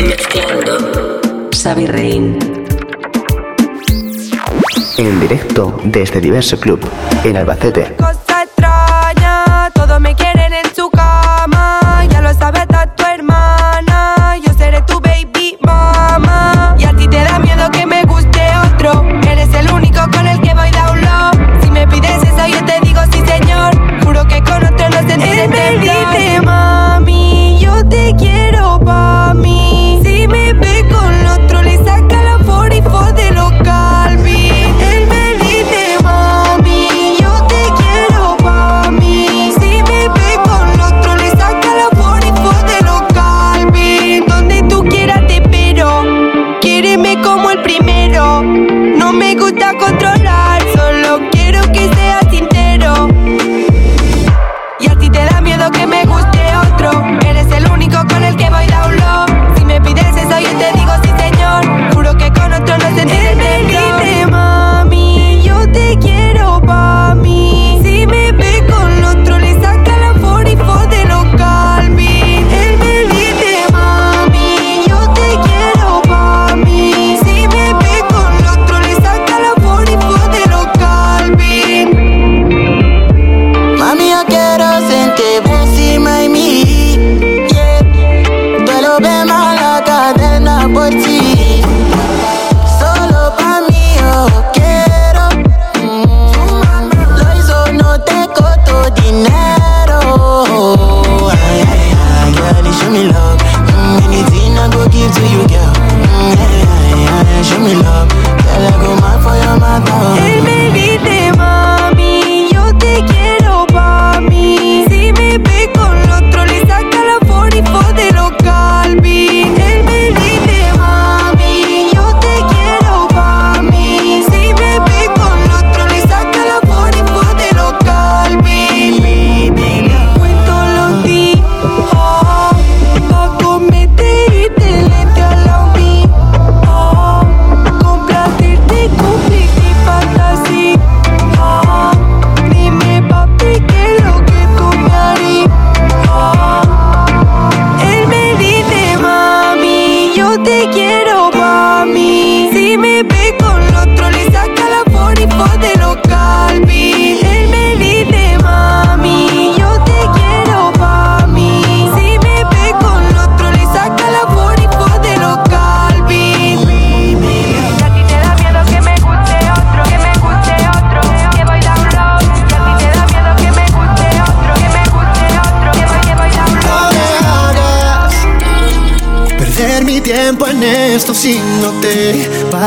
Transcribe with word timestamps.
Mezclando. 0.00 1.20
Xavi 1.52 1.86
Rein. 1.86 2.38
En 4.96 5.20
directo 5.20 5.80
desde 5.84 6.20
Diverso 6.20 6.58
Club, 6.58 6.80
en 7.24 7.36
Albacete. 7.36 7.94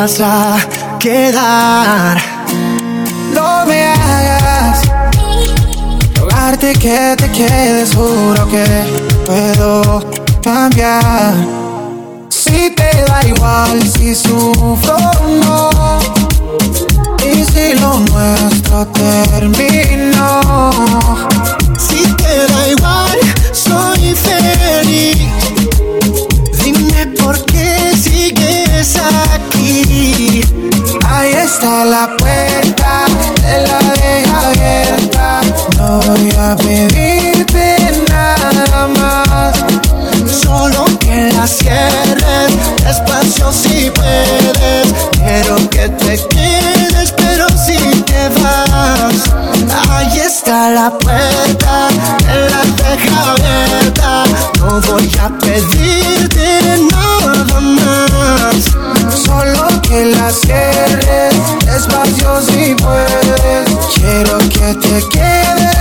vas 0.07 0.21
a 0.21 0.57
quedar. 0.99 2.17
No 3.33 3.65
me 3.65 3.83
hagas 3.83 4.81
rogarte 6.15 6.73
que 6.73 7.15
te 7.17 7.29
quedes, 7.31 7.93
juro 7.93 8.47
que 8.47 8.65
puedo 9.25 10.01
cambiar. 10.41 11.33
Si 12.29 12.69
te 12.69 12.89
da 13.07 13.21
igual, 13.27 13.81
si 13.83 14.15
sufro 14.15 14.95
o 14.95 15.27
no. 15.43 15.69
Y 17.29 17.43
si 17.43 17.73
lo 17.73 17.99
nuestro 17.99 18.87
terminó 18.87 20.41
No 36.07 36.13
voy 36.13 36.31
a 36.39 36.55
pedirte 36.55 37.75
nada 38.09 38.87
más. 38.87 39.57
Solo 40.41 40.85
que 40.99 41.33
la 41.33 41.45
cierres 41.45 42.51
despacio 42.81 43.51
si 43.51 43.91
puedes. 43.91 44.93
Quiero 45.11 45.57
que 45.69 45.89
te 45.89 46.17
quedes, 46.29 47.11
pero 47.11 47.49
si 47.49 47.77
te 48.03 48.29
vas, 48.41 49.15
ahí 49.89 50.19
está 50.19 50.69
la 50.69 50.91
puerta, 50.91 51.89
te 52.19 52.35
la 52.51 52.63
deja 52.83 53.31
abierta. 53.31 54.23
No 54.59 54.79
voy 54.79 55.11
a 55.19 55.27
pedirte 55.39 56.87
nada 56.89 57.59
más. 57.59 58.63
Solo 59.25 59.81
que 59.81 60.05
la 60.05 60.31
cierres 60.31 61.35
despacio 61.65 62.41
si 62.43 62.75
puedes. 62.75 63.67
Quiero 63.95 64.37
que 64.37 64.73
te 64.75 65.09
quedes 65.09 65.76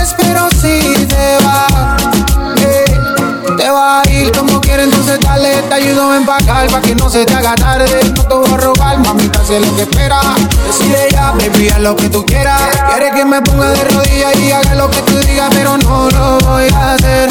Ven 5.97 6.25
pa' 6.27 6.37
pa' 6.37 6.81
que 6.81 6.93
no 6.93 7.09
se 7.09 7.25
te 7.25 7.33
haga 7.33 7.55
tarde. 7.55 7.99
No 8.15 8.23
te 8.23 8.35
voy 8.35 8.53
a 8.53 8.57
robar, 8.57 8.99
mamita, 8.99 9.43
sé 9.43 9.59
lo 9.59 9.75
que 9.75 9.81
espera. 9.81 10.19
Decide 10.67 11.07
ya, 11.11 11.31
baby, 11.31 11.69
haz 11.69 11.79
lo 11.79 11.95
que 11.95 12.07
tú 12.07 12.23
quieras. 12.23 12.61
Quieres 12.91 13.13
que 13.15 13.25
me 13.25 13.41
ponga 13.41 13.69
de 13.71 13.83
rodillas 13.83 14.35
y 14.39 14.51
haga 14.51 14.75
lo 14.75 14.91
que 14.91 15.01
tú 15.01 15.17
digas, 15.17 15.49
pero 15.55 15.75
no 15.77 16.09
lo 16.11 16.37
voy 16.45 16.67
a 16.69 16.93
hacer. 16.93 17.29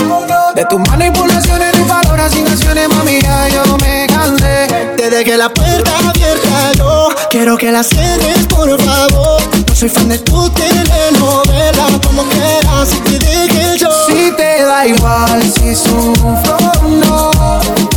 De 0.57 0.65
tus 0.65 0.81
manipulaciones 0.81 1.79
y 1.79 1.83
valoraciones, 1.89 2.89
mami, 2.89 3.21
ya 3.23 3.49
yo 3.49 3.77
me 3.79 4.07
cansé. 4.09 4.67
Desde 4.97 5.25
que 5.25 5.37
la 5.37 5.49
puerta 5.49 5.93
abierta, 5.99 6.73
yo 6.77 7.09
quiero 7.31 7.57
que 7.57 7.71
la 7.71 7.85
cierres, 7.85 8.47
por 8.49 8.69
favor. 8.83 9.43
No 9.69 9.75
soy 9.77 9.89
fan 9.89 10.09
de 10.09 10.19
tu 10.19 10.51
telenovela, 10.51 11.87
como 12.05 12.25
quieras, 12.25 12.89
si 12.89 12.99
te 12.99 13.19
dije 13.19 13.79
yo. 13.79 13.89
Si 14.09 14.33
te 14.37 14.65
da 14.65 14.87
igual, 14.87 15.43
si 15.55 15.75
sufro 15.77 16.57
no 16.83 17.96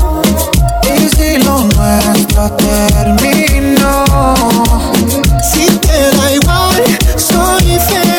si 1.19 1.38
lo 1.44 1.63
nuestro 1.63 2.50
terminó. 2.51 4.06
Si 5.42 5.66
te 5.80 6.16
da 6.18 6.31
igual, 6.33 6.83
soy 7.18 7.77
feliz. 7.89 8.19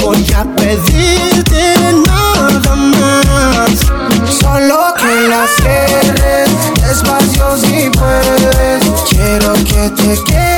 voy 0.00 0.26
a 0.36 0.44
pedirte 0.56 1.74
nada 2.06 2.76
más. 2.76 3.80
Solo 4.40 4.94
que 4.96 5.28
la 5.28 5.46
cierres 5.56 6.50
despacio 6.80 7.56
si 7.56 7.90
puedes. 7.90 8.84
Quiero 9.08 9.52
que 9.54 9.90
te 9.90 10.24
quedes. 10.24 10.49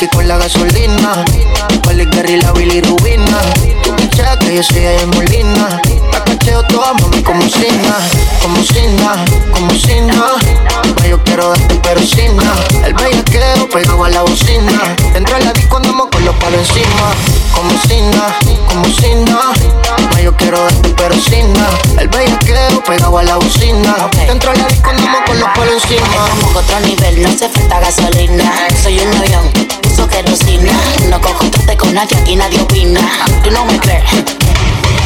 Yankee 0.00 0.16
con 0.16 0.28
la 0.28 0.38
gasolina. 0.38 1.24
Oli 1.88 2.06
Gary, 2.06 2.40
la 2.40 2.52
Billy 2.52 2.80
Rubina. 2.80 3.38
Tú 3.82 3.94
pichas 3.96 4.36
que 4.38 4.56
yo 4.56 4.62
soy 4.62 4.80
de 4.80 5.06
Molina. 5.06 5.80
La 6.12 6.24
cacheo 6.24 6.62
toda, 6.64 6.92
mami, 6.94 7.22
como 7.22 7.42
Sina. 7.42 7.96
Como 8.40 8.62
Sina, 8.62 9.24
como 9.52 9.70
Sina. 9.72 10.14
Yo 11.08 11.22
quiero 11.24 11.50
darte, 11.50 11.80
pero 11.82 12.00
Sina. 12.00 12.54
El 12.84 12.94
bellaqueo 12.94 13.68
pegado 13.68 14.04
a 14.04 14.10
la 14.10 14.22
bocina. 14.22 14.96
Entra 15.14 15.36
a 15.36 15.40
la 15.40 15.52
disco, 15.52 15.76
andamos 15.76 16.08
con 16.10 16.24
los 16.24 16.34
palos 16.36 16.60
encima. 16.60 17.10
Como 17.54 17.70
Sina, 17.82 18.38
como 18.68 18.84
Sina. 18.86 19.52
Yo 20.22 20.36
quiero 20.36 20.62
darte, 20.62 20.94
pero 20.96 21.14
Sina. 21.14 21.68
El 21.98 22.08
bellaqueo 22.08 22.82
pegado 22.84 23.18
a 23.18 23.22
la 23.22 23.36
bocina. 23.36 23.96
Entra 24.28 24.52
a 24.52 24.56
la 24.56 24.66
disco, 24.68 24.90
andamos 24.90 25.20
con 25.26 25.40
los 25.40 25.48
palos 25.50 25.82
encima. 25.82 26.06
Estamos 26.06 26.56
otro 26.56 26.80
nivel, 26.80 27.22
no 27.22 27.28
hace 27.28 27.48
falta 27.48 27.80
gasolina. 27.80 28.52
Soy 28.82 29.00
un 29.00 29.14
avión 29.16 29.79
uso 30.00 30.08
querosina. 30.08 30.72
No 31.08 31.20
conjuntaste 31.20 31.76
con 31.76 31.94
nadie, 31.94 32.16
aquí 32.16 32.36
nadie 32.36 32.60
opina. 32.60 33.00
Tú 33.42 33.50
no 33.50 33.64
me 33.64 33.78
crees. 33.78 34.04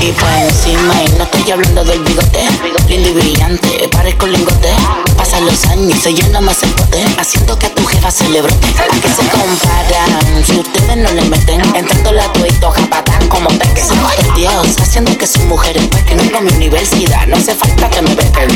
Y 0.01 0.13
pa' 0.13 0.43
encima 0.43 1.03
y 1.03 1.09
no 1.19 1.25
estoy 1.25 1.51
hablando 1.51 1.85
del 1.85 2.01
bigote. 2.01 2.49
Lindo 2.89 3.09
y 3.09 3.13
brillante, 3.13 3.89
parezco 3.91 4.27
un 4.27 4.33
lingote. 4.33 4.71
Pasan 5.17 5.47
los 5.47 5.65
años 5.67 5.97
y 5.97 6.01
se 6.01 6.13
llena 6.13 6.41
más 6.41 6.63
el 6.63 6.71
pote 6.71 7.03
Haciendo 7.19 7.59
que 7.59 7.67
a 7.67 7.75
tu 7.75 7.85
jefa 7.87 8.11
se 8.11 8.29
le 8.29 8.43
brote. 8.43 8.67
¿A 8.79 9.01
qué 9.01 9.09
se 9.09 9.27
comparan? 9.29 10.45
Si 10.45 10.59
ustedes 10.59 10.97
no 10.97 11.11
le 11.13 11.23
meten. 11.23 11.63
Entrando 11.75 12.13
la 12.13 12.31
tuito 12.33 12.71
japatán 12.71 13.27
como 13.29 13.49
peques 13.49 13.89
Somos 13.89 14.13
Dios, 14.37 14.77
haciendo 14.81 15.17
que 15.17 15.27
sus 15.27 15.43
mujeres 15.45 15.83
Que 16.07 16.15
no 16.15 16.41
mi 16.41 16.53
universidad, 16.53 17.27
no 17.27 17.37
hace 17.37 17.55
falta 17.55 17.89
que 17.89 18.03
me 18.03 18.15
bequen 18.15 18.49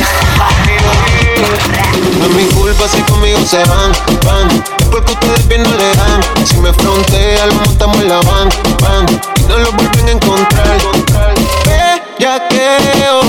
No 2.18 2.26
es 2.26 2.30
mi 2.34 2.44
culpa 2.54 2.88
si 2.88 3.00
conmigo 3.02 3.38
se 3.46 3.58
van, 3.64 3.92
van. 4.24 4.64
Porque 4.90 5.12
ustedes 5.12 5.48
bien 5.48 5.62
no 5.62 5.70
le 5.70 5.94
dan. 5.94 6.20
Si 6.46 6.56
me 6.58 6.72
frontean, 6.72 7.48
lo 7.48 7.54
montamos 7.54 8.00
en 8.00 8.08
la 8.08 8.20
van, 8.20 8.48
van. 8.82 9.06
Y 9.38 9.42
no 9.44 9.58
lo 9.58 9.72
vuelven 9.72 10.08
a 10.08 10.10
encontrar. 10.12 10.78
Ya 12.18 12.36
yaqueo. 12.36 13.20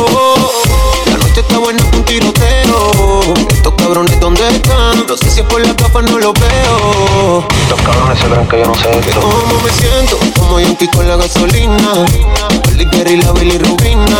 La 1.05 1.17
noche 1.17 1.41
está 1.41 1.59
buena 1.59 1.83
con 1.91 2.03
tiroteo. 2.05 3.21
Estos 3.51 3.73
cabrones, 3.75 4.19
¿dónde 4.19 4.47
están? 4.47 5.05
No 5.07 5.15
sé 5.15 5.29
si 5.29 5.41
es 5.41 5.45
por 5.45 5.61
la 5.61 5.73
gafa, 5.73 6.01
no 6.01 6.17
lo 6.17 6.33
veo. 6.33 7.45
Estos 7.61 7.81
cabrones 7.81 8.19
se 8.19 8.25
creen 8.25 8.47
que 8.47 8.59
yo 8.59 8.65
no 8.65 8.75
sé 8.75 8.89
de 8.89 8.99
esto. 8.99 9.21
¿Cómo 9.21 9.61
me 9.63 9.71
siento? 9.71 10.17
Como 10.39 10.59
Yankee 10.59 10.87
con 10.87 11.07
la 11.07 11.17
gasolina. 11.17 12.05
El 12.69 12.81
y 12.81 12.85
la 13.17 13.31
billy 13.33 13.57
bilirrubina. 13.57 14.17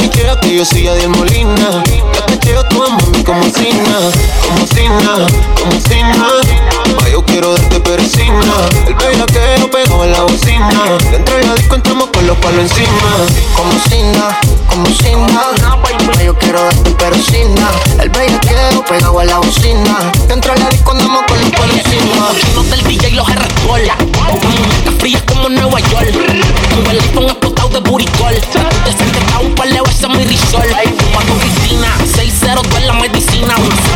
Y 0.00 0.08
quiera 0.08 0.38
que 0.40 0.56
yo 0.56 0.64
soy 0.64 0.88
Adiel 0.88 1.10
Molina. 1.10 1.82
La 2.14 2.26
cacheo 2.26 2.64
tu 2.64 2.78
mami 2.78 3.22
como 3.24 3.44
Sina, 3.44 4.10
como 4.48 4.66
Sina, 4.66 5.26
como 5.56 5.80
Sina. 5.80 6.89
Pa' 6.96 7.08
yo 7.08 7.24
quiero 7.24 7.52
darte 7.52 7.80
pericina. 7.80 8.54
El 8.86 8.94
baila 8.94 9.26
que 9.26 9.58
no 9.58 9.70
pegó 9.70 10.04
en 10.04 10.12
la 10.12 10.22
bocina. 10.22 10.70
La 11.10 11.16
entrega 11.16 11.54
disco 11.54 11.74
entramos 11.74 12.08
con 12.12 12.26
los 12.26 12.36
palos 12.38 12.60
encima. 12.60 13.10
Como 13.54 13.72
sina, 13.88 14.38
como 14.68 14.86
sina. 14.86 15.42
Pa' 15.82 16.22
yo 16.22 16.36
quiero 16.38 16.62
darte 16.62 16.90
pericina. 16.90 17.70
El 18.00 18.10
bellaqueo 18.10 18.84
pegado 18.84 19.20
en 19.20 19.26
la 19.28 19.38
bocina. 19.38 20.12
La 20.28 20.34
entrega 20.34 20.68
disco 20.70 20.90
andamos 20.92 21.22
con 21.26 21.40
los 21.40 21.50
palos 21.50 21.76
encima. 21.76 22.28
Los 22.54 22.70
del 22.70 22.82
DJ 22.84 23.08
y 23.08 23.14
los 23.14 23.28
arrascola. 23.28 23.96
Con 23.96 24.50
muñecas 24.50 24.94
frías 24.98 25.22
como 25.22 25.48
Nueva 25.48 25.80
York. 25.80 26.12
Con 26.12 26.86
el 26.90 27.00
iPhone 27.00 27.24
explotado 27.24 27.68
de 27.68 27.80
buricol. 27.80 28.34
Te 28.34 28.92
sientes 28.92 29.34
a 29.34 29.40
un 29.40 29.54
par 29.54 29.68
de 29.68 29.80
veces 29.80 30.08
mi 30.08 30.24
risol. 30.24 30.68
Pa' 31.12 31.20
tu 31.24 31.34
6-0 31.34 32.76
en 32.76 32.86
la 32.86 32.94
medicina. 32.94 33.54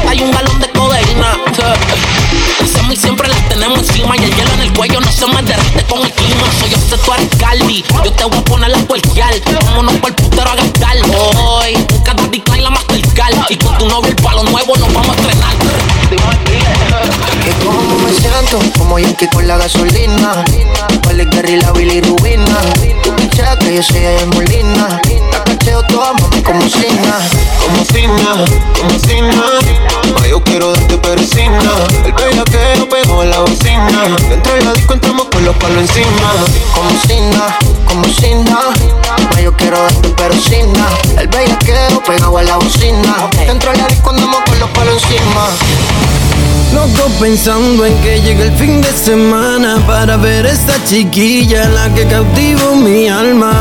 Hay 0.08 0.22
un 0.22 0.30
galón 0.30 0.60
de 0.60 0.70
codeína. 0.70 1.36
Y 2.94 2.96
siempre 2.96 3.26
las 3.26 3.48
tenemos 3.48 3.80
encima. 3.80 4.16
Y 4.16 4.22
el 4.22 4.32
hielo 4.36 4.52
en 4.54 4.60
el 4.60 4.72
cuello 4.72 5.00
no 5.00 5.10
se 5.10 5.26
me 5.26 5.42
derrite 5.42 5.82
con 5.86 6.00
el 6.00 6.12
clima. 6.12 6.44
Soy 6.60 6.70
yo 6.70 6.76
sé 6.78 6.96
tú 6.96 7.12
eres. 7.12 7.28
Yo 8.04 8.12
te 8.12 8.24
voy 8.24 8.38
a 8.38 8.44
poner 8.44 8.70
la 8.70 8.78
cualquier. 8.86 9.42
Vámonos 9.64 9.94
por 9.94 10.10
el 10.10 10.14
putero 10.14 10.48
a 10.48 10.54
gastar. 10.54 10.96
Hoy, 11.42 11.74
un 11.74 12.02
cada 12.04 12.22
decline 12.28 12.62
la 12.62 12.70
Mastercard. 12.70 13.34
Y 13.48 13.56
con 13.56 13.76
tu 13.78 13.88
novio 13.88 14.10
el 14.10 14.16
palo 14.16 14.44
nuevo 14.44 14.76
nos 14.76 14.94
vamos 14.94 15.08
a 15.08 15.20
estrenar. 15.20 15.54
Que 17.42 17.50
como 17.64 17.98
me 17.98 18.12
siento, 18.12 18.60
como 18.78 18.98
Yankee 19.00 19.26
con 19.26 19.48
la 19.48 19.56
gasolina. 19.56 20.44
Vale 21.04 21.24
Gary, 21.24 21.56
la 21.56 21.72
Billy 21.72 22.00
Rubina. 22.00 22.60
Tú 23.02 23.16
pichas 23.16 23.56
que 23.56 23.74
yo 23.74 23.82
soy 23.82 24.00
de 24.00 24.26
Molina. 24.26 25.00
La 25.32 25.42
cacheo 25.42 25.82
toda, 25.84 26.12
mami, 26.12 26.42
como 26.42 26.62
Sina. 26.68 27.18
Como 27.60 27.84
Sina, 27.86 28.44
como 28.78 28.98
Sina. 29.00 29.44
Ma, 30.14 30.28
yo 30.28 30.42
quiero 30.44 30.72
darte 30.72 30.96
persina. 30.98 31.60
El 32.04 32.12
bella 32.12 32.44
que 32.44 32.83
no 32.84 32.90
pegó 32.90 33.24
la 33.24 33.40
bocina. 33.40 34.16
Dentro 34.28 34.54
de 34.54 34.64
la 34.64 34.72
disco 34.72 34.94
entramos 34.94 35.26
con 35.28 35.44
los 35.44 35.56
palos 35.56 35.78
encima. 35.78 36.32
Como 36.74 36.90
Sina, 37.06 37.58
como 37.86 38.04
Sina. 38.04 38.58
Ma, 39.30 39.40
yo 39.40 39.52
quiero 39.56 39.80
darte 39.80 40.08
persina. 40.10 40.88
El 41.18 41.28
bella 41.28 41.58
que 41.58 41.74
pegado 42.06 42.38
a 42.38 42.42
la 42.42 42.56
bocina. 42.56 43.28
Dentro 43.46 43.70
de 43.70 43.78
la 43.78 43.86
disco 43.88 44.10
andamos 44.10 44.40
con 44.46 44.58
los 44.60 44.70
palos 44.70 45.02
encima. 45.02 45.48
Loco 46.74 47.08
pensando 47.20 47.86
en 47.86 47.96
que 48.02 48.20
llegue 48.20 48.44
el 48.44 48.52
fin 48.56 48.80
de 48.80 48.92
semana 48.92 49.80
para 49.86 50.16
ver 50.16 50.44
esta 50.46 50.74
chiquilla 50.84 51.68
la 51.68 51.92
que 51.94 52.06
cautivo 52.06 52.74
mi 52.74 53.08
alma. 53.08 53.52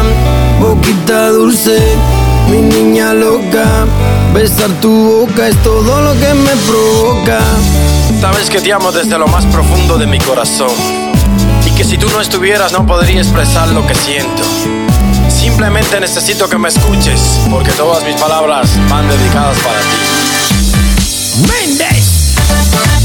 Boquita 0.60 1.30
dulce, 1.30 1.80
mi 2.50 2.58
niña 2.58 3.14
loca. 3.14 3.86
Besar 4.34 4.70
tu 4.82 4.90
boca 4.90 5.48
es 5.48 5.64
todo 5.64 6.02
lo 6.02 6.14
que 6.14 6.34
me 6.34 6.52
provoca. 6.68 7.40
Sabes 8.20 8.50
que 8.50 8.62
te 8.62 8.72
amo 8.72 8.92
desde 8.92 9.18
lo 9.18 9.28
más 9.28 9.46
profundo 9.46 9.98
de 9.98 10.08
mi 10.08 10.20
corazón. 10.20 10.72
Y 11.66 11.72
que 11.72 11.84
si 11.84 11.98
tú 11.98 12.10
no 12.10 12.22
estuvieras 12.22 12.72
no 12.72 12.86
podría 12.86 13.22
expresar 13.22 13.68
lo 13.70 13.86
que 13.86 13.96
siento. 13.96 14.44
Simplemente 15.30 16.00
necesito 16.00 16.48
que 16.50 16.58
me 16.58 16.70
escuches, 16.70 17.40
porque 17.50 17.72
todas 17.72 18.04
mis 18.04 18.16
palabras 18.16 18.70
van 18.90 19.08
dedicadas 19.10 19.58
para 19.60 19.80
ti. 19.80 21.44
Méndez, 21.48 22.36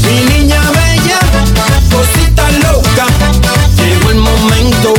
mi 0.03 0.33
niña 0.33 0.61
bella, 0.71 1.19
cosita 1.91 2.49
loca. 2.69 3.05
Llegó 3.75 4.11
el 4.11 4.19
momento 4.19 4.93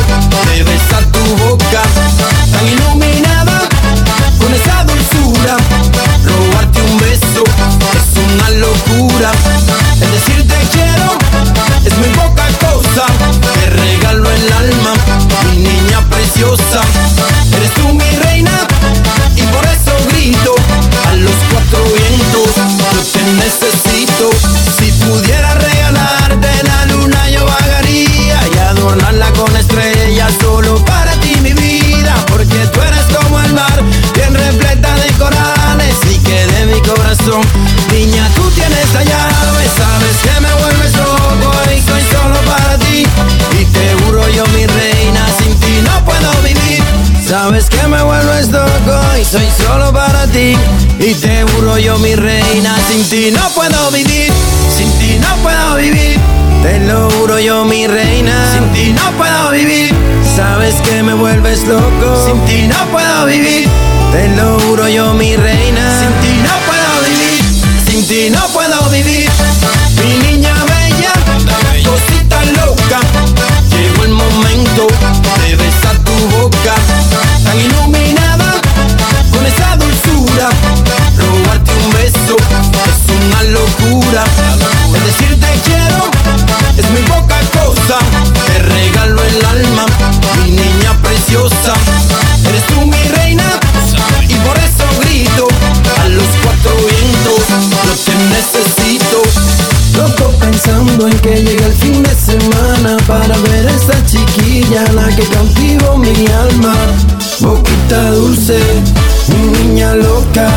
de 0.53 0.63
besar 0.65 1.05
tu 1.13 1.37
boca, 1.45 1.83
tan 2.53 2.69
iluminada 2.69 3.69
con 4.39 4.53
esa 4.53 4.85
dulzura. 4.85 5.57
Robarte 6.25 6.83
un 6.83 6.99
beso 6.99 7.45
es 7.45 8.33
una 8.35 8.51
locura. 8.51 9.33
Eres 16.73 17.75
tú 17.75 17.93
mi 17.93 18.17
reina 18.23 18.53
y 19.35 19.43
por 19.43 19.65
eso 19.65 19.93
grito 20.13 20.55
a 21.09 21.17
los 21.17 21.35
cuatro 21.51 21.83
vientos. 21.85 22.55
Yo 22.95 23.03
te 23.13 23.33
necesito. 23.33 23.90
Sabes 47.51 47.69
que 47.69 47.85
me 47.89 48.01
vuelves 48.01 48.49
loco 48.53 49.01
y 49.21 49.25
soy 49.25 49.49
solo 49.67 49.93
para 49.93 50.25
ti. 50.29 50.55
Y 51.01 51.15
te 51.15 51.43
juro 51.43 51.79
yo, 51.79 51.99
mi 51.99 52.15
reina, 52.15 52.77
sin 52.89 53.03
ti 53.09 53.33
no 53.33 53.41
puedo 53.57 53.91
vivir. 53.91 54.31
Sin 54.73 54.89
ti 55.01 55.19
no 55.19 55.35
puedo 55.43 55.75
vivir. 55.75 56.21
Te 56.63 56.79
lo 56.87 57.11
juro 57.11 57.41
yo, 57.41 57.65
mi 57.65 57.89
reina. 57.89 58.33
Sin 58.53 58.71
ti 58.71 58.93
no 58.93 59.03
puedo 59.19 59.51
vivir. 59.51 59.93
Sabes 60.37 60.77
que 60.83 61.03
me 61.03 61.13
vuelves 61.13 61.67
loco. 61.67 62.25
Sin 62.25 62.41
ti 62.45 62.69
no 62.69 62.87
puedo 62.93 63.27
vivir. 63.27 63.69
Te 64.13 64.29
lo 64.37 64.57
juro 64.61 64.87
yo, 64.87 65.13
mi 65.15 65.35
reina. 65.35 65.99
Sin 65.99 66.13
ti 66.23 66.41
no 66.45 66.55
puedo 66.69 66.93
vivir. 67.09 67.91
Sin 67.91 68.07
ti 68.07 68.31
no 68.31 68.47
puedo 68.53 68.81
vivir. 68.91 69.29
Mi 70.05 70.29
niña 70.29 70.55
bella, 70.55 71.13
cosita 71.83 72.45
loca. 72.63 73.01
Llegó 73.71 74.05
el 74.05 74.13
momento 74.13 74.87
El 84.01 85.05
decir 85.05 85.39
te 85.39 85.61
quiero 85.69 86.11
es 86.77 86.91
muy 86.91 87.03
poca 87.03 87.39
cosa. 87.53 87.99
Te 88.47 88.59
regalo 88.61 89.23
el 89.23 89.45
alma, 89.45 89.85
mi 90.43 90.53
niña 90.53 90.97
preciosa. 91.03 91.75
Eres 92.49 92.65
tú 92.69 92.81
mi 92.87 93.03
reina 93.15 93.61
y 94.27 94.35
por 94.37 94.57
eso 94.57 94.85
grito 95.01 95.49
a 96.03 96.09
los 96.09 96.25
cuatro 96.43 96.73
vientos. 96.77 97.45
Yo 97.85 97.95
te 98.07 98.15
necesito. 98.35 99.23
Loco 99.99 100.31
pensando 100.39 101.07
en 101.07 101.19
que 101.19 101.43
llega 101.43 101.67
el 101.67 101.75
fin 101.75 102.03
de 102.03 102.15
semana 102.15 102.97
para 103.07 103.37
ver 103.37 103.69
a 103.69 103.71
esta 103.71 104.07
chiquilla 104.07 104.83
la 104.95 105.09
que 105.15 105.25
cautivo 105.25 105.99
mi 105.99 106.27
alma. 106.27 106.75
Boquita 107.41 108.11
dulce, 108.13 108.61
mi 109.29 109.59
niña 109.59 109.95
loca. 109.95 110.49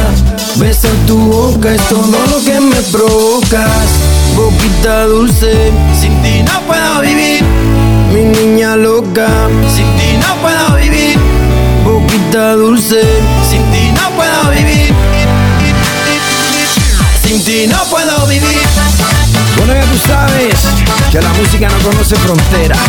Besar 0.57 0.91
tu 1.07 1.17
boca 1.17 1.74
es 1.74 1.81
todo 1.89 2.05
lo 2.29 2.43
que 2.45 2.60
me 2.60 2.75
provocas. 2.91 3.88
Boquita 4.36 5.05
dulce, 5.05 5.72
sin 6.00 6.22
ti 6.22 6.43
no 6.43 6.60
puedo 6.67 7.01
vivir. 7.01 7.43
Mi 8.13 8.22
niña 8.22 8.75
loca, 8.75 9.27
sin 9.75 9.86
ti 9.98 10.17
no 10.22 10.36
puedo 10.41 10.75
vivir. 10.79 11.17
Boquita 11.83 12.53
dulce, 12.53 13.01
sin 13.50 13.63
ti 13.72 13.91
no 13.95 14.10
puedo 14.12 14.51
vivir. 14.51 14.93
Sin 17.25 17.43
ti 17.43 17.67
no 17.67 17.83
puedo 17.86 18.27
vivir. 18.27 18.62
Bueno, 19.57 19.74
ya 19.74 19.86
tú 19.86 19.98
sabes 20.07 20.55
que 21.12 21.19
la 21.19 21.33
música 21.33 21.67
no 21.67 21.89
conoce 21.89 22.15
fronteras. 22.15 22.79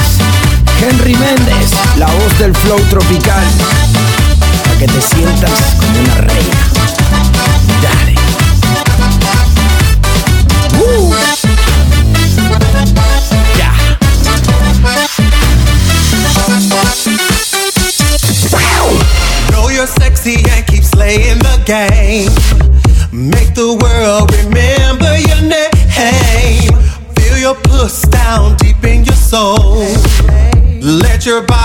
Henry 0.82 1.14
Méndez, 1.16 1.70
la 1.96 2.06
voz 2.06 2.38
del 2.38 2.54
flow 2.54 2.80
tropical. 2.90 3.44
Para 4.64 4.78
que 4.78 4.86
te 4.86 5.00
sientas 5.00 5.50
como 5.78 6.00
una 6.00 6.14
reina. 6.16 7.23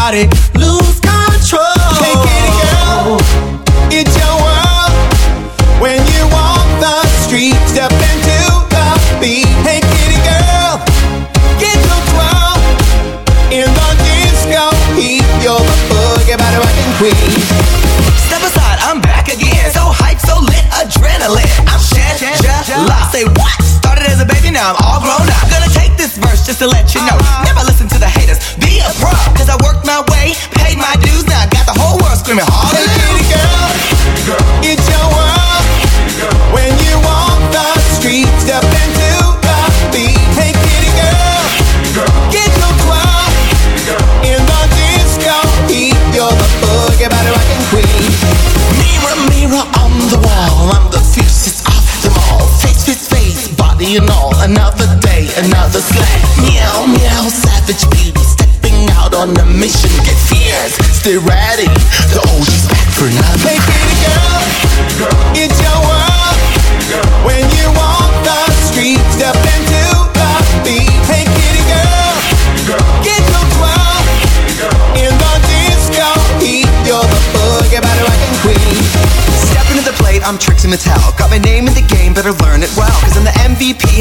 Body 0.09 0.58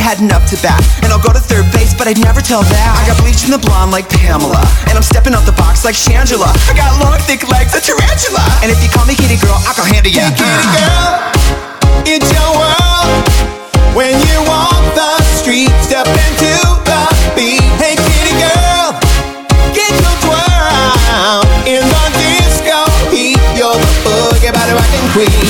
had 0.09 0.25
enough 0.25 0.49
to 0.49 0.57
bat. 0.65 0.81
And 1.05 1.13
I'll 1.13 1.21
go 1.21 1.37
to 1.37 1.43
third 1.43 1.69
base, 1.69 1.93
but 1.93 2.09
I'd 2.09 2.17
never 2.17 2.41
tell 2.41 2.65
that. 2.65 2.89
I 2.97 3.05
got 3.05 3.21
bleach 3.21 3.45
in 3.45 3.53
the 3.53 3.61
blonde 3.61 3.93
like 3.93 4.09
Pamela. 4.09 4.65
And 4.89 4.97
I'm 4.97 5.05
stepping 5.05 5.37
out 5.37 5.45
the 5.45 5.53
box 5.53 5.85
like 5.85 5.93
Shangela. 5.93 6.49
I 6.65 6.73
got 6.73 6.97
long, 6.97 7.21
thick 7.29 7.45
legs, 7.45 7.77
a 7.77 7.81
tarantula. 7.85 8.41
And 8.65 8.73
if 8.73 8.81
you 8.81 8.89
call 8.89 9.05
me 9.05 9.13
kitty 9.13 9.37
girl, 9.37 9.61
I 9.69 9.77
can 9.77 9.85
handle 9.85 10.09
ya. 10.09 10.33
kitty 10.33 10.69
girl, 10.81 11.13
it's 12.09 12.25
your 12.33 12.51
world. 12.57 13.21
When 13.93 14.17
you 14.17 14.37
walk 14.49 14.81
the 14.97 15.13
street, 15.37 15.69
step 15.85 16.09
into 16.09 16.57
the 16.89 17.03
beat. 17.37 17.69
Hey 17.77 18.01
kitty 18.01 18.33
girl, 18.41 18.97
get 19.77 19.93
your 19.93 20.17
twirl. 20.25 21.45
In 21.69 21.85
the 21.85 22.05
disco 22.17 22.81
heat, 23.13 23.37
you're 23.61 23.77
the 23.77 23.93
boogie 24.09 24.53
body 24.57 24.73
rocking 24.73 25.09
queen. 25.13 25.48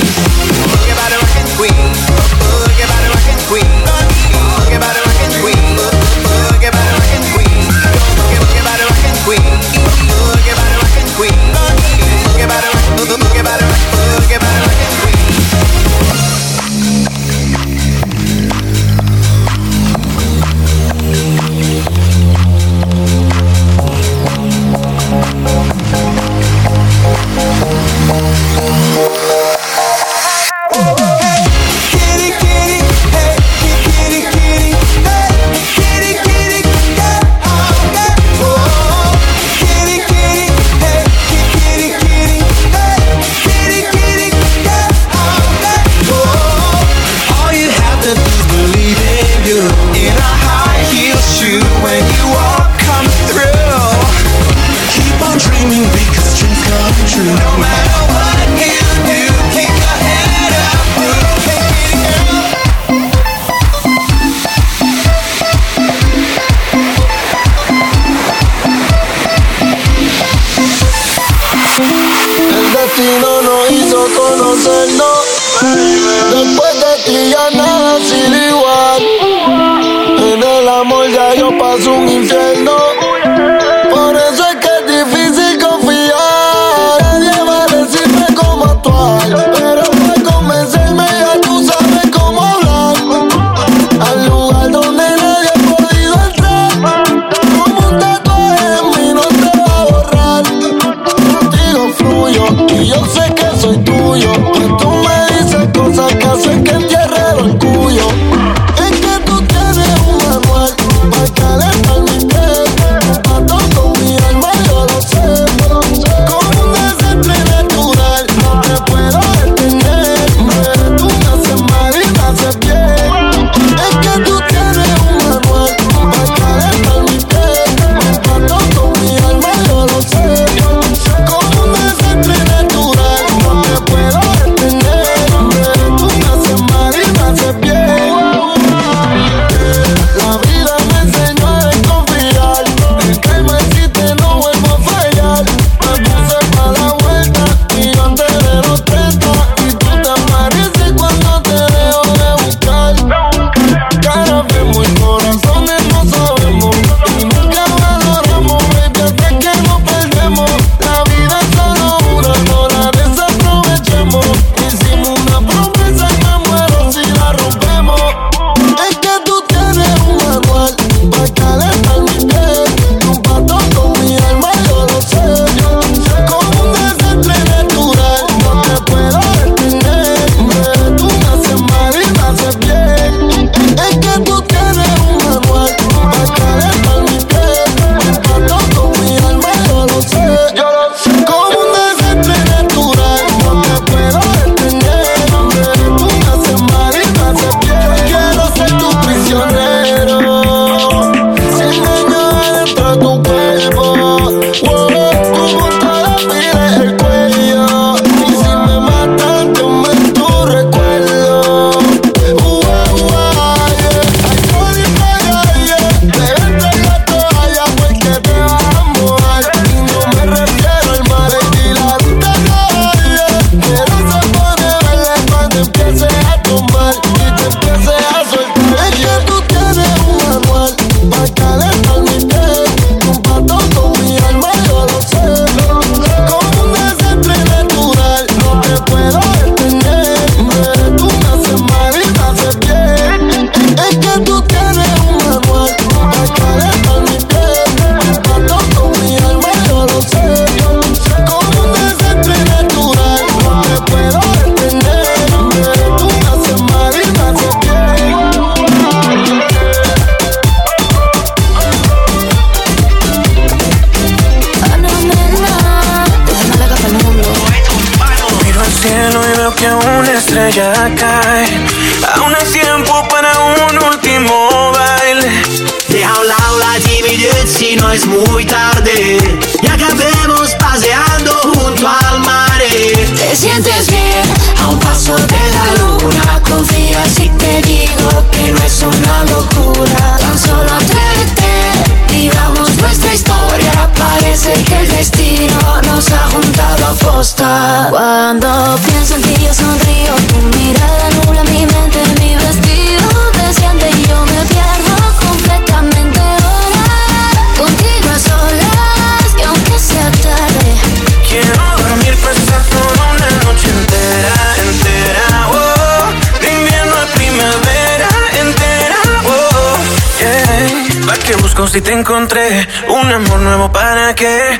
Si 321.69 321.81
te 321.81 321.93
encontré? 321.93 322.67
Un 322.87 323.11
amor 323.11 323.39
nuevo 323.41 323.71
para 323.71 324.15
qué? 324.15 324.59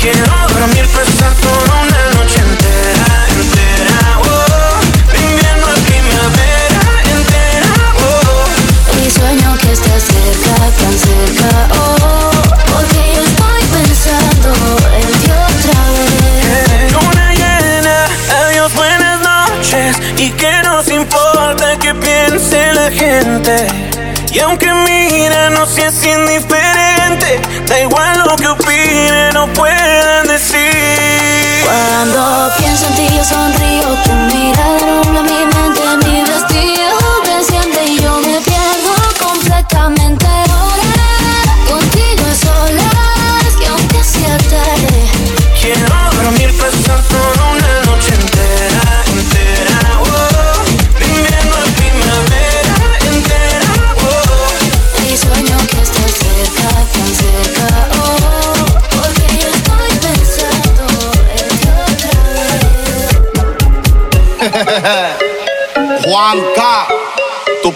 Quiero 0.00 0.24
dormir, 0.48 0.86
pasar 0.94 1.34
toda 1.42 1.82
una 1.82 2.02
noche 2.14 2.40
entera, 2.40 3.08
entera, 3.36 4.18
oh. 4.18 4.80
De 5.12 5.18
invierno 5.18 5.66
a 5.66 5.74
primavera, 5.88 6.80
entera, 7.16 7.72
oh. 8.00 9.04
Y 9.04 9.10
sueño 9.10 9.58
que 9.58 9.72
estás 9.72 10.02
cerca, 10.02 10.54
tan 10.80 10.94
cerca, 10.98 11.50
oh. 11.74 12.30
Porque 12.72 13.00
yo 13.14 13.20
estoy 13.22 13.62
pensando 13.76 14.50
en 14.96 15.08
ti 15.20 15.30
otra 15.46 15.80
vez. 15.92 16.92
Luna 16.92 17.34
llena, 17.34 17.96
adiós, 18.46 18.72
buenas 18.72 19.20
noches. 19.20 20.00
Y 20.16 20.30
que 20.30 20.62
nos 20.62 20.88
importa 20.88 21.76
que 21.78 21.94
piense 21.94 22.72
la 22.72 22.90
gente. 22.90 23.66
Y 24.32 24.38
aunque 24.38 24.72
mira, 24.72 25.50
no 25.50 25.66
seas 25.66 26.02
indiferente. 26.06 26.89
Da 27.66 27.80
igual 27.80 28.18
lo 28.24 28.36
que 28.36 28.46
opinen 28.46 29.36
o 29.36 29.46
puedan 29.52 30.26
decir. 30.28 31.64
Cuando 31.64 32.52
pienso 32.56 32.86
en 32.86 32.94
ti 32.94 33.16
yo 33.16 33.24
sonrío, 33.24 33.88
tu 34.04 34.12
mirada 34.12 34.78
nubla 34.86 35.22
mi 35.22 35.44
mente, 35.52 36.06
mi 36.06 36.22
vestido 36.22 36.79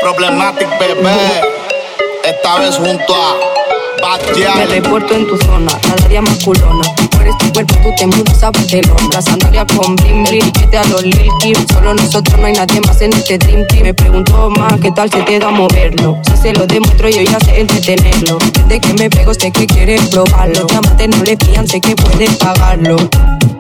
problematic 0.04 0.68
bebé, 0.78 1.16
esta 2.24 2.58
vez 2.58 2.76
junto 2.76 3.14
a 3.14 3.36
Bastian. 4.02 4.58
Me 4.58 4.66
reporto 4.66 5.14
en 5.14 5.26
tu 5.26 5.38
zona, 5.38 5.72
cada 5.80 6.08
día 6.08 6.20
más 6.20 6.44
culona. 6.44 6.84
Por 7.10 7.26
este 7.26 7.50
cuerpo 7.50 7.74
tú 7.82 7.90
te 7.96 8.06
mudas 8.08 8.42
a 8.42 8.50
Barcelona. 8.50 9.08
La 9.14 9.22
sandalia 9.22 9.64
con 9.64 9.96
bling 9.96 10.24
bling, 10.24 10.52
que 10.52 10.76
a 10.76 10.84
los 10.84 11.02
Lil. 11.04 11.56
Solo 11.72 11.94
nosotros 11.94 12.38
no 12.38 12.46
hay 12.46 12.52
nadie 12.52 12.82
más 12.82 13.00
en 13.00 13.14
este 13.14 13.38
dream 13.38 13.66
team. 13.68 13.84
Me 13.84 13.94
pregunto 13.94 14.50
más, 14.50 14.78
¿qué 14.78 14.90
tal 14.90 15.10
se 15.10 15.22
te 15.22 15.38
da 15.38 15.48
moverlo? 15.48 16.18
Si 16.26 16.36
se 16.36 16.52
lo 16.52 16.66
demuestro 16.66 17.08
yo 17.08 17.22
ya 17.22 17.40
sé 17.40 17.60
entretenerlo. 17.60 18.36
Desde 18.52 18.80
que 18.80 18.92
me 18.92 19.08
pego 19.08 19.32
sé 19.32 19.50
que 19.52 19.66
quieres 19.66 20.02
probarlo. 20.10 20.66
Diamantes 20.66 21.08
no 21.08 21.24
le 21.24 21.38
fían, 21.38 21.66
sé 21.66 21.80
que 21.80 21.96
puedes 21.96 22.36
pagarlo. 22.36 22.96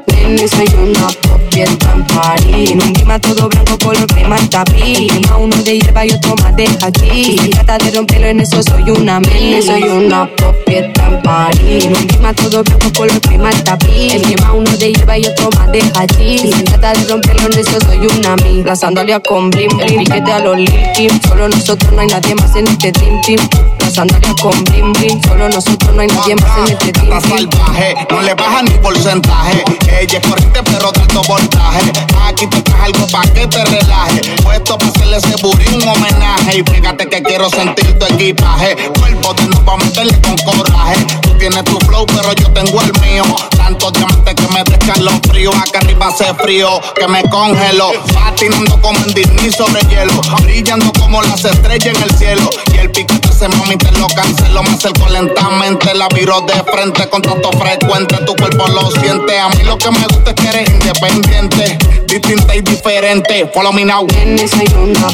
Nene, 0.08 0.46
soy 0.46 0.68
una 0.78 1.08
fiesta 1.54 1.92
en 1.92 2.04
París. 2.06 2.70
En 2.72 2.82
un 2.82 2.92
clima 2.92 3.18
todo 3.20 3.48
blanco, 3.48 3.78
color 3.78 4.06
crema 4.08 4.36
el 4.36 4.48
tapiz. 4.48 5.12
Clima 5.12 5.36
uno 5.36 5.56
de 5.62 5.78
hierba 5.78 6.04
y 6.04 6.10
otro 6.10 6.34
más 6.42 6.54
de 6.56 6.66
hachís. 6.82 7.40
Si 7.40 7.50
trata 7.50 7.78
de 7.78 7.90
romperlo 7.92 8.26
en 8.26 8.40
eso 8.40 8.62
soy 8.62 8.90
una 8.90 9.20
Nene, 9.20 9.62
soy 9.62 9.84
una 9.84 10.28
pop 10.36 10.56
en 10.66 10.92
París. 11.22 11.84
En 11.84 11.96
un 11.96 12.06
clima 12.06 12.34
todo 12.34 12.64
blanco, 12.64 12.92
color 12.96 13.20
crema 13.20 13.50
el 13.50 13.62
tapiz. 13.62 14.14
El 14.14 14.22
clima 14.22 14.52
uno 14.52 14.70
de 14.76 14.92
hierba 14.92 15.16
y 15.16 15.26
otro 15.26 15.48
más 15.56 15.70
de 15.70 15.80
hachís. 15.94 16.42
Si 16.42 16.64
trata 16.64 16.92
de 16.92 17.04
romperlo 17.06 17.46
en 17.46 17.58
eso 17.58 17.78
soy 17.86 17.98
una 17.98 18.34
mi. 18.36 18.64
La 18.64 18.74
sandalia 18.74 19.20
con 19.20 19.50
blim 19.50 19.76
blim. 19.76 19.98
Piquete 20.00 20.32
a 20.32 20.40
los 20.40 20.56
Kim. 20.96 21.10
Solo 21.28 21.48
nosotros 21.48 21.92
no 21.92 22.00
hay 22.00 22.08
nadie 22.08 22.34
más 22.34 22.54
en 22.56 22.66
este 22.66 22.90
dream 22.90 23.20
team. 23.22 23.38
La 23.84 23.90
sandalia 23.90 24.34
con 24.40 24.64
blim 24.64 24.94
blim. 24.94 25.22
Solo 25.24 25.46
nosotros 25.50 25.94
no 25.94 26.00
hay 26.00 26.06
nadie 26.06 26.36
más 26.36 26.58
en 26.58 26.72
este 26.72 26.92
team. 26.92 27.20
salvaje, 27.20 27.94
no 28.08 28.22
le 28.22 28.32
baja 28.32 28.62
ni 28.62 28.70
porcentaje. 28.78 29.62
Ella 30.00 30.18
es 30.18 30.26
corriente, 30.26 30.60
pero 30.64 30.90
de 30.90 31.00
alto 31.00 31.22
voltaje. 31.28 31.92
Aquí 32.24 32.46
te 32.46 32.62
traes 32.62 32.84
algo 32.84 33.06
pa' 33.08 33.22
que 33.34 33.46
te 33.46 33.62
relaje. 33.62 34.20
Puesto 34.42 34.78
pa' 34.78 34.86
hacerle 34.86 35.18
ese 35.18 35.36
burí 35.42 35.66
un 35.74 35.86
homenaje. 35.86 36.60
Y 36.60 36.62
fíjate 36.62 37.06
que 37.10 37.22
quiero 37.22 37.50
sentir 37.50 37.98
tu 37.98 38.06
equipaje. 38.06 38.74
Cuerpo 38.98 39.34
de 39.34 39.48
no 39.48 39.62
pa' 39.66 39.76
meterle 39.76 40.18
con 40.22 40.36
coraje. 40.38 41.04
Tú 41.20 41.36
tienes 41.36 41.62
tu 41.64 41.78
flow, 41.80 42.06
pero 42.06 42.32
yo 42.32 42.50
tengo 42.52 42.80
el 42.80 42.92
mío. 43.02 43.24
Tantos 43.50 43.92
diamantes 43.92 44.34
que 44.34 44.48
me 44.48 44.64
descan 44.64 45.04
los 45.04 45.14
fríos. 45.28 45.54
Acá 45.56 45.80
arriba 45.80 46.08
hace 46.08 46.32
frío, 46.42 46.80
que 46.94 47.06
me 47.06 47.22
congelo. 47.28 47.92
Patinando 48.14 48.80
como 48.80 48.98
en 49.00 49.12
Disney 49.12 49.52
sobre 49.52 49.82
hielo. 49.90 50.22
Brillando 50.42 50.90
como 50.98 51.20
las 51.20 51.44
estrellas 51.44 51.94
en 51.94 52.02
el 52.02 52.16
cielo. 52.16 52.48
Y 52.72 52.78
el 52.78 52.90
piquete 52.90 53.28
ese 53.34 53.48
mami 53.48 53.73
te 53.76 53.90
lo 53.98 54.06
cancelo. 54.08 54.62
Me 54.62 54.70
acerco 54.70 55.08
lentamente, 55.08 55.94
la 55.94 56.08
viro 56.08 56.40
de 56.42 56.54
frente 56.72 57.08
con 57.08 57.22
tanto 57.22 57.50
frecuente. 57.52 58.16
Tu 58.26 58.34
cuerpo 58.34 58.66
lo 58.68 58.90
siente. 59.00 59.38
A 59.38 59.48
mí 59.50 59.62
lo 59.64 59.78
que 59.78 59.90
me 59.90 60.06
gusta 60.06 60.30
es 60.30 60.34
que 60.34 60.48
eres 60.48 60.70
independiente, 60.70 61.78
distinta 62.06 62.54
y 62.54 62.60
diferente. 62.60 63.50
Follow 63.52 63.72
me 63.72 63.84
now. 63.84 64.06
Nene, 64.06 64.48
soy 64.48 64.66
una 64.76 65.08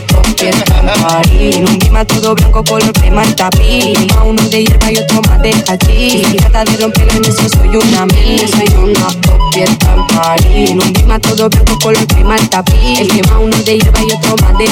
en 1.39 1.69
un 1.69 1.77
clima 1.79 2.05
todo 2.05 2.35
blanco, 2.35 2.65
color 2.65 2.93
crema 2.93 3.25
el 3.25 3.35
tapiz. 3.35 3.99
Uno 4.25 4.43
de 4.49 4.65
hierba 4.65 4.93
y 4.93 4.97
otro 4.97 5.21
más 5.23 5.43
de 5.43 5.51
hachís. 5.69 6.27
Si 6.27 6.37
trata 6.37 6.65
de 6.65 6.77
romperlo 6.79 7.13
en 7.13 7.25
eso 7.25 7.49
soy 7.49 7.77
una 7.77 8.07
Nene, 8.07 8.49
soy 8.49 8.69
una 8.83 9.07
pop 9.21 9.41
fiesta 9.53 9.95
en 9.95 10.07
París. 10.17 10.71
En 10.71 10.83
un 10.83 10.93
clima 10.93 11.19
todo 11.19 11.49
blanco, 11.51 11.79
color 11.83 12.07
crema 12.07 12.37
el 12.37 12.49
tapiz. 12.49 13.01
El 13.01 13.09
clima 13.09 13.39
uno 13.39 13.57
de 13.59 13.79
hierba 13.79 14.01
y 14.01 14.13
otro 14.13 14.37
más 14.43 14.57
de 14.59 14.69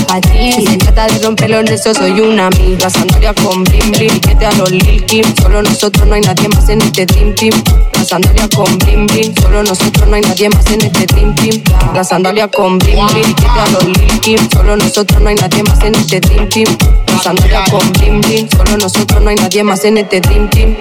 se 0.64 0.76
trata 0.78 1.06
de 1.06 1.18
romperlo 1.18 1.58
en 1.58 1.68
eso 1.68 1.94
soy 1.94 2.20
una 2.20 2.48
mi. 2.50 2.76
La 2.76 2.88
sandalia 2.88 3.34
con 3.34 3.64
bling 3.78 3.92
bling. 3.92 4.20
Piquete 4.20 4.46
a 4.46 4.52
los 4.52 4.70
Lil 4.70 5.04
Kim. 5.06 5.24
Solo 5.40 5.62
nosotros 5.62 6.06
no 6.06 6.14
hay 6.14 6.20
nadie 6.20 6.48
más 6.48 6.68
en 6.68 6.82
este 6.82 7.06
dream 7.06 7.34
team. 7.34 7.52
La 7.92 8.04
sandalia 8.04 8.48
con 8.48 8.78
bling. 8.78 9.34
Solo 9.40 9.62
nosotros 9.62 10.08
no 10.08 10.14
hay 10.14 10.22
nadie 10.22 10.48
más 10.48 10.66
en 10.70 10.82
este 10.82 11.06
dream 11.06 11.34
team. 11.34 11.62
La 11.94 12.04
sandalia 12.04 12.48
con 12.48 12.78
bling 12.78 13.06
bling. 13.06 13.34
Que 13.34 13.46
a 13.46 13.68
los 13.72 13.84
Lil 13.84 14.20
Kim. 14.20 14.38
Solo 14.52 14.76
nosotros 14.76 15.20
no 15.20 15.28
hay 15.28 15.36
nadie 15.36 15.62
más 15.62 15.82
en 15.82 15.94
este 15.94 16.20
dream 16.20 16.48
team. 16.48 16.76
La 17.06 17.18
sandalia 17.22 17.64
con 17.70 17.92
bling. 17.92 18.48
Solo 18.50 18.76
nosotros 18.76 19.22
no 19.22 19.30
hay 19.30 19.36
nadie 19.36 19.62
más 19.62 19.84
en 19.84 19.98
este 19.98 20.20
dream 20.20 20.48
team. 20.50 20.76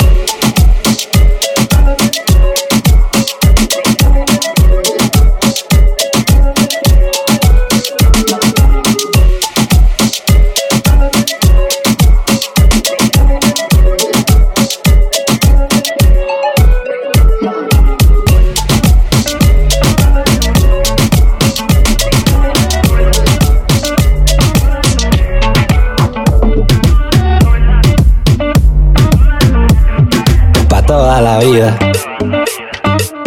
Toda 30.88 31.22
la 31.22 31.38
vida. 31.40 31.78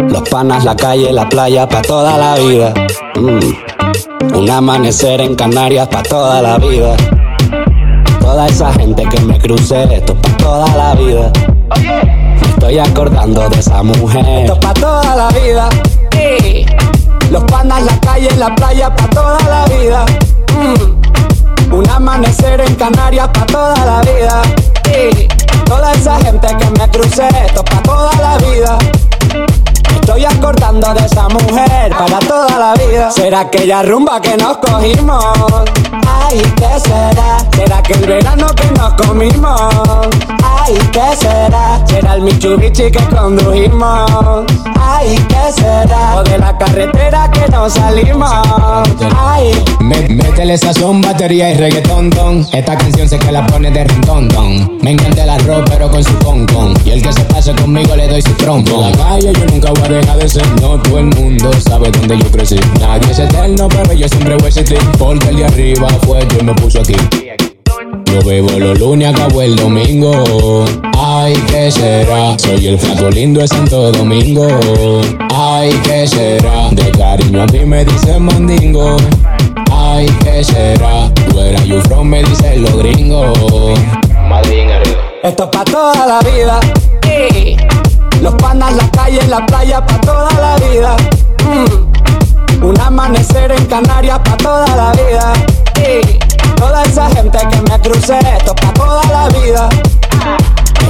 Los 0.09 0.27
panas, 0.29 0.65
la 0.65 0.75
calle, 0.75 1.13
la 1.13 1.29
playa, 1.29 1.69
pa' 1.69 1.81
toda 1.83 2.17
la 2.17 2.35
vida. 2.35 2.73
Mm. 3.15 4.35
Un 4.35 4.49
amanecer 4.49 5.21
en 5.21 5.35
Canarias, 5.35 5.87
pa' 5.87 6.01
toda 6.01 6.41
la 6.41 6.57
vida. 6.57 6.97
Toda 8.19 8.47
esa 8.47 8.73
gente 8.73 9.03
que 9.07 9.21
me 9.21 9.39
crucé, 9.39 9.83
esto 9.93 10.15
pa' 10.15 10.37
toda 10.37 10.67
la 10.75 10.95
vida. 10.95 11.31
Me 11.79 12.49
estoy 12.49 12.79
acordando 12.79 13.47
de 13.49 13.59
esa 13.59 13.83
mujer. 13.83 14.25
Esto 14.27 14.59
pa' 14.59 14.73
toda 14.73 15.15
la 15.15 15.29
vida. 15.29 15.69
Los 17.29 17.43
panas, 17.43 17.83
la 17.83 17.97
calle, 17.99 18.29
la 18.37 18.53
playa, 18.55 18.93
pa' 18.95 19.07
toda 19.07 19.39
la 19.47 19.65
vida. 19.75 20.05
Mm. 20.57 21.73
Un 21.75 21.89
amanecer 21.89 22.59
en 22.59 22.75
Canarias, 22.75 23.29
pa' 23.31 23.45
toda 23.45 23.85
la 23.85 24.01
vida. 24.01 24.41
Toda 25.71 25.93
esa 25.93 26.19
gente 26.19 26.47
que 26.47 26.69
me 26.71 26.89
crucé, 26.89 27.29
esto 27.45 27.63
pa' 27.63 27.81
toda 27.83 28.11
la 28.17 28.37
vida. 28.39 28.77
Estoy 30.01 30.25
acordando 30.25 30.93
de 30.93 31.05
esa 31.05 31.29
mujer 31.29 31.95
para 31.97 32.19
toda 32.19 32.59
la 32.59 32.73
vida. 32.73 33.09
¿Será 33.09 33.39
aquella 33.39 33.81
rumba 33.81 34.21
que 34.21 34.35
nos 34.35 34.57
cogimos? 34.57 35.23
Ay, 36.31 36.39
¿qué 36.55 36.79
será? 36.79 37.45
¿Será 37.53 37.83
que 37.83 37.91
el 37.91 38.05
verano 38.05 38.47
que 38.55 38.71
nos 38.79 38.93
comimos? 38.93 39.59
Ay, 40.41 40.75
¿qué 40.93 41.17
será? 41.19 41.85
¿Será 41.85 42.15
el 42.15 42.21
Mitsubishi 42.21 42.89
que 42.89 43.03
condujimos? 43.13 44.45
Ay, 44.79 45.17
¿qué 45.27 45.51
será? 45.51 46.15
O 46.15 46.23
de 46.23 46.37
la 46.37 46.57
carretera 46.57 47.29
que 47.31 47.51
nos 47.51 47.73
salimos. 47.73 48.31
Ay. 49.17 49.51
métele 49.81 50.57
sazón, 50.57 51.01
batería 51.01 51.51
y 51.51 51.55
reggaetón, 51.55 52.09
don. 52.11 52.47
Esta 52.53 52.77
canción 52.77 53.09
sé 53.09 53.19
que 53.19 53.31
la 53.31 53.45
pone 53.47 53.69
de 53.69 53.83
rintón, 53.83 54.29
don. 54.29 54.77
Me 54.81 54.91
encanta 54.91 55.23
el 55.23 55.31
arroz, 55.31 55.63
pero 55.69 55.91
con 55.91 56.01
su 56.01 56.17
con, 56.19 56.73
Y 56.85 56.91
el 56.91 57.01
que 57.01 57.11
se 57.11 57.25
pase 57.25 57.53
conmigo 57.55 57.93
le 57.97 58.07
doy 58.07 58.21
su 58.21 58.31
trompo. 58.35 58.85
En 58.85 58.91
la 58.91 58.97
calle 58.97 59.33
yo 59.33 59.45
nunca 59.47 59.71
voy 59.71 59.83
a 59.83 59.99
dejar 59.99 60.17
de 60.17 60.29
ser, 60.29 60.61
no 60.61 60.79
todo 60.81 60.99
el 60.99 61.07
mundo 61.07 61.51
sabe 61.59 61.91
dónde 61.91 62.17
yo 62.19 62.31
crecí. 62.31 62.55
Nadie 62.79 63.11
es 63.11 63.19
eterno, 63.19 63.67
pero 63.67 63.91
yo 63.91 64.07
siempre 64.07 64.35
voy 64.35 64.45
a 64.45 64.47
existir. 64.47 64.79
Porque 64.97 65.27
el 65.27 65.35
de 65.35 65.45
arriba 65.45 65.87
fue 66.07 66.20
yo 66.27 66.37
y 66.39 66.43
me 66.43 66.53
puso 66.53 66.79
aquí. 66.81 66.95
Yo 68.05 68.21
bebo 68.25 68.51
los 68.59 68.79
lunes, 68.79 69.13
acabo 69.13 69.41
el 69.41 69.55
domingo. 69.55 70.65
Ay, 70.97 71.33
¿qué 71.47 71.71
será? 71.71 72.37
Soy 72.37 72.67
el 72.67 72.77
flaco 72.77 73.09
lindo 73.09 73.41
de 73.41 73.47
Santo 73.47 73.91
Domingo. 73.91 74.47
Ay, 75.33 75.71
¿qué 75.83 76.07
será? 76.07 76.69
De 76.71 76.91
cariño 76.91 77.43
a 77.43 77.47
ti 77.47 77.59
me 77.59 77.85
dice 77.85 78.19
mandingo. 78.19 78.97
Ay, 79.71 80.05
¿qué 80.23 80.43
será? 80.43 81.09
Tú 81.29 81.39
eras 81.39 81.65
you 81.65 81.81
from, 81.81 82.07
me 82.09 82.23
dicen 82.23 82.61
los 82.61 82.77
gringos. 82.77 83.79
Esto 85.23 85.43
es 85.43 85.49
pa' 85.49 85.63
toda 85.63 86.07
la 86.07 86.19
vida. 86.19 86.59
Los 88.21 88.33
panas, 88.35 88.75
la 88.75 88.89
calle, 88.89 89.21
la 89.27 89.45
playa, 89.45 89.85
pa' 89.85 90.01
toda 90.01 90.31
la 90.33 90.55
vida. 90.67 90.95
Mm. 91.45 92.65
Un 92.65 92.79
amanecer 92.79 93.51
en 93.51 93.65
Canarias, 93.65 94.19
pa' 94.19 94.37
toda 94.37 94.67
la 94.75 94.91
vida. 94.93 95.33
Toda 96.57 96.83
esa 96.83 97.09
gente 97.09 97.37
que 97.37 97.61
me 97.69 97.79
crucé, 97.79 98.19
esto 98.37 98.53
pa' 98.55 98.73
toda 98.73 99.03
la 99.05 99.27
vida. 99.39 99.69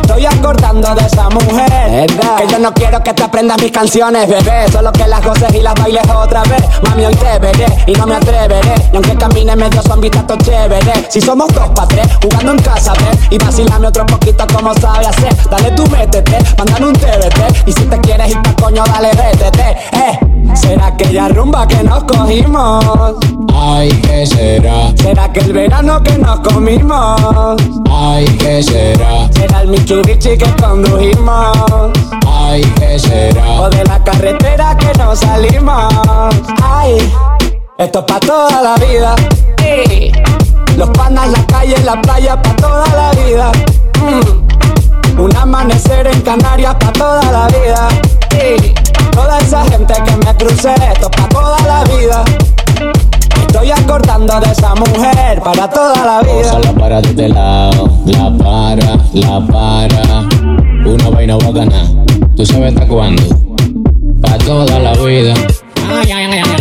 Estoy 0.02 0.26
acordando 0.26 0.94
de 0.96 1.06
esa 1.06 1.30
mujer. 1.30 2.08
Que 2.38 2.48
yo 2.48 2.60
no 2.60 2.74
quiero 2.74 3.02
que 3.02 3.14
te 3.14 3.24
aprendas 3.24 3.62
mis 3.62 3.72
canciones, 3.72 4.28
bebé. 4.28 4.70
Solo 4.70 4.92
que 4.92 5.08
las 5.08 5.24
goces 5.24 5.54
y 5.54 5.62
las 5.62 5.74
bailes 5.76 6.04
otra 6.10 6.44
vez. 6.44 6.62
Mami, 6.84 7.06
hoy 7.06 7.16
te 7.16 7.40
veré 7.40 7.66
y 7.88 7.94
no 7.94 8.06
me 8.06 8.16
atreveré. 8.16 8.74
Y 8.92 8.96
aunque 8.96 9.16
camine 9.16 9.56
medio 9.56 9.82
son 9.82 10.02
todo 10.02 10.38
chévere. 10.38 11.08
Si 11.10 11.22
somos 11.22 11.48
dos 11.54 11.70
pa' 11.70 11.88
tres, 11.88 12.08
jugando 12.22 12.52
en 12.52 12.60
casa, 12.60 12.94
ve. 12.94 13.36
Y 13.36 13.38
vacilame 13.38 13.88
otro 13.88 14.06
poquito 14.06 14.46
como 14.54 14.74
sabe 14.74 15.06
hacer. 15.06 15.34
Dale 15.50 15.72
tú 15.72 15.88
métete, 15.88 16.38
mándame 16.58 16.88
un 16.88 16.94
TBT. 16.94 17.68
Y 17.68 17.72
si 17.72 17.84
te 17.86 17.98
quieres 18.00 18.30
ir 18.30 18.42
pa' 18.42 18.54
coño, 18.56 18.84
dale 18.86 19.12
vétete. 19.14 19.78
Eh, 19.94 20.20
será 20.56 20.88
aquella 20.88 21.28
rumba 21.30 21.68
que 21.68 21.84
nos 21.84 22.04
cogimos. 22.04 23.16
Ay, 23.54 23.90
¿qué 24.02 24.26
será? 24.26 24.92
¿Será 24.96 25.32
que 25.32 25.40
el 25.42 25.54
verano 25.54 26.02
que 26.04 26.18
nos 26.18 26.40
comimos? 26.40 27.62
Ay, 27.92 28.26
¿qué 28.38 28.64
será? 28.64 29.32
Será 29.32 29.62
el 29.62 29.70
Mitsubishi 29.70 30.38
que 30.38 30.56
condujimos. 30.62 31.92
Ay, 32.28 32.62
¿qué 32.80 33.00
será? 33.00 33.62
O 33.62 33.70
de 33.70 33.84
la 33.86 34.04
carretera 34.04 34.78
que 34.78 34.98
nos 34.98 35.20
salimos. 35.20 35.94
Ay, 36.64 36.98
esto 37.78 38.00
es 38.00 38.06
pa' 38.06 38.20
toda 38.20 38.62
la 38.62 38.76
vida. 38.76 39.16
Los 40.78 40.90
panas, 40.90 41.30
la 41.32 41.46
calle, 41.48 41.76
la 41.84 42.02
playa, 42.02 42.42
pa' 42.42 42.56
toda 42.56 42.88
la 42.88 43.12
vida. 43.12 43.52
Mm. 44.02 44.81
Un 45.22 45.38
amanecer 45.38 46.08
en 46.08 46.20
Canarias, 46.22 46.76
pa' 46.80 46.92
toda 46.94 47.22
la 47.32 47.48
vida. 47.48 47.88
Toda 49.12 49.38
esa 49.38 49.64
gente 49.66 49.94
que 49.94 50.16
me 50.26 50.36
crucé, 50.36 50.74
esto 50.74 51.12
es 51.12 51.22
pa' 51.22 51.30
toda 51.30 51.60
la 51.60 51.84
vida. 51.84 52.24
Estoy 53.40 53.70
acordando 53.70 54.40
de 54.40 54.52
esa 54.52 54.74
mujer 54.74 55.40
para 55.44 55.70
toda 55.70 56.04
la 56.04 56.22
vida. 56.22 56.58
la 56.58 56.74
para 56.74 57.02
de 57.02 57.10
este 57.10 57.30
lado, 57.30 57.88
la 58.06 58.36
para, 58.36 58.98
la 59.14 59.46
para. 59.46 60.28
Una 60.90 61.10
vaina 61.12 61.38
bacana, 61.38 61.84
tú 62.36 62.44
sabes 62.44 62.74
hasta 62.74 62.88
cuándo. 62.88 63.22
Para 64.24 64.40
toda 64.40 64.80
la 64.80 64.94
vida. 64.94 65.36
Ay, 65.88 66.12
ay, 66.12 66.42
ay. 66.44 66.61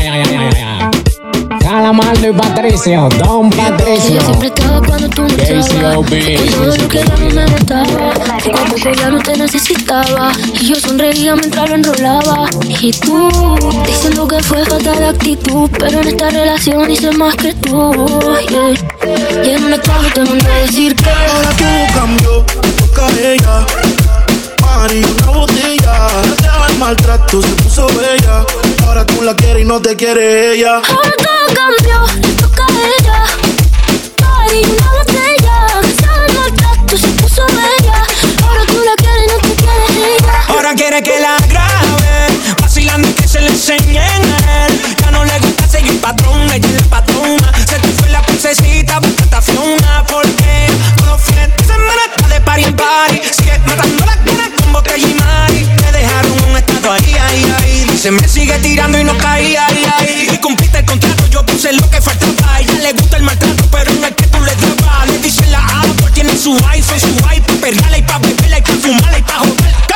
Calamardo 1.81 2.29
y 2.29 2.33
Patricio, 2.35 3.09
Don 3.17 3.49
Patricio. 3.49 4.17
Yo 4.17 4.21
siempre 4.21 4.49
estaba 4.49 4.83
cuando 4.87 5.09
tú 5.09 5.25
estabas. 5.25 5.71
Todo 5.71 6.77
lo 6.77 6.89
que 6.89 7.05
no 7.05 7.35
me 7.35 7.47
gustaba. 7.47 8.13
Que 8.45 8.51
cuando 8.51 8.77
yo 8.77 8.93
ya 8.93 9.09
no 9.09 9.19
te 9.19 9.39
necesitaba. 9.39 10.31
Y 10.61 10.67
yo 10.67 10.75
sonreía 10.75 11.35
mientras 11.37 11.71
lo 11.71 11.77
enrolaba. 11.77 12.51
Y 12.69 12.93
tú, 12.93 13.31
diciendo 13.87 14.29
que 14.29 14.43
fue 14.43 14.63
falta 14.67 14.93
de 14.93 15.07
actitud. 15.07 15.71
Pero 15.79 16.03
en 16.03 16.09
esta 16.09 16.29
relación 16.29 16.91
hice 16.91 17.13
más 17.13 17.35
que 17.37 17.55
tú. 17.55 17.91
Yeah. 18.51 19.47
Y 19.47 19.49
en 19.49 19.65
una 19.65 19.81
tarde 19.81 20.11
te 20.11 20.23
mandé 20.23 20.53
a 20.53 20.57
decir 20.59 20.95
que 20.95 21.09
ahora 21.09 21.51
todo 21.57 21.95
cambió. 21.95 22.45
Toca 22.77 23.07
a 23.07 23.21
ella. 23.21 24.10
Mari, 24.81 25.05
una 25.05 25.27
botella. 25.33 26.09
Deja 26.41 26.67
el 26.71 26.79
maltrato, 26.79 27.43
se 27.43 27.49
puso 27.49 27.87
bella. 27.89 28.47
Ahora 28.87 29.05
tú 29.05 29.21
la 29.21 29.37
quieres 29.37 29.63
y 29.63 29.67
no 29.67 29.79
te 29.79 29.95
quiere 29.95 30.55
ella. 30.55 30.77
Ahora 30.77 31.13
todo 31.19 31.55
cambió, 31.55 32.07
le 32.23 32.33
toca 32.33 32.65
a 32.65 32.69
ella. 32.97 33.25
Mari, 34.23 34.63
una 34.65 34.91
botella. 34.93 35.67
Deja 35.83 36.25
el 36.25 36.35
maltrato, 36.35 36.97
se 36.97 37.09
puso 37.09 37.47
bella. 37.49 38.07
Ahora 38.43 38.65
tú 38.69 38.81
la 38.83 38.95
quieres 38.97 39.25
y 39.25 39.29
no 39.29 39.39
te 39.43 39.55
quiere 39.55 40.17
ella. 40.17 40.33
Ahora 40.49 40.75
quiere 40.75 41.03
que 41.03 41.21
la 41.21 41.37
grabe. 41.47 42.63
Vacilando 42.63 43.07
y 43.07 43.13
que 43.13 43.29
se 43.29 43.43
le 43.43 43.49
enseñen 43.49 43.99
a 43.99 44.67
él. 44.67 44.81
Ya 44.99 45.11
no 45.11 45.27
le 45.27 45.39
gusta 45.41 45.69
seguir 45.69 46.01
patrón, 46.01 46.51
ella 46.51 46.67
es 46.67 46.81
la 46.81 46.89
patrona. 46.89 47.53
Se 47.69 47.79
te 47.79 47.89
fue 47.89 48.09
la 48.09 48.23
princesita, 48.23 48.99
busca 49.01 49.43
Fiona. 49.43 50.07
Porque 50.09 50.69
todos 50.97 51.11
los 51.11 51.21
fines 51.21 51.55
de 51.55 51.65
semana 51.65 52.01
está 52.17 52.29
de 52.29 52.41
party 52.41 52.65
en 52.65 52.77
party. 52.77 53.21
Sigue 53.31 53.59
matando 53.67 54.07
la 54.07 54.17
cara 54.25 54.60
botella 54.73 55.07
y. 55.07 55.65
Me 55.81 55.93
dejaron 55.93 56.33
un 56.49 56.57
estado 56.57 56.93
ahí, 56.93 57.15
ahí, 57.21 57.55
ahí. 57.59 57.99
Se 57.99 58.11
me 58.11 58.27
sigue 58.29 58.59
tirando 58.59 58.99
y 58.99 59.05
no 59.05 59.17
caía, 59.19 59.67
ahí, 59.67 59.85
ahí. 59.99 60.29
Y 60.33 60.39
cumpliste 60.39 60.79
el 60.79 60.85
contrato, 60.85 61.27
yo 61.29 61.45
puse 61.45 61.73
lo 61.73 61.89
que 61.91 62.01
faltaba. 62.01 62.55
A 62.55 62.61
ella 62.61 62.75
le 62.75 62.93
gusta 62.93 63.17
el 63.17 63.23
maltrato, 63.23 63.65
pero 63.71 63.91
en 63.91 64.05
el 64.05 64.15
que 64.15 64.27
tú 64.27 64.41
le 64.41 64.55
dabas. 64.55 65.07
Le 65.07 65.19
dice 65.19 65.47
la 65.49 65.59
A, 65.59 65.83
pues 66.01 66.15
tiene 66.15 66.37
su 66.37 66.57
iPhone, 66.69 67.01
su 67.01 67.09
iPad. 67.09 67.55
Perreala 67.61 67.99
y 67.99 68.03
pa' 68.03 68.19
beberla 68.19 68.59
y 68.59 68.63
pa' 68.63 68.73
fumarla 68.73 69.19
y 69.19 69.23
pa' 69.23 69.39
joder. 69.39 69.90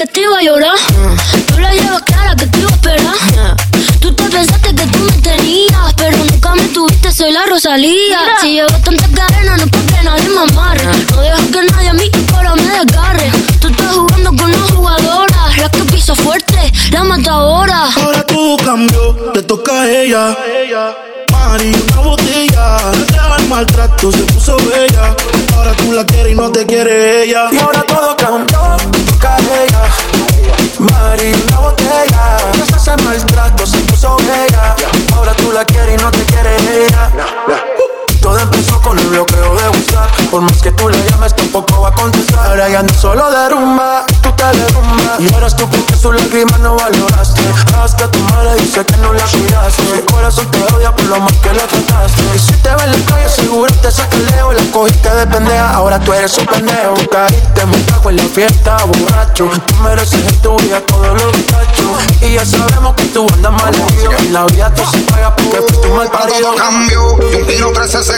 Que 0.00 0.06
te 0.06 0.20
iba 0.22 0.38
a 0.38 0.42
llorar. 0.42 0.78
Tú 1.46 1.58
la 1.58 1.74
llevas 1.74 2.00
clara 2.02 2.34
que 2.34 2.46
te 2.46 2.58
iba 2.58 2.70
a 2.70 2.72
esperar. 2.72 3.56
Tú 4.00 4.14
te 4.14 4.24
pensaste 4.30 4.74
que 4.74 4.86
tú 4.86 4.98
me 4.98 5.12
tenías, 5.20 5.92
pero 5.94 6.16
nunca 6.16 6.54
me 6.54 6.62
tuviste, 6.68 7.12
soy 7.12 7.32
la 7.32 7.44
Rosalía. 7.44 8.18
Si 8.40 8.52
llevo 8.52 8.70
tantas 8.82 9.10
cadenas, 9.10 9.58
no 9.58 9.64
es 9.64 9.70
porque 9.70 10.02
nadie 10.02 10.28
me 10.30 10.40
amarre. 10.40 10.86
No 11.10 11.20
dejo 11.20 11.50
que 11.52 11.62
nadie 11.70 11.88
a 11.90 11.92
mí 11.92 12.10
ahora 12.34 12.54
me 12.54 12.62
desgarre. 12.62 13.30
Tú 13.60 13.68
estás 13.68 13.94
jugando 13.94 14.30
con 14.30 14.54
una 14.54 14.66
jugadora, 14.74 15.48
la 15.58 15.68
que 15.68 15.84
pisa 15.92 16.14
fuerte, 16.14 16.72
la 16.92 17.04
matadora. 17.04 17.90
Ahora 18.02 18.22
todo 18.22 18.56
cambió, 18.56 19.14
te 19.34 19.42
toca 19.42 19.82
a 19.82 19.90
ella. 19.90 20.34
Mari, 21.30 21.72
una 21.90 22.00
botella, 22.00 22.78
deja 23.06 23.36
el 23.36 23.48
maltrato, 23.48 24.10
se 24.12 24.22
puso 24.32 24.56
bella. 24.56 25.14
Ahora 25.54 25.72
tú 25.74 25.92
la 25.92 26.06
quieres 26.06 26.32
y 26.32 26.34
no 26.34 26.50
te 26.50 26.64
quiere 26.64 27.24
ella. 27.24 27.50
Y 27.52 27.58
ahora 27.58 27.82
todo 27.82 28.16
cambió, 28.16 28.76
te 29.20 29.26
toca 29.26 29.36
a 29.36 29.64
ella. 29.64 29.82
Mari, 30.78 31.32
una 31.48 31.58
botella, 31.58 32.38
deja 32.54 32.94
el 32.94 33.04
maltrato, 33.04 33.66
se 33.66 33.78
puso 33.78 34.16
bella. 34.16 34.74
Ahora 35.14 35.34
tú 35.34 35.52
la 35.52 35.64
quieres 35.64 36.00
y 36.00 36.02
no 36.02 36.10
te 36.10 36.24
quiere 36.24 36.56
ella. 36.86 37.10
Todo 38.20 38.38
empezó 38.38 38.80
con 38.82 38.98
el 38.98 39.06
bloqueo 39.08 39.54
de 39.54 39.68
WhatsApp. 39.68 40.10
Por 40.30 40.42
más 40.42 40.60
que 40.62 40.70
tú 40.72 40.88
le 40.88 41.10
llames 41.10 41.34
tampoco 41.34 41.80
va 41.80 41.88
a 41.88 41.92
contestar. 41.92 42.46
Ahora 42.46 42.68
ya 42.68 42.82
no 42.82 42.92
solo 42.94 43.30
de 43.30 43.48
rumba, 43.48 44.04
tú 44.22 44.30
te 44.32 44.44
derrumbas. 44.44 45.20
Y 45.20 45.32
ahora 45.32 45.48
tú 45.48 45.68
porque 45.68 45.96
su 45.96 46.12
lágrima 46.12 46.58
no 46.58 46.76
valoraste. 46.76 47.42
Que 47.96 48.08
tu 48.08 48.18
madre 48.20 48.54
dice 48.56 48.84
que 48.84 48.96
no 48.98 49.12
la 49.12 49.24
cuidaste. 49.24 49.82
Su 49.82 50.04
corazón 50.06 50.50
te 50.50 50.62
odia 50.74 50.94
por 50.94 51.06
lo 51.06 51.20
mal 51.20 51.40
que 51.40 51.52
le 51.52 51.60
trataste. 51.60 52.22
Y 52.34 52.38
si 52.38 52.52
te 52.52 52.68
ve 52.74 52.84
en 52.84 52.92
la 52.92 53.06
calle 53.06 53.28
seguro 53.28 53.72
te 53.74 53.90
saca 53.90 54.16
leo 54.16 54.52
La 54.52 54.62
cogiste 54.70 55.10
de 55.10 55.26
pendeja, 55.26 55.74
ahora 55.74 55.98
tú 55.98 56.12
eres 56.12 56.36
un 56.38 56.46
pendejo. 56.46 56.94
Caíste 57.10 57.66
muy 57.66 57.82
bajo 57.90 58.10
en 58.10 58.16
la 58.16 58.22
fiesta, 58.24 58.76
borracho. 58.84 59.50
Tú 59.66 59.74
mereces 59.82 60.26
en 60.26 60.42
tu 60.42 60.56
vida 60.58 60.80
todo 60.82 61.14
lo 61.14 61.26
muchachos 61.26 62.22
Y 62.22 62.34
ya 62.34 62.44
sabemos 62.44 62.94
que 62.94 63.04
tú 63.06 63.26
andas 63.34 63.52
mal 63.52 63.74
Y 64.22 64.28
la 64.28 64.44
vida 64.44 64.72
tú 64.74 64.82
se 64.90 64.98
paga 65.10 65.34
porque 65.34 65.58
fuiste 65.62 65.88
un 65.88 65.96
mal 65.96 66.10
parido. 66.10 66.40
Todo 66.40 66.56
cambió, 66.56 67.30
y 67.30 67.34
un 67.34 67.46
tiro 67.46 67.72
360 67.72 68.09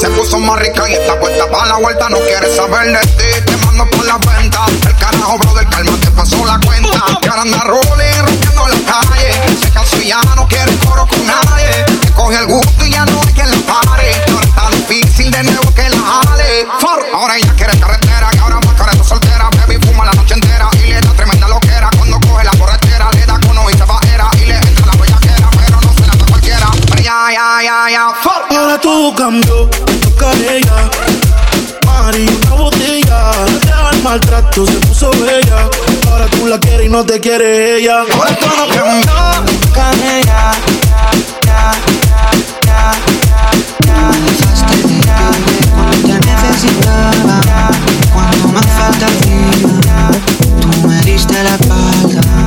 Se 0.00 0.08
puso 0.08 0.38
más 0.40 0.58
rica 0.58 0.88
y 0.88 0.94
está 0.94 1.20
puesta 1.20 1.48
para 1.50 1.66
la 1.66 1.76
vuelta 1.76 2.08
No 2.08 2.18
quiere 2.18 2.56
saber 2.56 2.86
de 2.88 3.06
ti, 3.06 3.44
te 3.46 3.56
mando 3.58 3.86
por 3.90 4.04
la 4.06 4.16
venta. 4.18 4.66
El 4.86 4.96
carajo, 4.96 5.38
brother, 5.38 5.68
calma, 5.68 5.92
te 6.00 6.10
pasó 6.10 6.44
la 6.44 6.58
cuenta. 6.66 7.18
Que 7.20 7.28
ahora 7.28 7.42
anda 7.42 7.64
rolling, 7.64 8.24
rompiendo 8.24 8.68
la 8.68 8.92
calle. 8.92 9.56
Se 9.62 9.70
cansó 9.70 9.96
y 10.00 10.08
ya 10.08 10.20
no 10.34 10.48
quiere 10.48 10.74
coro 10.78 11.06
con 11.06 11.26
nadie. 11.26 11.84
Te 12.00 12.10
coge 12.12 12.36
el 12.38 12.46
gusto 12.46 12.84
y 12.84 12.90
ya 12.90 13.04
no 13.04 13.20
hay 13.20 13.32
quien 13.32 13.50
la 13.50 13.56
pare. 13.58 14.24
Ahora 14.32 14.46
está 14.46 14.70
difícil 14.70 15.30
de 15.30 15.42
nuevo 15.44 15.74
que 15.74 15.88
la 15.88 15.98
jale. 15.98 16.66
Ahora 17.12 17.36
ella 17.36 17.54
quiere 17.56 17.78
carretera 17.78 17.93
todo 28.84 29.14
cambió, 29.14 29.66
toca 30.02 30.30
a 30.30 30.34
ella. 30.34 30.90
Mari, 31.86 32.26
una 32.42 32.54
botella, 32.54 33.32
el 33.92 34.02
maltrato, 34.02 34.66
se 34.66 34.72
puso 34.86 35.10
bella. 35.12 35.70
Ahora 36.10 36.26
tú 36.26 36.46
la 36.46 36.60
quieres 36.60 36.86
y 36.86 36.90
no 36.90 37.02
te 37.02 37.18
quiere 37.18 37.78
ella. 37.78 38.00
Ahora 38.00 38.36
todo 38.36 38.68
cambió, 38.74 39.14
te 39.46 39.66
toca 39.66 39.90
ella. 39.92 40.52
Ya, 41.46 41.72
ya, 42.66 42.92
ya, 45.06 45.30
te 46.02 46.14
necesitaba 46.26 47.40
Cuando 48.12 48.48
más 48.48 48.66
falta 48.66 49.06
hacía 49.06 50.10
Tú 50.60 50.88
me 50.88 51.00
diste 51.02 51.42
la 51.42 51.54
espalda 51.54 52.44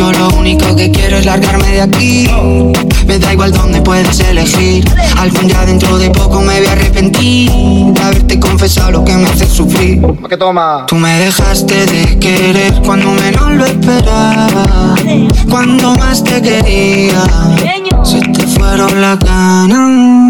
Yo 0.00 0.10
lo 0.12 0.30
único 0.30 0.74
que 0.74 0.90
quiero 0.90 1.18
es 1.18 1.26
largarme 1.26 1.72
de 1.72 1.82
aquí. 1.82 2.26
Me 3.06 3.18
da 3.18 3.34
igual 3.34 3.52
dónde 3.52 3.82
puedes 3.82 4.18
elegir. 4.20 4.82
Algún 5.18 5.46
día 5.46 5.66
dentro 5.66 5.98
de 5.98 6.08
poco 6.08 6.40
me 6.40 6.58
voy 6.58 6.68
a 6.68 6.72
arrepentir 6.72 7.50
De 7.50 8.00
haberte 8.02 8.40
confesado 8.40 8.92
lo 8.92 9.04
que 9.04 9.12
me 9.12 9.28
hace 9.28 9.44
sufrir. 9.44 10.00
¿Qué 10.26 10.38
toma? 10.38 10.86
Tú 10.86 10.96
me 10.96 11.18
dejaste 11.18 11.84
de 11.84 12.18
querer 12.18 12.80
cuando 12.82 13.10
menos 13.10 13.50
lo 13.50 13.66
esperaba 13.66 14.94
Cuando 15.50 15.94
más 15.96 16.24
te 16.24 16.40
quería. 16.40 17.22
Se 18.02 18.20
te 18.20 18.46
fueron 18.46 19.02
las 19.02 19.18
ganas 19.18 20.29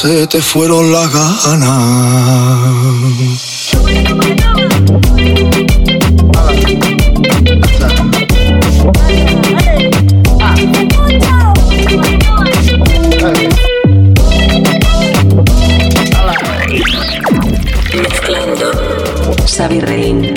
Se 0.00 0.26
te 0.28 0.40
fueron 0.40 0.90
las 0.90 1.12
ganas. 1.12 1.90
Xavi 19.46 19.80
Rein. 19.80 20.29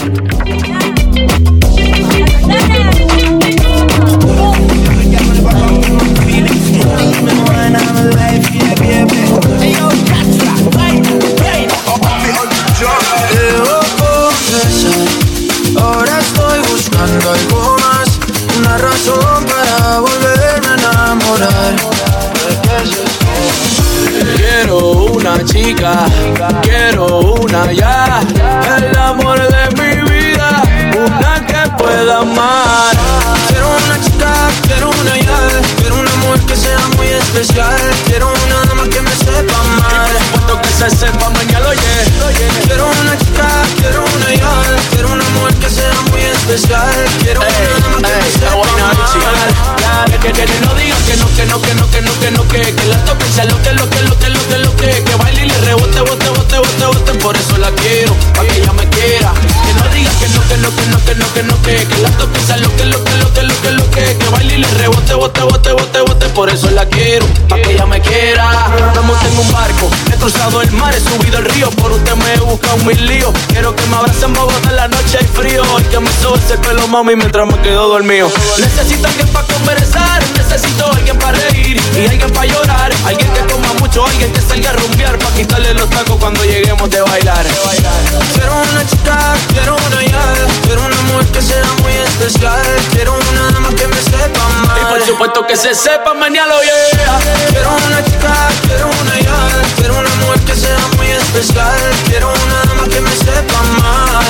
empezar. 46.53 46.93
Quiero 47.23 47.41
ey, 47.41 47.49
una 47.97 48.09
ey, 48.09 48.15
empezar 48.15 48.53
a 48.53 50.05
ya, 50.05 50.19
que, 50.19 50.31
que, 50.31 50.45
que 50.45 50.59
no 50.61 50.75
que 50.75 51.17
no, 51.17 51.27
que 51.35 51.45
no, 51.45 51.61
que 51.61 51.73
no, 51.73 51.89
que 51.89 52.01
no, 52.01 52.19
que 52.19 52.31
no, 52.31 52.47
que, 52.47 52.75
que 52.75 52.85
la 52.85 52.97
toque 53.05 53.25
sea 53.25 53.45
lo 53.45 53.61
que, 53.61 53.73
lo 53.73 53.89
que, 53.89 54.01
lo 54.03 54.17
que, 54.19 54.29
lo 54.29 54.47
que, 54.47 54.57
lo 54.59 54.75
que, 54.75 55.03
que 55.03 55.15
baile 55.15 55.45
y 55.45 55.49
le 55.49 55.57
rebote, 55.61 55.99
bote, 56.01 56.29
bote, 56.29 56.57
bote, 56.57 56.85
bote, 56.85 57.13
por 57.15 57.35
eso 57.35 57.57
la 57.57 57.71
quiero. 57.71 58.15
Pa' 58.35 58.43
que 58.45 58.57
ella 58.61 58.73
me 58.73 58.87
lo 60.63 60.73
que 60.75 60.85
no, 60.87 60.97
que 61.05 61.15
no, 61.15 61.33
que 61.33 61.43
no, 61.43 61.61
que 61.61 61.75
Que 61.87 62.01
la 62.01 62.09
toque 62.11 62.39
sea 62.39 62.57
lo 62.57 62.73
que, 62.75 62.85
lo 62.85 63.03
que, 63.03 63.17
lo 63.17 63.33
que, 63.33 63.43
lo 63.43 63.61
que, 63.61 63.71
lo 63.71 63.91
que 63.91 64.17
Que 64.17 64.29
baile 64.31 64.55
y 64.55 64.57
le 64.57 64.67
rebote, 64.67 65.13
bote, 65.13 65.41
bote, 65.41 65.71
bote, 65.73 66.01
bote 66.01 66.29
Por 66.29 66.49
eso 66.49 66.69
la 66.71 66.85
quiero, 66.85 67.25
pa' 67.49 67.57
que 67.57 67.73
ella 67.73 67.85
me 67.85 67.99
quiera. 68.01 68.71
Estamos 68.87 69.17
en 69.23 69.37
un 69.37 69.51
barco, 69.51 69.89
he 70.11 70.15
cruzado 70.15 70.61
el 70.61 70.71
mar, 70.71 70.93
he 70.95 70.99
subido 70.99 71.39
el 71.39 71.45
río 71.45 71.69
Por 71.71 71.91
usted 71.91 72.15
me 72.15 72.33
he 72.33 72.39
buscado 72.39 72.77
mil 72.77 73.05
líos 73.05 73.31
Quiero 73.49 73.75
que 73.75 73.85
me 73.87 73.97
abracen 73.97 74.33
Bogotá 74.33 74.69
en 74.69 74.75
la 74.75 74.87
noche 74.87 75.17
hay 75.19 75.27
frío 75.27 75.63
Y 75.79 75.83
que 75.83 75.99
me 75.99 76.09
sobe 76.21 76.39
ese 76.39 76.57
pelo, 76.57 76.87
mami, 76.87 77.15
mientras 77.15 77.45
me 77.47 77.59
quedo 77.61 77.89
dormido. 77.89 78.31
Necesito 78.59 79.07
alguien 79.07 79.27
pa' 79.27 79.43
conversar 79.43 80.23
Necesito 80.37 80.91
alguien 80.91 81.17
para 81.19 81.37
reír 81.37 81.81
y 81.95 82.07
alguien 82.07 82.31
para 82.31 82.45
llorar. 82.45 82.91
Alguien 83.05 83.31
que 83.33 83.41
coma 83.51 83.73
mucho, 83.79 84.05
alguien 84.05 84.31
que 84.31 84.41
salga 84.41 84.69
a 84.69 84.73
rumbear 84.73 85.17
Pa' 85.19 85.31
quitarle 85.33 85.73
los 85.73 85.89
tacos 85.89 86.17
cuando 86.17 86.43
lleguemos 86.43 86.89
de 86.89 87.01
bailar. 87.01 87.45
Quiero 88.33 88.53
una 88.71 88.85
chica, 88.85 89.33
quiero 89.53 89.75
una 89.75 90.03
yada 90.03 90.52
quiero 90.65 90.85
una 90.85 91.01
mujer 91.03 91.27
que 91.27 91.41
sea 91.41 91.63
muy 91.81 91.93
especial, 91.93 92.61
quiero 92.91 93.13
una 93.13 93.51
dama 93.51 93.69
que 93.69 93.87
me 93.87 94.01
sepa 94.01 94.47
mal. 94.67 94.81
Y 94.81 94.85
por 94.85 95.05
supuesto 95.05 95.47
que 95.47 95.55
se 95.55 95.73
sepa 95.73 96.13
mañana, 96.13 96.53
yeah. 96.61 97.19
Quiero 97.49 97.69
una 97.87 98.03
chica, 98.03 98.33
quiero 98.67 98.87
una 99.01 99.19
ya, 99.19 99.35
quiero 99.77 99.99
una 99.99 100.15
mujer 100.15 100.39
que 100.41 100.55
sea 100.55 100.77
muy 100.97 101.07
especial, 101.07 101.77
quiero 102.07 102.31
una 102.31 102.63
dama 102.67 102.87
que 102.87 103.01
me 103.01 103.11
sepa 103.11 103.61
mal. 103.81 104.25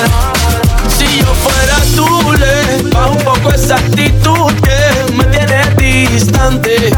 Si 0.96 1.18
yo 1.18 1.34
fuera 1.34 1.76
tú, 1.96 2.32
le 2.32 2.90
bajo 2.90 3.12
un 3.12 3.24
poco 3.24 3.50
esa 3.50 3.76
actitud 3.76 4.52
que 4.62 5.12
me 5.12 5.24
tiene 5.24 5.64
distante. 5.76 6.92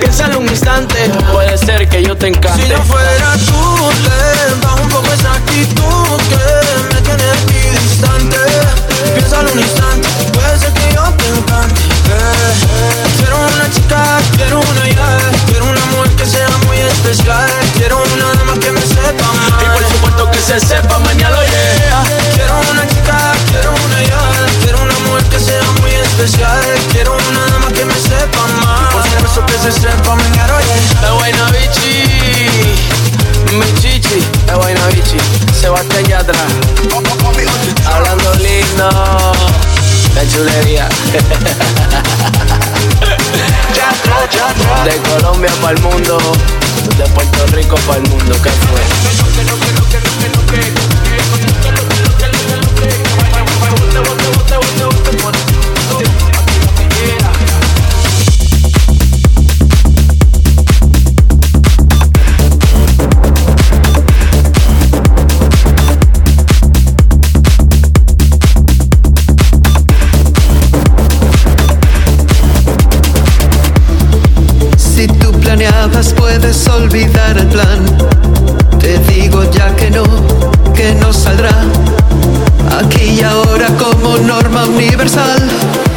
Piénsalo 0.00 0.38
un 0.38 0.48
instante, 0.48 1.10
puede 1.32 1.56
ser 1.58 1.88
que 1.88 2.02
yo 2.02 2.16
te 2.16 2.28
encante. 2.28 2.62
Si 2.62 2.68
yo 2.68 2.82
fuera 2.82 3.34
tú, 3.46 3.90
le 4.04 4.54
bajo 4.62 4.82
un 4.82 4.88
poco 4.88 5.12
esa 5.12 5.32
actitud 5.32 6.20
que 6.28 6.94
me 6.94 7.00
tiene 7.02 7.24
distante. 7.46 7.79
Piénsalo 9.14 9.52
un 9.52 9.58
instante, 9.60 10.08
puede 10.32 10.58
ser 10.58 10.72
que 10.72 10.94
yo 10.94 11.02
te 11.16 11.26
encante. 11.28 11.80
eh. 11.80 13.04
Quiero 13.18 13.36
una 13.38 13.70
chica, 13.70 14.02
quiero 14.36 14.60
una 14.60 14.88
ya, 14.88 15.18
quiero 15.46 15.64
una 15.66 15.84
mujer 15.86 16.10
que 16.16 16.26
sea 16.26 16.48
muy 16.66 16.78
especial, 16.78 17.48
quiero 17.76 18.02
una 18.14 18.32
dama 18.34 18.54
que 18.58 18.70
me 18.72 18.80
sepa 18.80 19.26
mal. 19.32 19.62
Y 19.62 19.64
por 19.76 19.84
supuesto 19.92 20.30
que 20.30 20.38
se 20.40 20.60
sepa 20.60 20.98
mañana, 20.98 21.36
yeah. 21.44 22.02
Quiero 22.34 22.54
una 22.70 22.86
chica, 22.88 23.32
quiero 23.50 23.70
una 23.72 24.02
ya, 24.02 24.20
quiero 24.62 24.82
una 24.82 24.98
mujer 25.06 25.24
que 25.24 25.38
sea 25.40 25.62
muy 25.80 25.92
especial, 25.92 26.60
quiero 26.92 27.16
una 27.16 27.46
dama 27.52 27.68
que 27.72 27.84
me 27.84 27.94
sepa 27.94 28.46
mal. 28.64 28.88
Por 28.92 29.02
supuesto 29.04 29.46
que 29.46 29.58
se 29.58 29.72
sepa 29.80 30.14
mañana, 30.14 30.54
yeah. 30.60 31.02
La 31.02 31.12
buena 31.12 31.44
bichi, 31.50 32.89
mi 33.52 33.72
chichi, 33.74 34.22
la 34.46 34.56
buena 34.56 34.86
bichi, 34.88 35.16
Sebastián 35.52 36.04
Yatra, 36.04 36.38
hablando 37.86 38.34
lindo, 38.34 38.88
la 40.14 40.28
chulería. 40.32 40.88
De 44.84 44.96
Colombia 45.08 45.50
para 45.60 45.74
el 45.74 45.82
mundo, 45.82 46.18
de 46.96 47.04
Puerto 47.08 47.46
Rico 47.56 47.76
para 47.86 47.98
el 48.00 48.08
mundo, 48.08 48.36
¿qué 48.42 48.50
fue? 48.50 48.80
Planeabas, 75.80 76.12
puedes 76.12 76.68
olvidar 76.68 77.38
el 77.38 77.46
plan. 77.46 77.84
Te 78.78 78.98
digo 78.98 79.50
ya 79.50 79.74
que 79.76 79.90
no, 79.90 80.04
que 80.74 80.94
no 80.94 81.12
saldrá. 81.12 81.54
Aquí 82.80 83.18
y 83.18 83.22
ahora 83.22 83.68
como 83.78 84.18
norma 84.18 84.64
universal. 84.64 85.40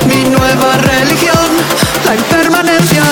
Mi 0.07 0.29
nueva 0.29 0.77
religión, 0.77 1.49
la 2.05 2.15
impermanencia, 2.15 3.03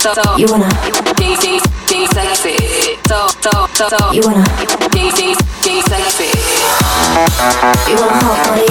so 0.00 0.12
you 0.38 0.46
wanna 0.50 0.68
ding 1.16 1.36
ding 1.40 1.60
ding 1.86 2.06
sexy. 2.08 2.56
So 3.06 3.28
so 3.44 3.66
so 3.76 4.12
you 4.12 4.22
wanna 4.24 4.44
ding 4.92 5.12
ding 5.12 5.36
ding 5.60 5.82
sexy. 5.82 6.39
You 7.20 8.00
want 8.00 8.08
a 8.08 8.18
hot 8.24 8.40
body? 8.48 8.64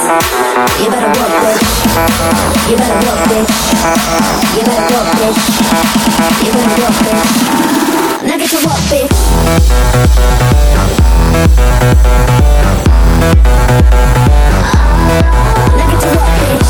You 0.01 0.07
better 0.89 1.13
work, 1.13 1.29
bitch. 1.43 1.61
You 2.71 2.75
better 2.75 2.97
work, 3.05 3.21
bitch. 3.29 3.53
You 4.57 4.63
better 4.65 4.89
work, 4.95 5.13
bitch. 5.21 5.37
You 6.41 6.49
better 6.51 6.81
work, 6.81 6.97
bitch. 7.05 7.29
Now 8.25 8.37
to 8.37 8.57
work, 8.65 8.81
bitch. 8.89 9.13
Now 15.77 15.85
to 15.91 16.07
work, 16.17 16.33
bitch. 16.49 16.69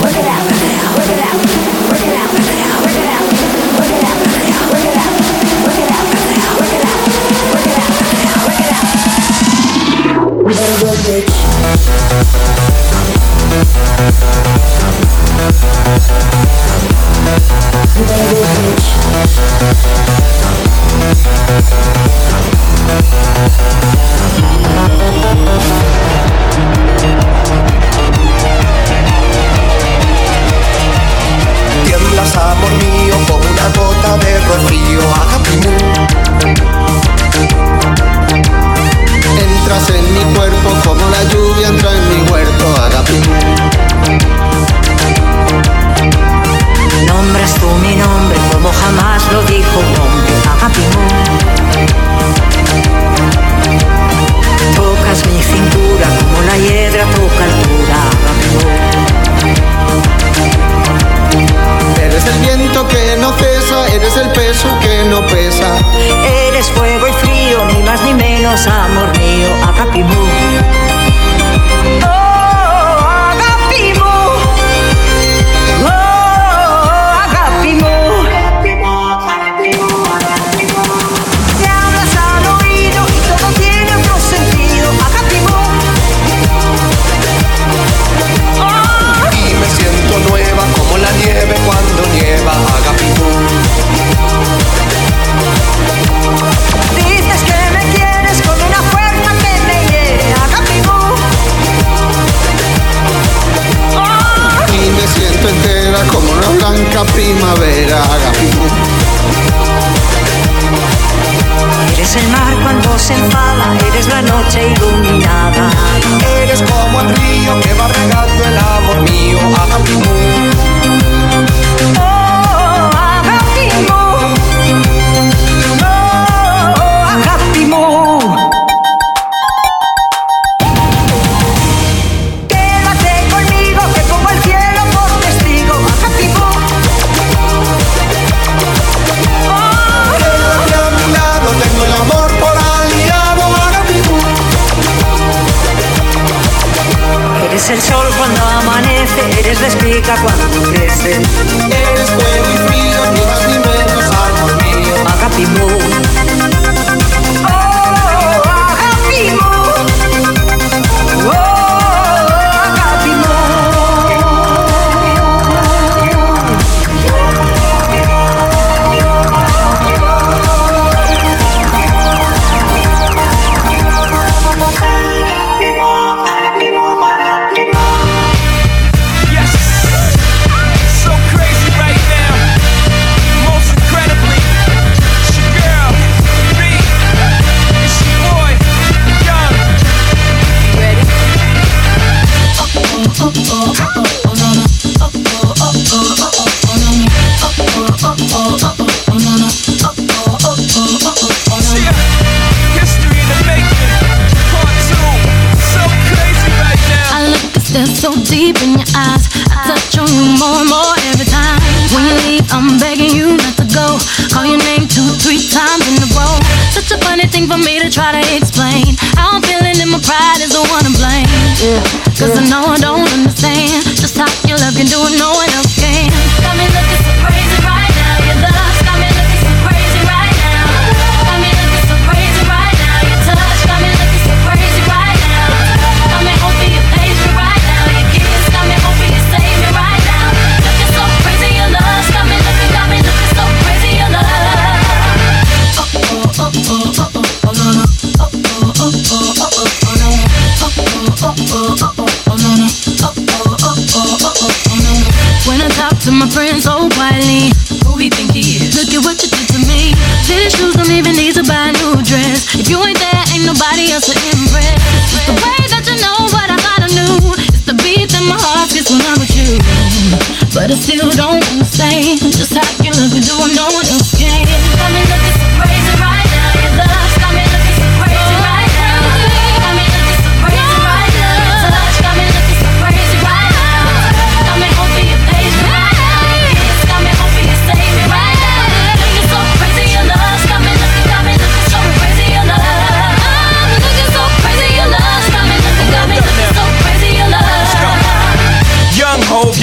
Work 0.00 0.16
it 0.16 0.26
out. 0.26 0.47
Tiemblas, 31.84 32.36
amor 32.36 32.72
mío, 32.72 33.14
como 33.26 33.44
una 33.50 33.68
gota 33.76 34.16
de 34.16 34.40
rocío. 34.40 35.07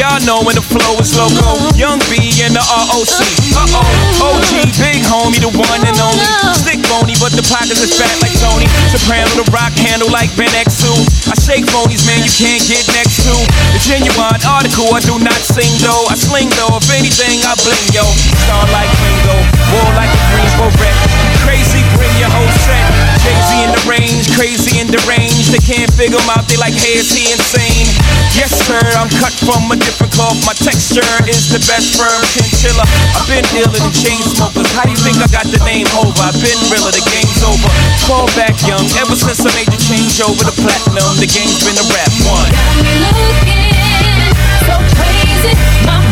Y'all 0.06 0.22
know 0.22 0.45
when 0.45 0.53
the 0.53 0.62
flow 0.62 1.01
is 1.01 1.18
loco. 1.18 1.58
Young 1.74 1.97
B 2.14 2.22
and 2.45 2.53
the 2.53 2.62
ROC. 2.62 3.26
Uh 3.58 3.66
oh, 3.74 4.38
OG, 4.38 4.70
big 4.78 5.01
homie, 5.01 5.41
the 5.41 5.49
one 5.49 5.82
and 5.82 5.97
only. 5.97 6.22
Slick 6.53 6.78
bony, 6.86 7.18
but 7.18 7.34
the 7.34 7.41
pockets 7.41 7.82
is 7.82 7.97
fat 7.97 8.14
like 8.22 8.38
Tony. 8.38 8.70
Soprano, 8.93 9.26
the 9.34 9.49
rock 9.49 9.74
handle 9.74 10.06
like 10.14 10.30
Ben 10.38 10.53
Xu. 10.70 10.93
I 11.26 11.34
shake 11.41 11.66
phonies, 11.74 12.06
man, 12.06 12.22
you 12.22 12.30
can't 12.30 12.62
get 12.70 12.86
next 12.93 13.26
to. 13.26 13.34
The 13.74 13.82
genuine 13.82 14.38
article, 14.45 14.93
I 14.93 15.01
do 15.01 15.18
not 15.18 15.41
sing 15.41 15.74
though. 15.82 16.06
I 16.06 16.14
sling 16.14 16.53
though, 16.53 16.78
if 16.78 16.86
anything, 16.93 17.41
I 17.41 17.58
bling 17.66 17.89
yo. 17.89 18.06
Star 18.45 18.62
like 18.70 18.93
Ringo, 19.01 19.41
war 19.74 19.89
like 19.97 20.14
a 20.14 20.22
Greensboro 20.30 20.70
wreck 20.86 21.14
crazy, 21.46 21.86
bring 21.93 22.12
your 22.18 22.34
whole 22.34 22.50
set. 22.66 22.89
Crazy 23.22 23.58
in 23.62 23.72
the 23.72 23.84
range, 23.86 24.26
crazy 24.34 24.82
in 24.82 24.89
the 24.89 25.02
range. 25.06 25.54
They 25.54 25.62
can't 25.62 25.89
figure 25.93 26.18
him 26.18 26.30
out, 26.34 26.50
they 26.50 26.58
like, 26.58 26.74
hey, 26.74 26.98
is 26.98 27.14
he 27.14 27.30
insane? 27.30 27.88
Yes, 28.34 28.52
sir, 28.66 28.82
I'm 28.98 29.10
cut 29.22 29.34
from 29.46 29.70
a 29.72 29.78
different 29.78 30.14
cloth. 30.14 30.38
My 30.46 30.54
texture 30.58 31.06
is 31.30 31.50
the 31.50 31.62
best 31.70 31.96
firm 31.96 32.22
chinchilla. 32.34 32.86
I've 33.16 33.30
been 33.30 33.46
dealing 33.54 33.82
the 33.82 33.93
chain 33.93 34.22
smokers. 34.26 34.68
How 34.74 34.84
do 34.84 34.91
you 34.91 35.02
think 35.02 35.18
I 35.22 35.30
got 35.32 35.48
the 35.48 35.62
name 35.64 35.88
over? 35.96 36.20
I've 36.20 36.38
been 36.38 36.60
realer, 36.70 36.91
the 36.91 37.06
game's 37.10 37.41
over. 37.41 37.70
Fall 38.06 38.28
back 38.36 38.54
young, 38.66 38.86
ever 39.02 39.16
since 39.16 39.41
I 39.46 39.50
made 39.56 39.70
the 39.72 39.80
change 39.80 40.20
over 40.22 40.43
to 40.43 40.54
platinum, 40.60 41.16
the 41.22 41.30
game's 41.30 41.62
been 41.64 41.78
a 41.78 41.86
rap 41.93 42.14
one. 42.28 42.50
Got 42.54 42.78
me 42.84 42.93
looking 43.02 44.36
so 44.66 44.76
crazy. 44.98 45.54
My 45.86 46.05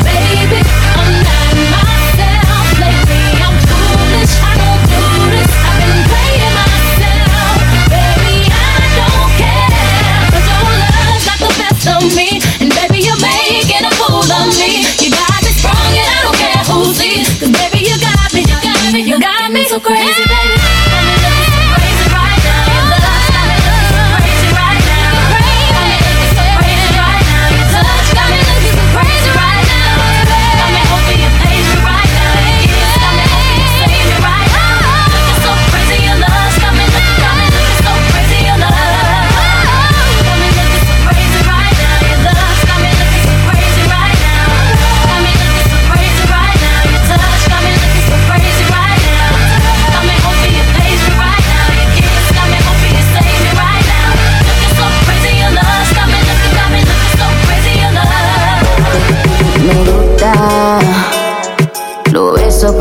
of 11.88 12.16
me, 12.16 12.40
and 12.62 12.70
baby, 12.72 13.04
you're 13.04 13.20
making 13.20 13.84
a 13.84 13.92
fool 14.00 14.24
of 14.24 14.50
me. 14.60 14.84
You 15.04 15.12
got 15.12 15.40
me 15.44 15.52
strong, 15.52 15.92
and 15.92 16.08
I 16.08 16.20
don't 16.24 16.38
care 16.38 16.64
who 16.70 16.94
sees, 16.94 17.28
cause 17.40 17.52
baby, 17.52 17.86
you 17.86 18.00
got 18.00 18.34
me, 18.34 18.42
you 18.42 18.60
got 18.62 18.94
me, 18.94 19.02
you 19.02 19.20
got 19.20 19.52
me 19.52 19.66
so 19.66 19.80
crazy, 19.80 20.24
baby. 20.24 20.53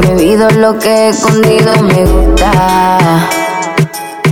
prohibido 0.02 0.50
lo 0.50 0.78
que 0.78 0.88
he 0.88 1.08
escondido 1.08 1.72
me 1.82 2.04
gusta. 2.04 3.28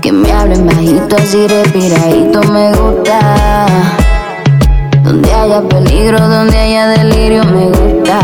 Que 0.01 0.13
me 0.13 0.33
hablen 0.33 0.67
bajito 0.67 1.17
así 1.17 1.47
respiradito 1.47 2.43
me 2.45 2.73
gusta. 2.73 3.67
Donde 5.03 5.33
haya 5.33 5.63
peligro, 5.63 6.19
donde 6.29 6.59
haya 6.59 6.89
delirio 6.89 7.45
me 7.45 7.67
gusta. 7.67 8.19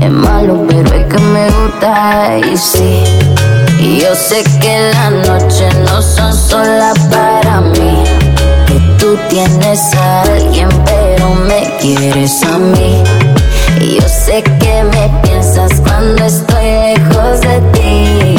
Es 0.00 0.10
malo, 0.10 0.64
pero 0.68 0.94
es 0.94 1.06
que 1.06 1.18
me 1.18 1.50
gusta 1.50 2.38
y 2.38 2.56
sí. 2.56 3.02
Y 3.78 4.00
yo 4.00 4.14
sé 4.14 4.42
que 4.60 4.92
las 4.92 5.12
noches 5.28 5.74
no 5.88 6.02
son 6.02 6.34
solas 6.34 6.98
para 7.10 7.60
mí. 7.60 8.04
Que 8.66 8.78
tú 8.98 9.18
tienes 9.28 9.94
a 9.94 10.22
alguien, 10.22 10.68
pero 10.84 11.34
me 11.34 11.76
quieres 11.80 12.42
a 12.42 12.58
mí. 12.58 13.02
Y 13.80 13.96
yo 13.96 14.08
sé 14.08 14.42
que 14.42 14.84
me 14.84 15.08
piensas 15.22 15.39
cuando 15.56 16.24
estoy 16.24 16.64
lejos 16.64 17.40
de 17.40 17.60
ti. 17.72 18.36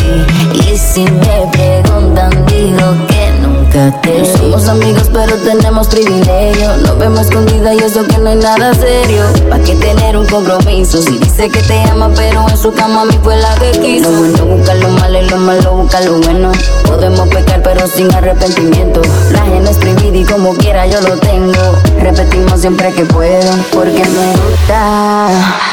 Y 0.53 0.77
si 0.77 1.03
me 1.03 1.49
preguntan, 1.51 2.29
digo 2.45 2.95
que 3.07 3.31
nunca 3.41 3.99
te. 4.01 4.19
No 4.19 4.25
somos 4.25 4.67
amigos, 4.69 5.09
pero 5.13 5.35
tenemos 5.37 5.87
privilegio. 5.89 6.77
Nos 6.77 6.97
vemos 6.97 7.21
escondida 7.21 7.73
y 7.73 7.79
eso 7.79 8.05
que 8.07 8.17
no 8.17 8.29
es 8.29 8.37
nada 8.37 8.73
serio. 8.73 9.23
¿Para 9.49 9.61
qué 9.63 9.75
tener 9.75 10.15
un 10.15 10.25
compromiso? 10.27 11.01
Si 11.01 11.17
dice 11.17 11.49
que 11.49 11.61
te 11.63 11.81
ama, 11.89 12.09
pero 12.15 12.47
en 12.47 12.57
su 12.57 12.71
cama 12.71 13.03
a 13.03 13.23
fue 13.23 13.35
la 13.35 13.55
que 13.55 13.71
quiso. 13.71 14.09
Lo 14.09 14.17
bueno 14.17 14.45
busca 14.45 14.73
lo 14.75 14.89
malo 14.89 15.19
y 15.19 15.29
lo 15.29 15.37
malo 15.37 15.75
busca 15.75 16.01
lo 16.01 16.17
bueno. 16.19 16.51
Podemos 16.85 17.27
pecar, 17.27 17.61
pero 17.61 17.87
sin 17.87 18.13
arrepentimiento. 18.13 19.01
La 19.31 19.41
gente 19.41 19.71
es 19.71 20.15
y 20.15 20.23
como 20.23 20.53
quiera 20.53 20.87
yo 20.87 21.01
lo 21.01 21.17
tengo. 21.17 21.77
Repetimos 21.99 22.61
siempre 22.61 22.93
que 22.93 23.03
puedo, 23.03 23.51
porque 23.73 24.03
me 24.05 24.31
gusta 24.31 25.70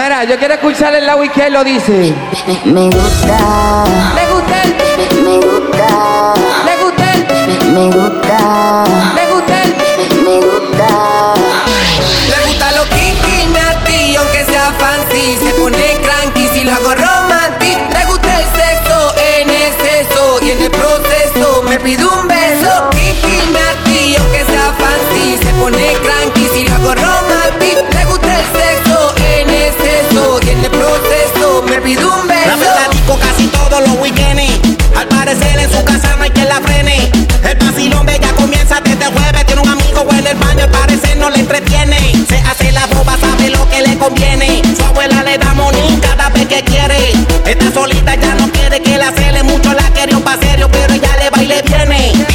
Mira, 0.00 0.22
yo 0.22 0.38
quiero 0.38 0.54
escuchar 0.54 0.94
el 0.94 1.04
lado 1.04 1.24
y 1.24 1.28
que 1.28 1.50
lo 1.50 1.64
dice. 1.64 2.14
Me 2.64 2.84
gusta. 2.88 3.84
Me 4.14 4.28
gusta 4.32 4.62
el, 4.62 5.22
Me 5.24 5.36
gusta. 5.38 6.34
me 6.64 6.76
gusta 6.84 7.14
el, 7.14 7.72
Me 7.72 7.86
gusta. 7.90 8.84
me 9.16 9.26
gusta 9.32 9.62
el. 9.64 10.22
Me 10.22 10.36
gusta. 10.36 11.34
Le 12.30 12.46
gusta 12.46 12.72
lo 12.76 12.84
kinky, 12.84 13.46
nasty, 13.52 14.14
aunque 14.14 14.44
sea 14.44 14.72
fancy 14.78 15.36
Se 15.42 15.50
pone 15.60 15.96
cranky 16.04 16.46
si 16.54 16.62
lo 16.62 16.74
hago 16.74 16.94
romantic 16.94 17.78
Le 17.92 18.04
gusta 18.04 18.38
el 18.38 18.46
sexo 18.54 19.14
en 19.16 19.50
exceso 19.50 20.38
Y 20.42 20.50
en 20.52 20.62
el 20.62 20.70
proceso 20.70 21.62
me 21.64 21.76
pide 21.80 22.04
un 22.04 22.28
beso 22.28 22.88
Kinky, 22.90 23.52
nasty, 23.52 24.16
aunque 24.16 24.44
sea 24.44 24.72
fancy 24.78 25.38
Se 25.44 25.52
pone 25.54 25.92
cranky 26.04 26.48
si 26.54 26.68
lo 26.68 26.74
hago 26.76 26.94
romantic 26.94 27.37
me 31.80 31.96
un 31.96 32.28
La 32.28 32.88
disco 32.90 33.18
casi 33.20 33.46
todos 33.48 33.80
los 33.86 33.98
weekends. 34.00 34.60
Al 34.96 35.06
parecer 35.06 35.58
en 35.58 35.70
su 35.70 35.84
casa 35.84 36.16
no 36.16 36.24
hay 36.24 36.30
quien 36.30 36.48
la 36.48 36.60
frene. 36.60 37.10
El 37.44 37.56
vacilón 37.56 38.06
ya 38.06 38.32
comienza 38.32 38.80
desde 38.80 39.06
jueves. 39.06 39.46
Tiene 39.46 39.62
un 39.62 39.68
amigo 39.68 40.06
en 40.10 40.26
el 40.26 40.36
baño, 40.36 40.64
al 40.64 40.70
parecer 40.70 41.16
no 41.16 41.30
le 41.30 41.40
entretiene. 41.40 41.98
Se 42.28 42.38
hace 42.38 42.72
la 42.72 42.86
boba, 42.86 43.16
sabe 43.18 43.50
lo 43.50 43.68
que 43.70 43.82
le 43.82 43.96
conviene. 43.96 44.62
Su 44.76 44.84
abuela 44.84 45.22
le 45.22 45.38
da 45.38 45.54
money 45.54 45.98
cada 46.00 46.30
vez 46.30 46.46
que 46.46 46.62
quiere. 46.64 47.12
Está 47.44 47.72
solita, 47.72 48.14
ya 48.14 48.34
no 48.34 48.50
quiere 48.50 48.80
que 48.82 48.98
la 48.98 49.12
cele 49.12 49.42
mucho. 49.44 49.72
La 49.72 49.90
querió 49.92 50.20
pa' 50.20 50.38
serio, 50.40 50.68
pero 50.70 50.94
ella 50.94 51.16
le 51.18 51.30
va 51.30 51.42
y 51.42 51.46
le 51.46 51.62
viene. 51.62 52.27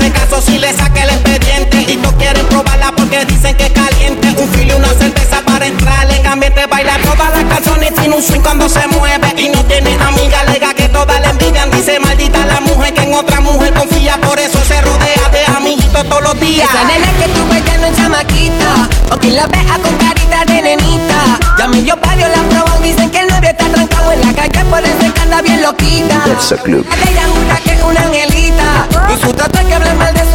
Hace 0.00 0.12
caso 0.12 0.40
si 0.40 0.58
le 0.58 0.72
saca 0.72 1.02
el 1.02 1.10
expediente. 1.10 1.92
Y 1.92 1.96
no 1.96 2.16
quieren 2.16 2.46
probarla 2.46 2.92
porque 2.92 3.24
dicen 3.26 3.56
que 3.56 3.66
es 3.66 3.72
caliente. 3.72 4.28
Un 4.38 4.48
filo 4.50 4.74
y 4.74 4.76
una 4.76 4.88
cerveza 4.88 5.42
para 5.44 5.66
entrar 5.66 6.10
en 6.10 6.26
ambiente. 6.26 6.66
Baila 6.66 6.98
todas 7.02 7.30
las 7.30 7.44
canciones, 7.44 7.94
tiene 7.94 8.14
un 8.14 8.22
swing 8.22 8.40
cuando 8.40 8.68
se 8.68 8.86
mueve. 8.88 9.34
Y 9.36 9.48
no 9.48 9.64
tiene 9.64 9.94
amiga, 9.94 10.40
alega 10.40 10.74
que 10.74 10.88
todas 10.88 11.20
le 11.20 11.28
envidian. 11.28 11.70
Dice 11.70 12.00
maldita 12.00 12.44
la 12.46 12.60
mujer 12.60 12.94
que 12.94 13.02
en 13.02 13.14
otra 13.14 13.40
mujer 13.40 13.72
confía. 13.74 14.16
Por 14.20 14.38
eso 14.38 14.58
se 14.64 14.80
rodea 14.80 15.28
de 15.32 15.44
amiguitos 15.56 16.08
todos 16.08 16.22
los 16.22 16.40
días. 16.40 16.68
Esa 16.70 16.84
nena 16.84 17.12
que 17.18 17.28
tú 17.32 17.46
ves 17.48 17.64
ya 17.64 17.78
no 17.78 17.86
es 17.86 17.96
chamaquita 17.96 18.88
O 19.12 19.18
quien 19.18 19.36
la 19.36 19.46
vea 19.46 19.78
con 19.82 19.96
carita 19.96 20.44
de 20.46 20.62
nenita 20.62 21.38
Ya 21.58 21.68
me 21.68 21.82
dio 21.82 21.96
varios 21.96 22.28
la 22.28 22.42
probado 22.48 22.80
Dicen 22.82 23.10
que 23.10 23.20
el 23.20 23.28
novio 23.28 23.50
está 23.50 23.66
trancado 23.68 24.12
en 24.12 24.20
la 24.20 24.32
calle 24.34 24.64
Por 24.64 24.84
eso 24.84 25.14
que 25.14 25.20
anda 25.20 25.42
bien 25.42 25.62
loquita 25.62 26.22
Club. 26.64 26.86
Ella 27.08 27.22
jura 27.34 27.60
que 27.64 27.72
es 27.72 27.82
una 27.82 28.00
angelita 28.02 28.39
Tata 29.28 29.64
que 29.64 29.74
habla 29.74 29.94
mal 29.94 30.12
de 30.12 30.29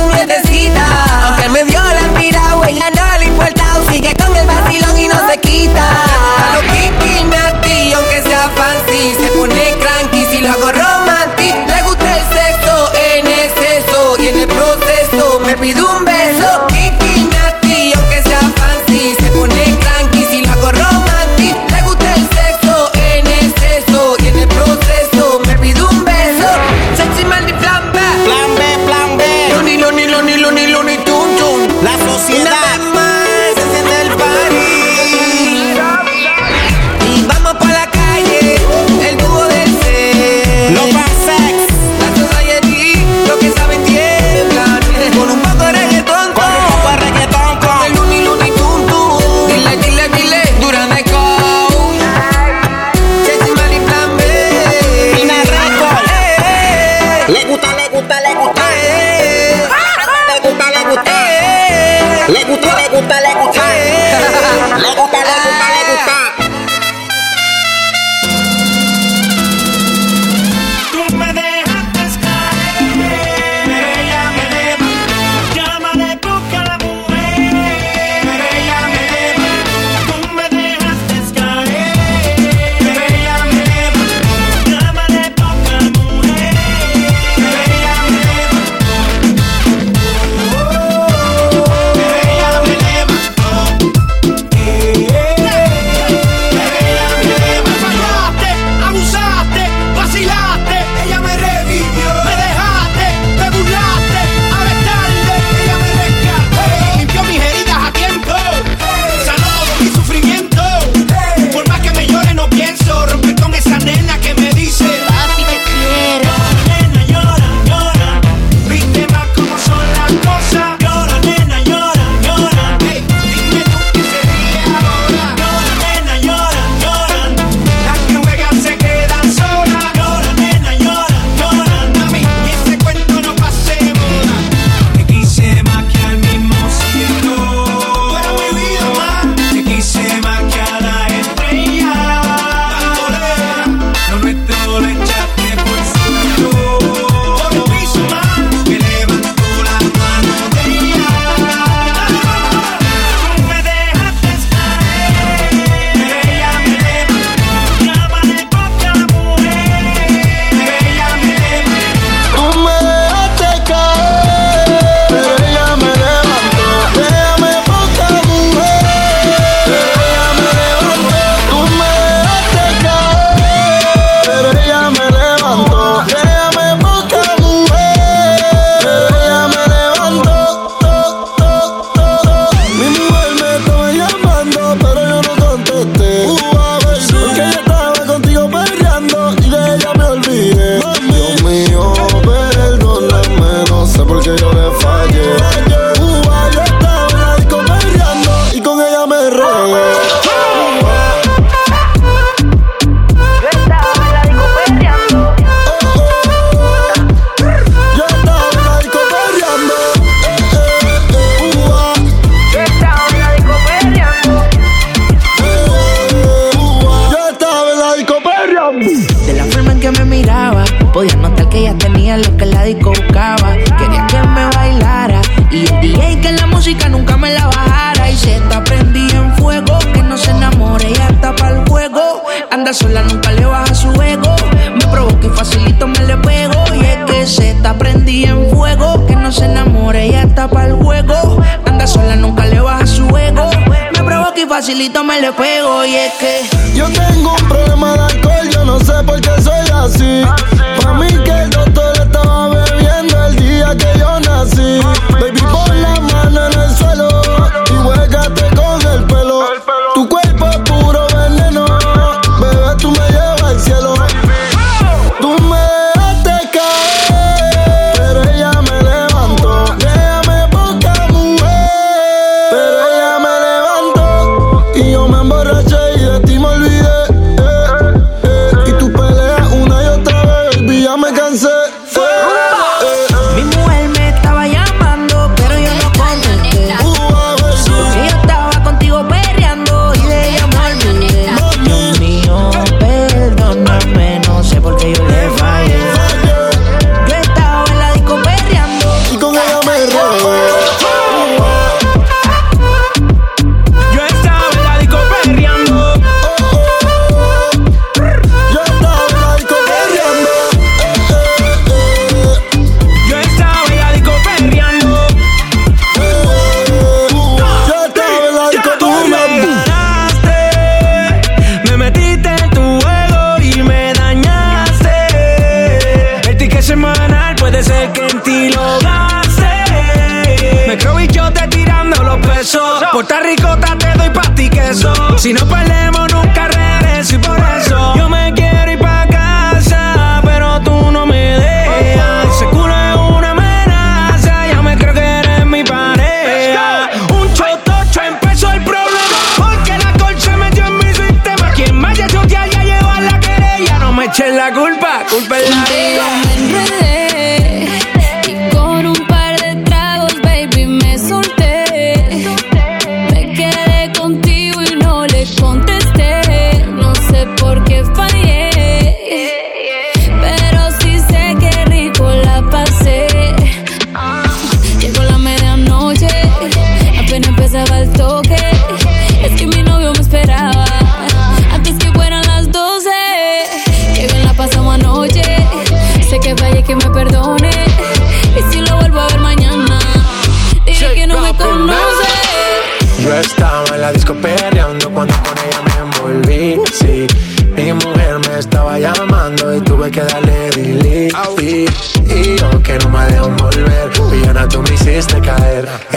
facilito 244.66 245.04
me 245.04 245.22
le 245.22 245.32
pego 245.32 245.86
y 245.86 245.94
es 245.94 246.14
que 246.14 246.42
yo 246.74 246.88
tengo 246.90 247.45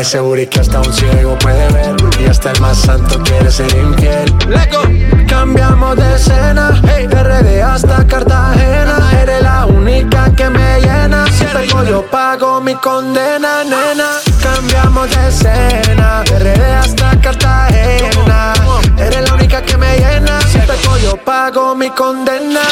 seguro 0.09 0.41
que 0.49 0.61
hasta 0.61 0.81
un 0.81 0.93
ciego 0.93 1.39
puede 1.39 1.71
ver. 1.71 1.95
Y 2.19 2.25
hasta 2.25 2.53
el 2.53 2.61
más 2.61 2.79
santo 2.79 3.23
quiere 3.25 3.51
ser 3.51 3.71
infiel. 3.77 4.35
Leco. 4.49 4.83
Cambiamos 5.29 5.97
de 5.97 6.15
escena, 6.15 6.81
hey. 6.89 7.07
de 7.07 7.23
RD 7.23 7.63
hasta 7.63 8.07
Cartagena. 8.07 9.11
Eres 9.21 9.43
la 9.43 9.67
única 9.67 10.35
que 10.35 10.49
me 10.49 10.81
llena. 10.81 11.27
Si 11.31 11.45
pego 11.45 11.85
yo 11.85 12.03
pago 12.11 12.61
mi 12.61 12.75
condena, 12.77 13.65
nena. 13.65 14.19
Cambiamos 14.43 15.11
de 15.11 15.29
escena, 15.29 16.23
de 16.25 16.39
RD 16.39 16.63
hasta 16.75 17.21
Cartagena. 17.21 18.55
Eres 18.97 19.29
la 19.29 19.35
única 19.35 19.61
que 19.63 19.77
me 19.77 19.99
llena. 19.99 20.41
Si 20.41 20.59
pego 20.59 20.97
yo 21.03 21.17
pago 21.19 21.75
mi 21.75 21.91
condena. 21.91 22.63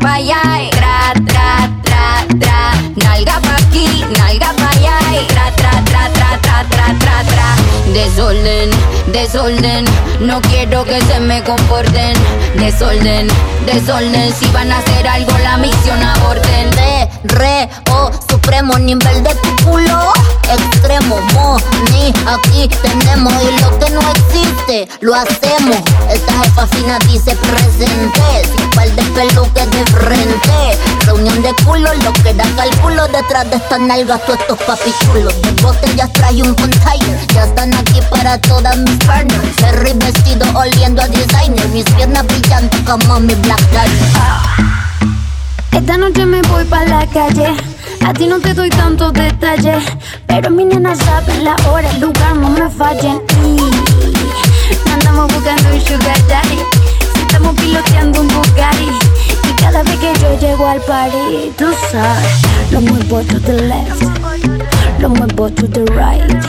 pa' 0.00 0.14
allá, 0.14 0.42
eh, 0.60 0.70
tra, 0.70 1.12
tra, 1.26 1.68
tra, 1.84 2.04
tra. 2.40 2.60
Nalga 3.04 3.40
pa' 3.40 3.56
aquí, 3.56 4.04
nalga 4.18 4.52
pa' 4.58 4.70
allá, 4.70 4.96
eh, 5.14 5.26
tra, 5.28 5.46
tra, 5.58 5.72
tra, 5.84 6.08
tra, 6.16 6.30
tra, 6.42 6.64
tra, 6.70 6.86
tra, 6.98 7.16
tra. 7.30 7.48
Desorden, 7.92 8.70
desorden, 9.12 9.84
no 10.20 10.40
quiero 10.42 10.84
que 10.84 11.00
se 11.02 11.20
me 11.20 11.42
comporten. 11.44 12.14
Desorden, 12.56 13.28
desorden, 13.66 14.32
si 14.32 14.46
van 14.52 14.72
a 14.72 14.78
hacer 14.78 15.06
algo 15.06 15.32
la 15.38 15.56
misión 15.58 16.02
aborten. 16.02 16.72
Re, 16.72 17.08
re, 17.24 17.68
oh 17.92 17.99
supremo, 18.40 18.78
nivel 18.78 19.22
de 19.22 19.34
tu 19.34 19.64
culo 19.64 20.12
extremo. 20.50 21.20
Money, 21.34 22.12
aquí 22.26 22.68
tenemos 22.82 23.32
y 23.42 23.60
lo 23.60 23.78
que 23.78 23.90
no 23.90 24.00
existe, 24.00 24.88
lo 25.00 25.14
hacemos. 25.14 25.76
Esta 26.10 26.32
jefa 26.42 26.66
fina 26.68 26.98
dice 27.06 27.36
presente, 27.36 28.44
sin 28.44 28.70
par 28.70 28.88
de 28.90 29.02
pelo 29.02 29.42
que 29.54 29.66
de 29.66 29.84
frente. 29.86 30.78
Reunión 31.06 31.42
de 31.42 31.54
culo, 31.64 31.92
lo 32.02 32.12
que 32.22 32.34
da 32.34 32.44
cálculo 32.56 33.06
detrás 33.08 33.48
de 33.50 33.56
estas 33.56 33.80
nalgas, 33.80 34.20
tú 34.26 34.32
estos 34.32 34.58
papichulos. 34.62 35.34
De 35.42 35.50
botellas 35.62 36.12
trae 36.12 36.42
un 36.42 36.54
container, 36.54 37.26
ya 37.34 37.44
están 37.44 37.74
aquí 37.74 38.00
para 38.10 38.40
todas 38.40 38.76
mis 38.78 38.96
partners. 39.04 39.56
Ferry 39.56 39.92
vestido 39.94 40.46
oliendo 40.54 41.02
a 41.02 41.08
designer, 41.08 41.68
mis 41.68 41.84
piernas 41.84 42.26
brillantes 42.26 42.80
como 42.80 43.20
mi 43.20 43.34
black 43.34 43.62
diamond. 43.70 44.70
Esta 45.72 45.96
noche 45.96 46.26
me 46.26 46.42
voy 46.42 46.64
pa' 46.64 46.84
la 46.84 47.06
calle 47.06 47.69
a 48.06 48.12
ti 48.12 48.26
no 48.26 48.40
te 48.40 48.54
doy 48.54 48.70
tantos 48.70 49.12
detalles. 49.12 49.84
Pero 50.26 50.50
mi 50.50 50.64
nena 50.64 50.94
sabe 50.94 51.38
la 51.42 51.54
hora, 51.68 51.88
el 51.90 52.00
lugar, 52.00 52.36
no 52.36 52.50
me 52.50 52.68
fallen. 52.70 53.20
Y 53.44 54.90
andamos 54.90 55.32
buscando 55.32 55.74
un 55.74 55.80
sugar 55.80 56.26
daddy. 56.28 56.58
Si 57.14 57.20
estamos 57.20 57.54
piloteando 57.56 58.20
un 58.20 58.28
Bugatti. 58.28 58.90
Y 59.48 59.52
cada 59.54 59.82
vez 59.82 59.96
que 59.96 60.12
yo 60.20 60.38
llego 60.38 60.66
al 60.66 60.80
party, 60.82 61.52
tú 61.56 61.66
sabes, 61.90 62.42
lo 62.70 62.80
muevo 62.80 63.20
to 63.22 63.40
the 63.40 63.52
left, 63.52 64.02
lo 64.98 65.08
muevo 65.08 65.50
to 65.50 65.66
the 65.68 65.84
right. 65.92 66.44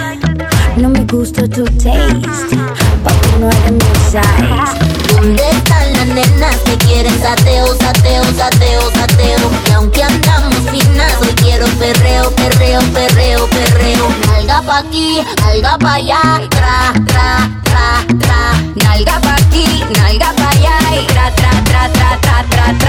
No 0.77 0.89
me 0.89 1.03
gusta 1.05 1.47
tu 1.47 1.63
taste, 1.65 2.57
papi 3.03 3.29
no 3.39 3.47
eres 3.49 3.71
mi 3.71 3.79
size. 4.09 5.15
¿Dónde 5.15 5.43
están 5.51 5.90
las 6.01 6.15
nenas 6.15 6.55
que 6.65 6.77
quieren 6.77 7.21
sateo, 7.21 7.67
sateo, 7.75 8.23
sateo, 8.35 8.91
sateo? 8.91 9.51
Y 9.67 9.71
aunque 9.71 10.03
andamos 10.03 10.55
finas, 10.71 11.13
hoy 11.21 11.33
quiero 11.35 11.67
perreo, 11.77 12.31
perreo, 12.31 12.79
perreo, 12.93 13.47
perreo. 13.47 14.07
Nalga 14.27 14.61
pa' 14.61 14.79
aquí, 14.79 15.21
nalga 15.41 15.77
pa' 15.77 15.93
allá, 15.95 16.41
tra, 16.49 16.93
tra, 17.05 17.49
tra, 17.63 18.05
tra. 18.19 18.53
Nalga 18.83 19.19
pa' 19.21 19.35
aquí, 19.35 19.83
nalga 19.97 20.33
pa' 20.33 20.49
allá, 20.49 20.77
y 20.95 21.05
tra, 21.07 21.31
tra, 21.35 21.51
tra, 21.63 21.89
tra, 21.89 22.17
tra, 22.21 22.45
tra. 22.49 22.80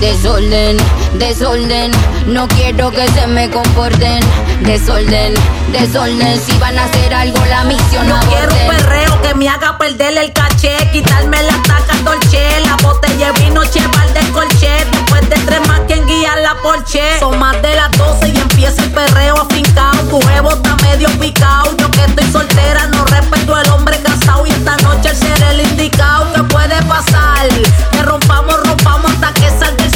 Desorden, 0.00 0.76
desorden, 1.14 1.90
no 2.26 2.46
quiero 2.48 2.90
que 2.90 3.06
se 3.08 3.26
me 3.26 3.50
comporten. 3.50 4.20
Desorden, 4.60 5.34
desorden, 5.72 6.40
si 6.40 6.56
van 6.58 6.78
a 6.78 6.84
hacer 6.84 7.14
algo 7.14 7.44
la 7.46 7.64
misión 7.64 8.08
No 8.08 8.18
quiero 8.20 8.54
un 8.54 8.76
perreo 8.76 9.22
que 9.22 9.34
me 9.34 9.48
haga 9.48 9.76
perder 9.78 10.16
el 10.18 10.32
caché, 10.32 10.76
quitarme 10.92 11.42
la 11.42 11.62
taca 11.62 11.96
dolce, 12.04 12.60
la 12.64 12.76
botella 12.76 13.32
de 13.32 13.40
vino, 13.40 13.64
cheval 13.64 14.14
del 14.14 14.30
colche. 14.30 14.70
Después 14.92 15.28
de 15.28 15.36
tres 15.36 15.66
más, 15.66 15.80
quien 15.88 16.06
guía 16.06 16.36
la 16.36 16.54
porche. 16.62 17.02
Son 17.18 17.38
más 17.38 17.60
de 17.62 17.74
las 17.74 17.90
12 17.92 18.28
y 18.28 18.36
empieza 18.38 18.82
el 18.84 18.92
perreo 18.92 19.34
afincao. 19.36 19.96
Tu 20.08 20.16
huevo 20.18 20.52
está 20.52 20.76
medio 20.76 21.08
picao. 21.18 21.76
Yo 21.76 21.90
que 21.90 22.04
estoy 22.04 22.30
soltera, 22.30 22.86
no 22.86 23.04
respeto 23.04 23.54
al 23.54 23.68
hombre 23.70 23.98
casado. 24.00 24.46
Y 24.46 24.50
esta 24.50 24.76
noche 24.78 25.10
el 25.10 25.16
ser 25.16 25.42
el 25.42 25.60
indicado. 25.60 26.32
¿Qué 26.34 26.42
puede 26.44 26.80
pasar? 26.82 27.48
Que 27.92 28.02
rompamos, 28.02 28.56
rompamos 28.64 29.10
hasta 29.12 29.32
que 29.34 29.48
salga 29.58 29.87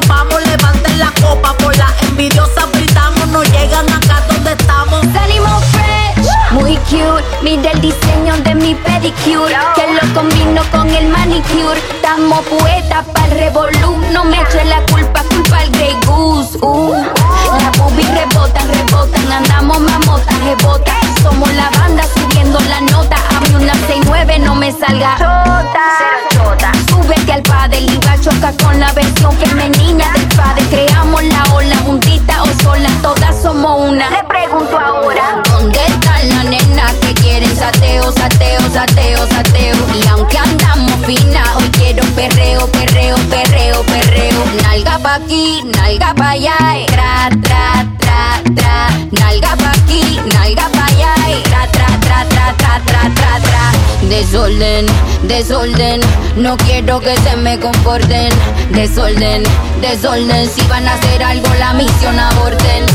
nos 0.00 0.08
vamos, 0.08 0.40
levanten 0.46 0.98
la 0.98 1.12
copa. 1.20 1.54
Por 1.58 1.76
la 1.76 1.92
envidiosa 2.02 2.66
gritamos, 2.72 3.26
no 3.28 3.42
llegan 3.44 3.90
acá 3.92 4.22
donde 4.28 4.52
estamos. 4.52 5.04
Salimos 5.12 5.64
fresh, 5.66 6.26
muy 6.52 6.76
cute. 6.88 7.24
Mira 7.42 7.70
el 7.72 7.80
diseño 7.80 8.36
de 8.44 8.54
mi 8.54 8.74
pedicure, 8.74 9.56
que 9.74 9.86
lo 9.94 10.14
combino 10.14 10.62
con 10.70 10.88
el 10.90 11.08
manicure. 11.08 11.80
Estamos 11.94 12.40
poetas 12.46 13.04
para 13.12 13.26
el 13.26 13.38
revolú. 13.38 13.96
No 14.12 14.24
me 14.24 14.40
eche 14.40 14.64
la 14.64 14.82
culpa, 14.86 15.22
culpa 15.24 15.58
al 15.58 15.70
Grey 15.70 15.96
Goose. 16.06 16.58
Uh. 16.60 17.59
Boobies 17.80 18.10
rebotan, 18.10 18.68
rebotan. 18.68 19.32
Andamos 19.32 19.80
mamotas, 19.80 20.38
rebotan. 20.44 21.00
Somos 21.22 21.50
la 21.54 21.70
banda 21.70 22.04
subiendo 22.14 22.60
la 22.60 22.80
nota. 22.82 23.16
A 23.16 23.40
mí 23.40 23.54
una 23.54 23.74
69 23.74 24.38
no 24.40 24.54
me 24.54 24.70
salga. 24.70 25.16
Chota. 25.16 26.72
Súbete 26.88 27.32
al 27.32 27.42
padre 27.42 27.80
y 27.80 27.98
va 28.06 28.12
a 28.12 28.20
chocar 28.20 28.54
con 28.62 28.78
la 28.78 28.92
versión 28.92 29.32
femenina 29.38 30.12
del 30.12 30.28
padre. 30.36 30.62
Creamos 30.70 31.22
la 31.24 31.42
ola 31.54 31.76
juntita 31.86 32.42
o 32.42 32.62
sola, 32.62 32.90
todas 33.02 33.40
somos 33.42 33.88
una. 33.88 34.10
Le 34.10 34.24
pregunto 34.24 34.78
ahora. 34.78 35.42
¿Dónde 35.50 35.78
están 35.86 36.28
las 36.28 36.44
nenas 36.44 36.92
que 37.00 37.09
quieren 37.40 37.56
sateo, 37.56 38.12
sateo, 38.12 38.60
sateo, 38.72 39.26
sateo? 39.28 39.76
Y 39.94 40.08
aunque 40.08 40.38
andamos 40.38 40.92
finas, 41.06 41.48
hoy 41.56 41.68
quiero 41.70 42.04
perreo, 42.14 42.66
perreo, 42.68 43.16
perreo, 43.28 43.82
perreo. 43.84 44.44
Nalga 44.62 44.98
pa' 44.98 45.14
aquí, 45.14 45.62
nalga 45.76 46.14
pa' 46.14 46.30
allá, 46.30 46.56
y 46.78 46.86
tra, 46.86 47.30
tra, 47.42 47.86
tra, 47.98 48.42
tra. 48.54 48.88
Nalga 49.12 49.56
pa' 49.56 49.70
aquí, 49.70 50.20
nalga 50.32 50.68
pa' 50.68 50.86
allá, 50.86 51.14
y 51.30 51.42
tra, 51.42 51.66
tra, 51.68 51.86
tra, 52.00 52.24
tra, 52.28 52.54
tra, 52.56 52.80
tra, 52.84 53.10
tra, 53.14 53.40
tra. 53.40 53.72
Desorden, 54.08 54.86
desorden, 55.22 56.00
no 56.36 56.56
quiero 56.58 57.00
que 57.00 57.16
se 57.16 57.36
me 57.36 57.58
comporten. 57.58 58.30
Desorden, 58.70 59.42
desorden, 59.80 60.50
si 60.50 60.62
van 60.68 60.86
a 60.86 60.94
hacer 60.94 61.22
algo 61.22 61.54
la 61.54 61.72
misión 61.72 62.18
aborten. 62.18 62.86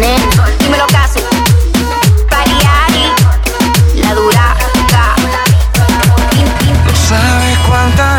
Nena, 0.00 0.16
dímelo 0.60 0.86
caso. 0.86 1.37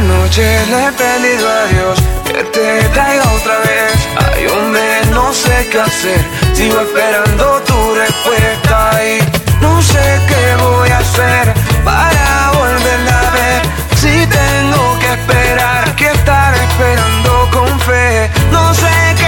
Noches 0.02 0.68
le 0.70 0.86
he 0.88 0.92
pedido 0.92 1.50
a 1.50 1.66
Dios 1.66 2.00
que 2.26 2.44
te 2.44 2.90
traiga 2.90 3.24
otra 3.34 3.58
vez. 3.60 4.08
Ay, 4.18 4.48
hombre, 4.48 5.02
no 5.12 5.34
sé 5.34 5.68
qué 5.72 5.80
hacer. 5.80 6.22
Sigo 6.54 6.80
esperando 6.82 7.62
tu 7.64 7.96
respuesta 7.96 8.92
y 9.04 9.20
no 9.62 9.82
sé 9.82 10.22
qué 10.28 10.64
voy 10.64 10.90
a 10.90 11.00
hacer 11.00 11.54
para 11.84 12.52
volverla 12.54 13.20
a 13.20 13.32
ver. 13.32 13.62
Si 13.96 14.26
tengo 14.28 15.00
que 15.00 15.14
esperar, 15.14 15.96
que 15.96 16.08
estar 16.08 16.54
esperando 16.56 17.50
con 17.52 17.80
fe. 17.82 18.30
No 18.52 18.74
sé 18.74 19.16
qué 19.18 19.19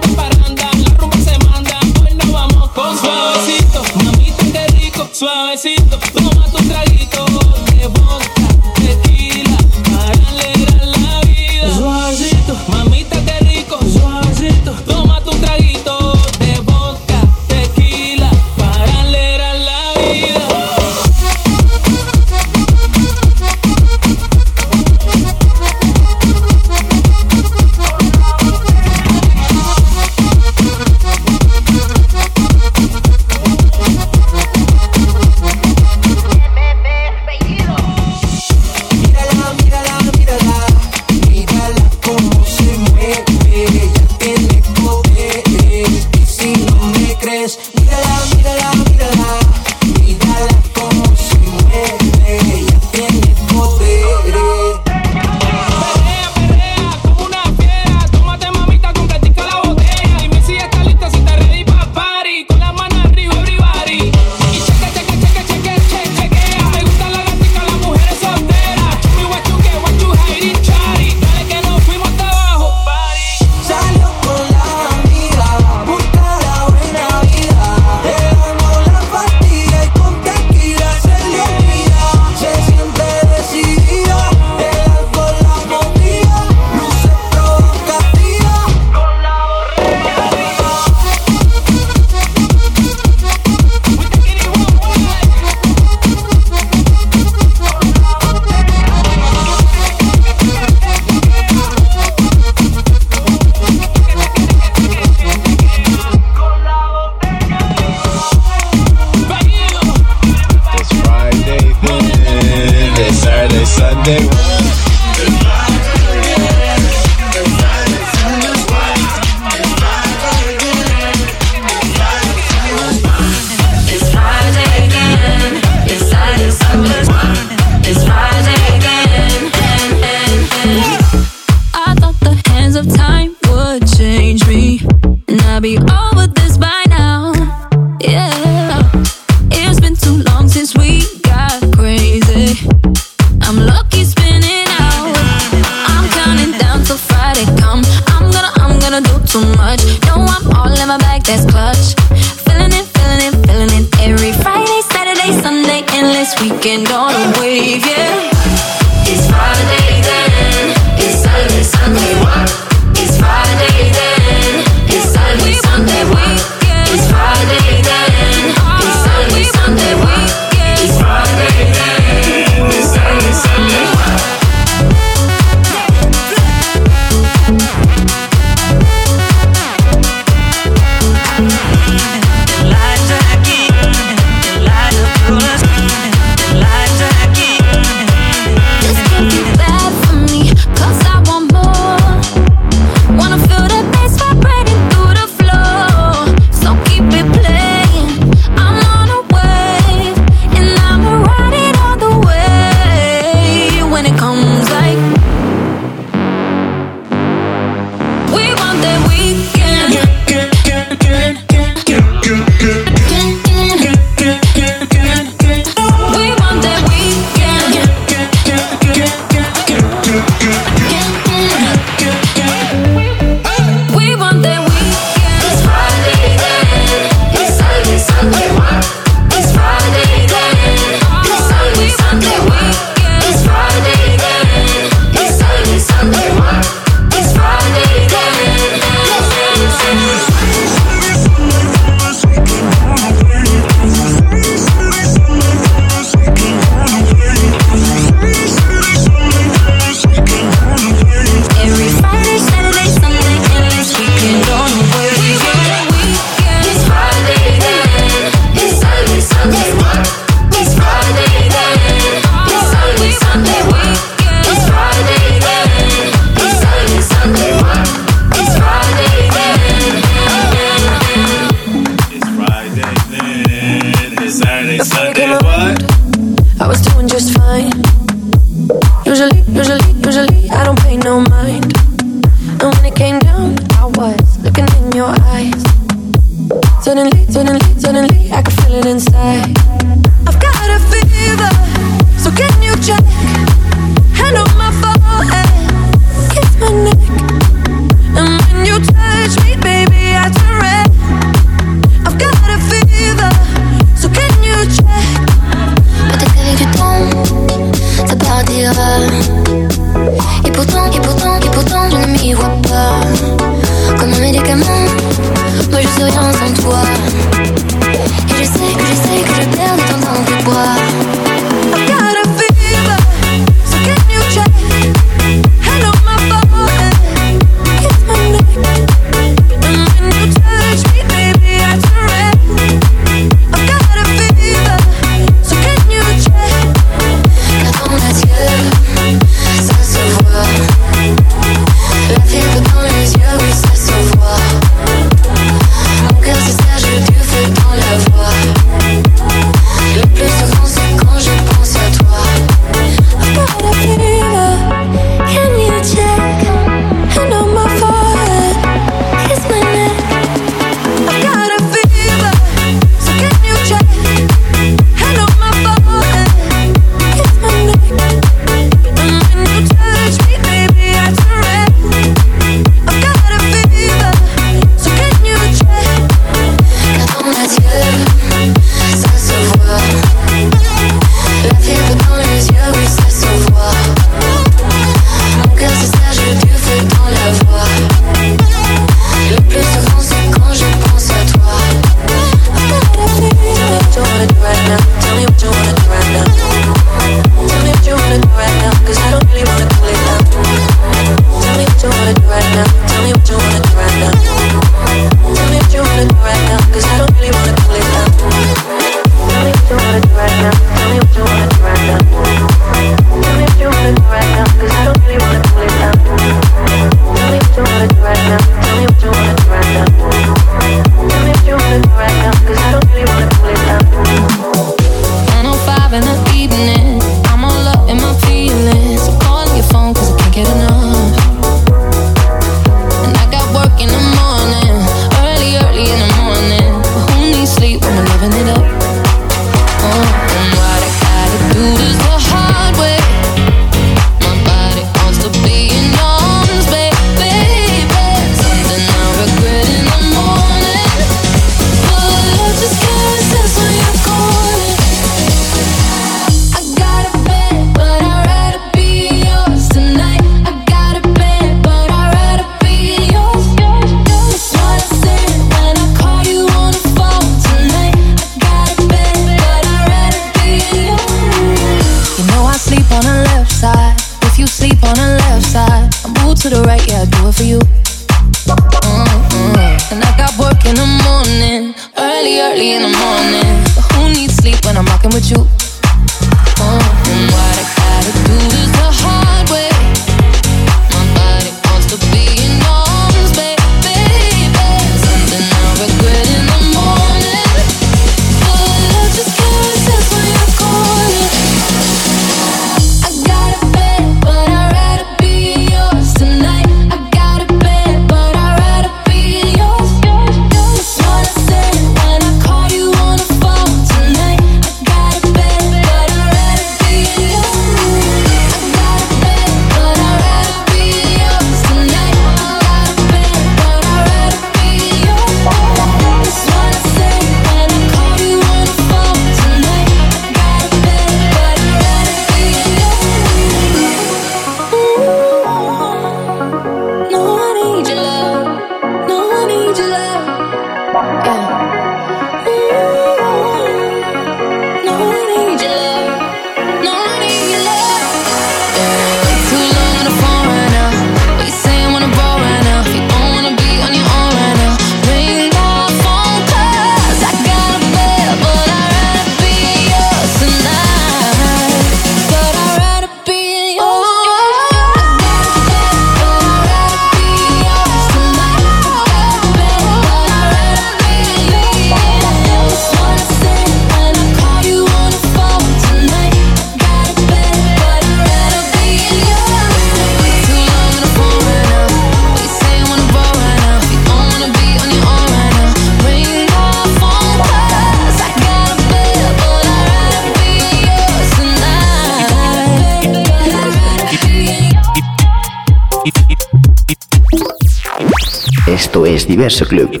Mr. 599.51 599.67
Glue. 599.67 600.00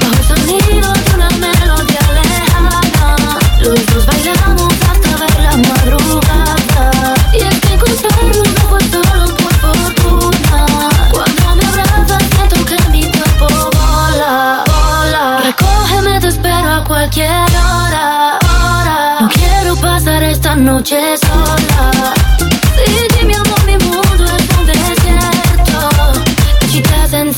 Bajo 0.00 0.18
el 0.18 0.24
sonido 0.24 0.92
de 0.92 1.14
un 1.14 1.40
melódia 1.40 2.00
lejana, 2.18 3.38
los 3.60 3.86
dos 3.86 4.06
bailamos 4.06 4.72
hasta 4.90 5.16
ver 5.16 5.40
la 5.40 5.56
madrugada. 5.56 7.14
Y 7.32 7.40
el 7.42 7.60
tiempo 7.60 7.86
se 7.86 8.06
arruina 8.06 8.62
por 8.68 8.82
todo 8.90 9.14
lo 9.16 9.26
por 9.36 9.54
fortuna. 9.54 10.66
Cuando 11.10 11.56
me 11.56 11.64
abraza, 11.64 12.18
me 12.18 12.48
toca 12.48 12.88
mi 12.90 13.02
cuerpo 13.10 13.46
bola, 13.72 14.64
bola. 14.66 15.40
Recójeme, 15.44 16.20
te 16.20 16.28
espero 16.28 16.70
a 16.70 16.84
cualquier 16.84 17.28
hora. 17.30 18.38
No 19.20 19.28
quiero 19.28 19.76
pasar 19.76 20.22
esta 20.22 20.56
noche 20.56 21.16
sola. 21.18 22.21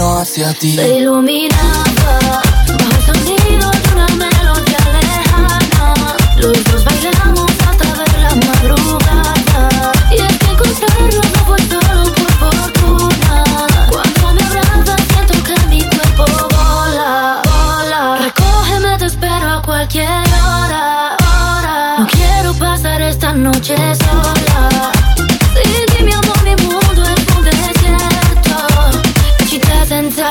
Hacia 0.00 0.52
ti. 0.54 0.76
Se 0.76 0.96
iluminaba 0.96 2.18
bajo 2.66 2.90
el 2.96 3.02
sonido 3.04 3.70
de 3.70 3.92
una 3.92 4.06
melodía 4.16 4.78
lejana. 4.96 6.16
Los 6.36 6.64
dos 6.64 6.84
bailamos 6.84 7.50
hasta 7.68 7.94
ver 7.98 8.18
la 8.18 8.34
madrugada. 8.46 9.92
Y 10.10 10.16
es 10.16 10.38
que 10.38 10.50
encontrarnos 10.52 11.26
no 11.34 11.40
fue 11.44 11.58
solo 11.68 12.04
por 12.14 12.32
fortuna. 12.40 13.44
Cuando 13.90 14.34
me 14.34 14.42
abrazas 14.42 15.02
siento 15.12 15.34
que 15.44 15.66
mi 15.68 15.82
cuerpo 15.82 16.24
vola, 16.50 17.42
vola. 17.44 18.18
Recógeme, 18.24 18.98
te 18.98 19.06
espero 19.06 19.50
a 19.50 19.62
cualquier 19.62 20.06
hora, 20.08 21.16
hora. 21.20 21.96
No 21.98 22.06
quiero 22.06 22.54
pasar 22.54 23.02
esta 23.02 23.32
noche 23.34 23.76
sola. 23.76 24.99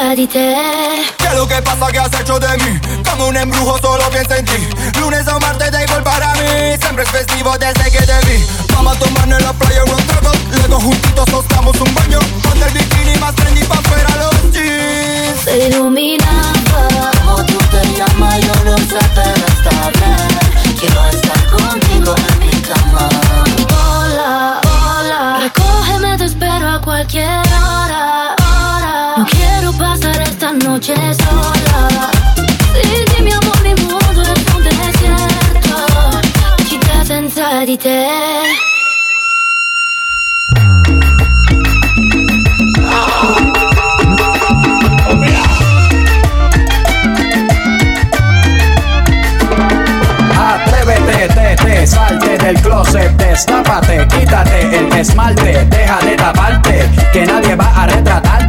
¿Qué 0.10 0.26
es 0.26 1.36
lo 1.36 1.48
que 1.48 1.62
pasa 1.62 1.86
que 1.92 2.00
has 2.00 2.20
hecho 2.20 2.40
de 2.40 2.58
mí? 2.58 2.80
Como 3.08 3.28
un 3.28 3.38
embrujo 3.38 3.78
solo 3.78 4.10
pienso 4.10 4.34
en 4.34 4.44
ti. 4.44 4.68
Lunes 5.00 5.28
o 5.28 5.40
martes 5.40 5.72
da 5.72 5.84
igual 5.84 6.02
para 6.02 6.34
mí. 6.34 6.76
Siempre 6.82 7.04
es 7.04 7.12
festivo 7.12 7.56
desde 7.60 7.92
que 7.92 8.00
te 8.00 8.20
vi. 8.26 8.44
Vamos 8.74 8.96
a 8.96 9.00
tomar 9.00 9.26
en 9.26 9.44
la 9.44 9.54
playa 9.54 9.84
un 9.84 10.08
trago 10.08 10.32
Luego 10.68 10.80
juntitos 10.80 11.30
nos 11.30 11.48
damos 11.50 11.80
un 11.80 11.94
baño. 11.94 12.20
Ponte 12.42 12.66
el 12.66 12.74
bikini 12.74 13.20
más 13.20 13.36
trendy 13.36 13.64
pa' 13.66 13.76
fuera 13.84 14.10
los 14.16 14.52
jeans. 14.52 15.42
Se 15.44 15.68
iluminaba 15.68 17.12
Como 17.24 17.46
tú 17.46 17.58
te 17.70 17.96
llamas, 17.96 18.40
yo 18.42 18.64
no 18.66 18.78
sé, 18.80 19.00
pero 19.14 19.46
está 19.46 19.92
bien. 19.92 20.76
Quiero 20.80 21.08
estar 21.10 21.46
contigo 21.52 22.16
en 22.18 22.40
mi 22.40 22.62
cama. 22.64 23.10
Hola, 23.70 24.62
hola. 24.66 25.40
Recógeme, 25.44 26.18
te 26.18 26.26
espero 26.26 26.68
a 26.68 26.82
cualquier 26.82 27.28
hora 27.28 28.39
noche 30.70 30.94
sola. 30.94 32.12
Sin 32.74 33.06
ti, 33.06 33.24
mi 33.24 33.32
amor, 33.32 33.60
mi 33.64 33.74
mundo 33.82 34.22
es 34.22 34.56
un 34.56 34.64
desierto 34.64 35.78
Città 36.68 37.04
senza 37.04 37.66
di 37.66 37.78
te. 37.78 38.06
Atrévete, 50.38 51.28
te, 51.34 51.56
te, 51.64 51.88
salte 51.88 52.38
del 52.38 52.62
closet, 52.62 53.12
destápate, 53.16 54.06
quítate 54.08 54.78
el 54.78 54.94
esmalte, 54.94 55.66
deja 55.66 56.00
de 56.06 56.16
taparte, 56.16 56.90
que 57.12 57.26
nadie 57.26 57.56
va 57.56 57.72
a 57.76 57.88
retratarte. 57.88 58.49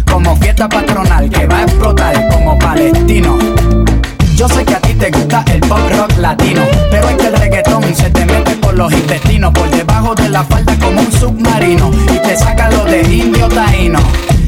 como 0.11 0.35
fiesta 0.35 0.67
patronal, 0.67 1.29
que 1.29 1.47
va 1.47 1.59
a 1.59 1.63
explotar 1.63 2.29
como 2.29 2.57
palestino. 2.59 3.37
Yo 4.35 4.47
sé 4.49 4.65
que 4.65 4.75
a 4.75 4.81
ti 4.81 4.93
te 4.93 5.09
gusta 5.09 5.43
el 5.53 5.61
pop 5.61 5.79
rock 5.97 6.17
latino, 6.17 6.61
pero 6.89 7.09
es 7.09 7.15
que 7.15 7.27
el 7.27 7.33
reggaetón 7.33 7.83
se 7.95 8.09
te 8.09 8.25
mete 8.25 8.55
por 8.57 8.75
los 8.75 8.91
intestinos, 8.91 9.51
por 9.53 9.69
debajo 9.69 10.13
de 10.15 10.29
la 10.29 10.43
falda 10.43 10.75
como 10.79 11.01
un 11.01 11.11
submarino 11.11 11.91
y 12.13 12.27
te 12.27 12.35
saca 12.35 12.69
lo 12.71 12.83
de 12.85 13.01
indio 13.03 13.47
taíno. 13.47 13.99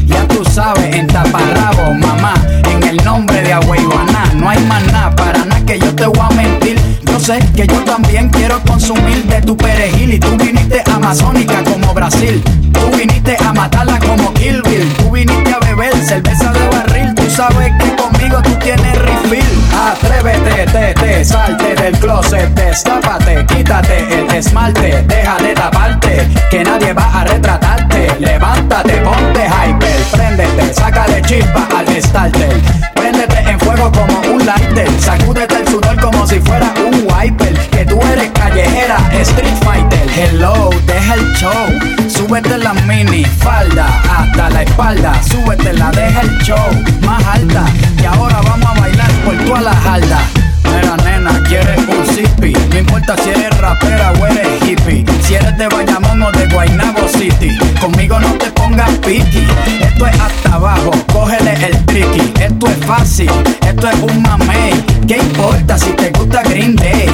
Ya 0.06 0.28
tú 0.28 0.44
sabes, 0.44 0.96
en 0.96 1.08
taparrabo, 1.08 1.94
mamá, 1.94 2.34
en 2.70 2.84
el 2.84 2.98
nombre 3.04 3.42
de 3.42 3.54
Agüeyuaná, 3.54 4.34
no 4.36 4.50
hay 4.50 4.60
más 4.66 4.84
nada, 4.92 5.16
para 5.16 5.46
nada 5.46 5.66
que 5.66 5.80
yo 5.80 5.94
te 5.96 6.06
voy 6.08 6.20
a 6.20 6.30
mentir. 6.34 7.03
Yo 7.14 7.20
sé 7.20 7.38
que 7.56 7.68
yo 7.68 7.80
también 7.84 8.28
quiero 8.30 8.60
consumir 8.64 9.24
de 9.26 9.40
tu 9.44 9.56
perejil 9.56 10.16
y 10.16 10.20
tú 10.20 10.36
viniste 10.36 10.82
amazónica 10.92 11.64
como 11.64 11.94
Brasil. 11.94 12.44
Tú 12.74 12.98
viniste 12.98 13.38
a 13.46 13.54
matarla 13.54 14.00
como 14.00 14.34
Kill. 14.34 14.64
Tú 14.98 15.12
viniste 15.12 15.54
a 15.54 15.60
beber 15.60 15.96
cerveza 16.04 16.52
de 16.52 16.68
barril. 16.70 17.14
Tú 17.14 17.30
sabes 17.30 17.72
que 17.80 17.96
conmigo 17.96 18.42
tú 18.42 18.56
tienes 18.56 18.98
refill. 18.98 19.63
Atrévete, 19.74 20.66
te, 20.72 20.94
te, 20.94 21.26
salte 21.26 21.76
del 21.76 21.98
closet, 22.00 22.50
destápate, 22.54 23.46
quítate 23.46 24.20
el 24.20 24.34
esmalte, 24.34 25.04
deja 25.08 25.38
de 25.38 25.54
taparte, 25.54 26.28
que 26.50 26.64
nadie 26.64 26.94
va 26.94 27.22
a 27.22 27.24
retratarte. 27.26 28.08
Levántate, 28.20 28.94
ponte 29.02 29.46
hyper, 29.46 30.04
préndete, 30.12 30.74
sácale 30.74 31.22
chispa 31.24 31.68
al 31.78 32.02
starter. 32.02 32.62
Préndete 32.96 33.40
en 33.50 33.60
fuego 33.60 33.92
como 33.92 34.22
un 34.34 34.46
lighter, 34.46 34.90
sacúdete 35.00 35.56
el 35.56 35.68
sudor 35.68 36.00
como 36.00 36.26
si 36.28 36.40
fuera 36.40 36.74
un 36.78 37.06
wiper. 37.12 37.54
Que 37.70 37.86
tú 37.86 38.00
eres 38.14 38.30
callejera, 38.32 38.98
street 39.22 39.58
fighter. 39.64 40.04
Hello, 40.16 40.70
deja 40.86 41.16
el 41.16 41.34
show, 41.34 41.68
súbete 42.08 42.58
la 42.58 42.74
mini 42.86 43.26
falda 43.26 43.88
hasta 44.10 44.50
la 44.50 44.62
espalda, 44.62 45.14
súbete 45.24 45.74
la, 45.74 45.90
deja 45.92 46.22
el 46.22 46.38
show 46.40 46.70
más 47.02 47.26
alta. 47.26 47.66
Y 48.02 48.06
ahora 48.06 48.40
vamos 48.44 48.70
a 48.70 48.80
bailar 48.80 49.12
por 49.26 49.36
toda 49.46 49.62
la 49.64 49.74
jarda. 49.74 50.20
Mira 50.64 50.98
nena, 50.98 51.42
quieres 51.48 51.80
un 51.88 52.06
zippy 52.14 52.54
No 52.70 52.78
importa 52.78 53.16
si 53.18 53.30
eres 53.30 53.58
rapera 53.60 54.12
o 54.20 54.26
eres 54.26 54.62
hippie 54.68 55.06
Si 55.22 55.36
eres 55.36 55.58
de 55.58 55.68
Bayamón 55.68 56.22
o 56.22 56.32
de 56.32 56.48
Guaynabo 56.48 57.08
City 57.08 57.58
Conmigo 57.80 58.20
no 58.20 58.34
te 58.34 58.50
pongas 58.52 58.90
piqui 59.06 59.46
Esto 59.82 60.08
es 60.08 60.20
hasta 60.20 60.56
abajo, 60.56 60.92
cógele 61.12 61.54
el 61.68 61.86
tricky 61.86 62.34
Esto 62.42 62.68
es 62.68 62.86
fácil, 62.86 63.32
esto 63.68 63.88
es 63.88 64.00
un 64.02 64.22
mamey 64.24 64.84
¿Qué 65.08 65.18
importa 65.18 65.78
si 65.78 65.92
te 65.92 66.10
gusta 66.12 66.42
Green 66.44 66.76
Day? 66.76 67.10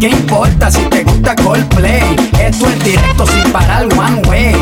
¿Qué 0.00 0.08
importa 0.08 0.70
si 0.70 0.82
te 0.86 1.04
gusta 1.04 1.36
Coldplay? 1.36 2.16
Esto 2.40 2.68
es 2.68 2.84
directo 2.84 3.26
sin 3.26 3.52
parar 3.52 3.86
one 3.96 4.22
way 4.28 4.54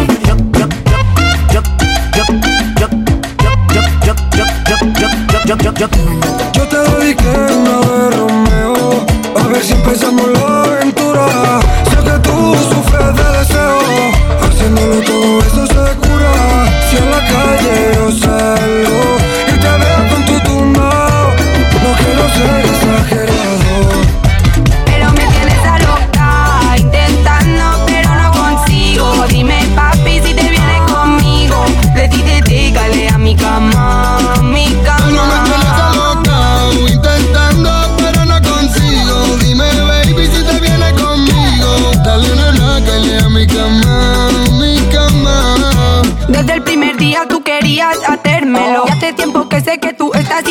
te 6.73 6.79
dediqué 6.79 7.29
una 7.29 7.77
de 7.81 8.11
Romeo. 8.17 9.07
A 9.37 9.49
ver 9.49 9.63
si 9.63 9.73
empezamos 9.73 10.27
la 10.33 10.63
aventura. 10.65 11.61
Sé 11.91 11.97
que 12.07 12.19
tú 12.27 12.37
sufres 12.71 13.15
de 13.21 13.39
deseo. 13.39 13.79
Haciéndolo 14.43 15.01
todo 15.03 15.39
eso 15.41 15.67
se 15.67 15.87
cura. 16.03 16.33
Si 16.89 16.97
en 16.97 17.11
la 17.11 17.21
calle 17.33 17.75
yo 17.95 18.11
salgo 18.13 19.22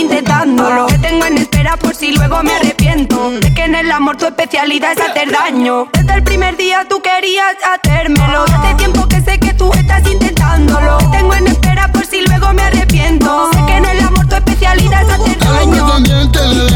intentándolo. 0.01 0.87
Te 0.87 0.97
tengo 0.99 1.25
en 1.25 1.37
espera 1.37 1.77
por 1.77 1.95
si 1.95 2.11
luego 2.13 2.43
me 2.43 2.53
arrepiento. 2.53 3.31
De 3.31 3.53
que 3.53 3.63
en 3.63 3.75
el 3.75 3.91
amor 3.91 4.17
tu 4.17 4.25
especialidad 4.25 4.91
es 4.93 4.99
hacer 4.99 5.31
daño. 5.31 5.87
Desde 5.93 6.13
el 6.13 6.23
primer 6.23 6.57
día 6.57 6.85
tú 6.89 7.01
querías 7.01 7.55
hacérmelo. 7.63 8.43
Hace 8.43 8.75
tiempo 8.75 9.07
que 9.07 9.21
sé 9.21 9.39
que 9.39 9.53
tú 9.53 9.71
estás 9.73 10.05
intentándolo. 10.07 10.97
Te 10.97 11.17
tengo 11.17 11.33
en 11.35 11.47
espera 11.47 11.87
por 11.91 12.05
si 12.05 12.21
luego 12.21 12.53
me 12.53 12.63
arrepiento. 12.63 13.49
Sé 13.53 13.59
que 13.65 13.77
en 13.77 13.85
el 13.85 13.99
amor 14.01 14.27
tu 14.27 14.35
especialidad 14.35 15.03
es 15.03 15.09
hacer 15.09 15.39
daño. 15.39 15.87
también 15.87 16.31
te 16.31 16.47
le. 16.47 16.71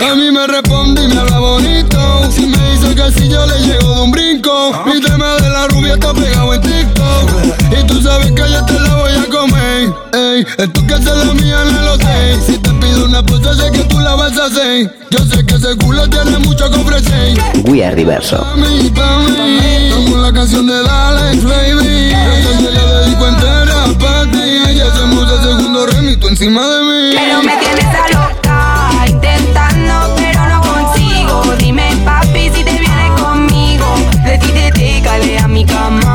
A 0.00 0.14
mí 0.14 0.30
me 0.30 0.46
responde 0.46 1.04
y 1.04 1.08
me 1.08 1.20
habla 1.20 1.38
bonito. 1.38 2.30
Si 2.32 2.46
me 2.46 2.70
dice 2.70 2.94
que 2.94 3.12
si 3.12 3.28
yo 3.28 3.44
le 3.46 3.58
llego 3.60 3.94
de 3.94 4.00
un 4.02 4.10
brinco. 4.10 4.72
Mi 4.86 5.00
tema 5.00 5.34
de 5.34 5.50
la 5.50 5.66
rubia 5.68 5.94
está 5.94 6.14
pegado 6.14 6.54
en 6.54 6.62
TikTok. 6.62 7.78
Y 7.78 7.86
tú 7.86 8.00
sabes 8.00 8.32
que 8.32 8.50
yo 8.50 8.64
te 8.64 8.80
la 8.80 8.94
voy 8.94 9.07
comer. 9.38 9.94
Ey, 10.12 10.46
en 10.58 10.72
tu 10.72 10.86
casa 10.86 11.14
la 11.14 11.32
mía 11.34 11.62
en 11.62 11.76
el 11.76 11.88
hotel. 11.88 12.40
Si 12.46 12.58
te 12.58 12.70
pido 12.74 13.04
una 13.04 13.22
cosa, 13.24 13.54
sé 13.54 13.70
que 13.70 13.84
tú 13.84 13.98
la 14.00 14.14
vas 14.14 14.36
a 14.38 14.46
hacer. 14.46 14.92
Yo 15.10 15.18
sé 15.20 15.44
que 15.46 15.54
ese 15.54 15.76
culo 15.76 16.08
tiene 16.08 16.38
mucho 16.38 16.70
que 16.70 16.78
ofrecer. 16.78 17.38
We 17.64 17.84
are 17.84 17.94
diverso. 17.94 18.38
Mami, 18.56 18.90
mami, 18.90 19.90
como 19.94 20.16
la 20.18 20.32
canción 20.32 20.66
de 20.66 20.74
Alex, 20.74 21.44
baby. 21.44 22.12
Yo 22.44 22.66
te 22.66 22.72
la 22.72 22.84
dedico 23.00 23.28
entera 23.28 23.84
para 23.98 24.22
ti. 24.30 24.72
Y 24.74 24.80
hacemos 24.80 25.32
el 25.32 25.40
segundo 25.42 25.86
remito 25.86 26.28
encima 26.28 26.66
de 26.66 26.80
mí. 26.82 27.16
Pero 27.16 27.42
me 27.42 27.56
tienes 27.56 27.84
a 27.84 28.08
loca, 28.08 29.06
intentando, 29.08 30.14
pero 30.16 30.48
no 30.48 30.60
consigo. 30.62 31.54
Dime, 31.58 31.96
papi, 32.04 32.50
si 32.54 32.64
te 32.64 32.72
vienes 32.72 33.20
conmigo. 33.20 33.86
De 34.24 34.38
ti 34.38 34.48
te, 34.48 34.70
te 34.72 35.38
a 35.38 35.48
mi 35.48 35.64
cama. 35.64 36.07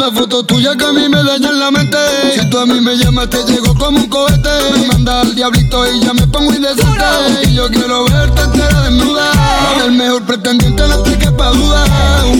manda 0.00 0.18
foto 0.18 0.42
tuya 0.42 0.74
que 0.76 0.84
a 0.84 0.92
mí 0.92 1.08
me 1.08 1.22
dañan 1.22 1.58
la 1.58 1.70
mente. 1.70 1.98
Si 2.34 2.48
tú 2.48 2.58
a 2.58 2.66
mí 2.66 2.80
me 2.80 2.96
llamas, 2.96 3.28
te 3.28 3.42
llego 3.44 3.74
como 3.74 3.98
un 3.98 4.08
cohete. 4.08 4.48
Me 4.72 4.86
manda 4.86 5.20
al 5.20 5.34
diablito 5.34 5.86
y 5.92 6.00
ya 6.00 6.14
me 6.14 6.26
pongo 6.26 6.52
indecente. 6.54 7.04
Y 7.44 7.54
yo 7.54 7.68
quiero 7.68 8.06
verte 8.06 8.40
entera 8.40 8.80
desnuda. 8.82 9.30
El 9.84 9.92
mejor 9.92 10.24
pretendiente 10.24 10.86
no 10.88 10.94
estoy 10.94 11.16
que 11.16 11.30
pa' 11.32 11.50
duda. 11.50 11.84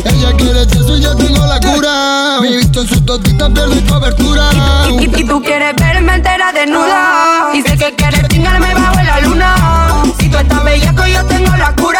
Ella 0.04 0.32
quiere 0.38 0.62
eso 0.62 0.96
y 0.96 1.00
yo 1.02 1.14
tengo 1.16 1.44
la 1.46 1.60
cura. 1.60 2.38
Mi 2.40 2.56
visto 2.56 2.80
en 2.80 2.88
sus 2.88 3.04
totitas 3.04 3.50
pierde 3.50 3.84
cobertura. 3.86 4.50
Y, 4.98 5.20
y, 5.20 5.24
tú 5.24 5.42
quieres 5.42 5.74
verme 5.76 6.14
entera 6.14 6.52
desnuda. 6.52 7.50
Y 7.52 7.62
sé 7.62 7.76
que 7.76 7.94
quieres 7.94 8.26
tingarme 8.28 8.72
bajo 8.74 9.02
la 9.02 9.20
luna. 9.20 10.02
Si 10.18 10.30
tú 10.30 10.38
estás 10.38 10.64
bellaco, 10.64 11.06
yo 11.06 11.26
tengo 11.26 11.54
la 11.56 11.74
cura 11.74 11.99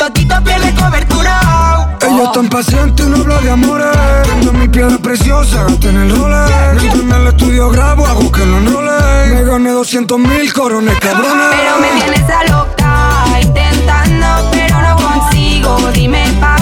totito 0.00 0.42
piel 0.42 0.62
de 0.62 0.74
cobertura. 0.74 1.40
Oh. 1.44 2.06
Ella 2.06 2.24
es 2.24 2.32
tan 2.32 3.10
no 3.10 3.16
habla 3.16 3.40
de 3.40 3.50
amores. 3.50 3.86
Prendo 4.24 4.52
mi 4.54 4.68
piedra 4.68 4.96
preciosa, 4.96 5.66
tiene 5.78 6.04
el 6.04 6.16
Rolex. 6.16 6.82
Entro 6.82 7.02
en 7.02 7.12
el 7.12 7.26
estudio, 7.26 7.68
grabo, 7.68 8.06
hago 8.06 8.32
que 8.32 8.46
lo 8.46 8.58
enrole. 8.58 8.90
Me 9.34 9.44
gané 9.44 9.70
200 9.70 10.18
mil 10.18 10.52
corones, 10.54 10.98
cabrones. 11.00 11.48
Pero 11.50 11.80
me 11.80 12.00
tienes 12.00 12.30
a 12.30 12.44
loca, 12.44 13.40
intentando, 13.42 14.50
pero 14.52 14.80
no 14.80 14.96
consigo. 14.96 15.76
Dime 15.92 16.24
pa' 16.40 16.59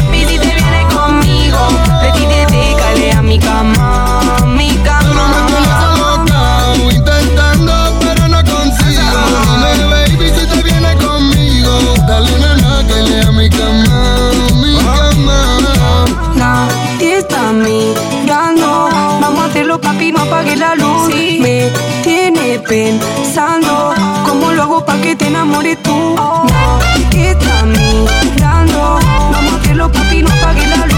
papi, 19.81 20.13
no 20.13 20.21
apagues 20.21 20.59
la 20.59 20.75
luz. 20.75 21.13
Sí. 21.13 21.39
Me 21.41 21.71
tiene 22.03 22.59
pensando, 22.61 23.95
¿cómo 24.27 24.53
lo 24.53 24.63
hago 24.63 24.85
pa' 24.85 25.01
que 25.01 25.17
te 25.17 25.27
enamores 25.27 25.83
tú? 25.83 25.93
Oh. 25.93 26.45
No, 26.45 27.11
que 27.11 27.31
estás 27.31 27.65
mirando, 27.65 28.99
no, 29.75 29.93
papi, 29.93 30.23
no 30.23 30.31
apagues 30.31 30.69
la 30.69 30.87
luz. 30.87 30.98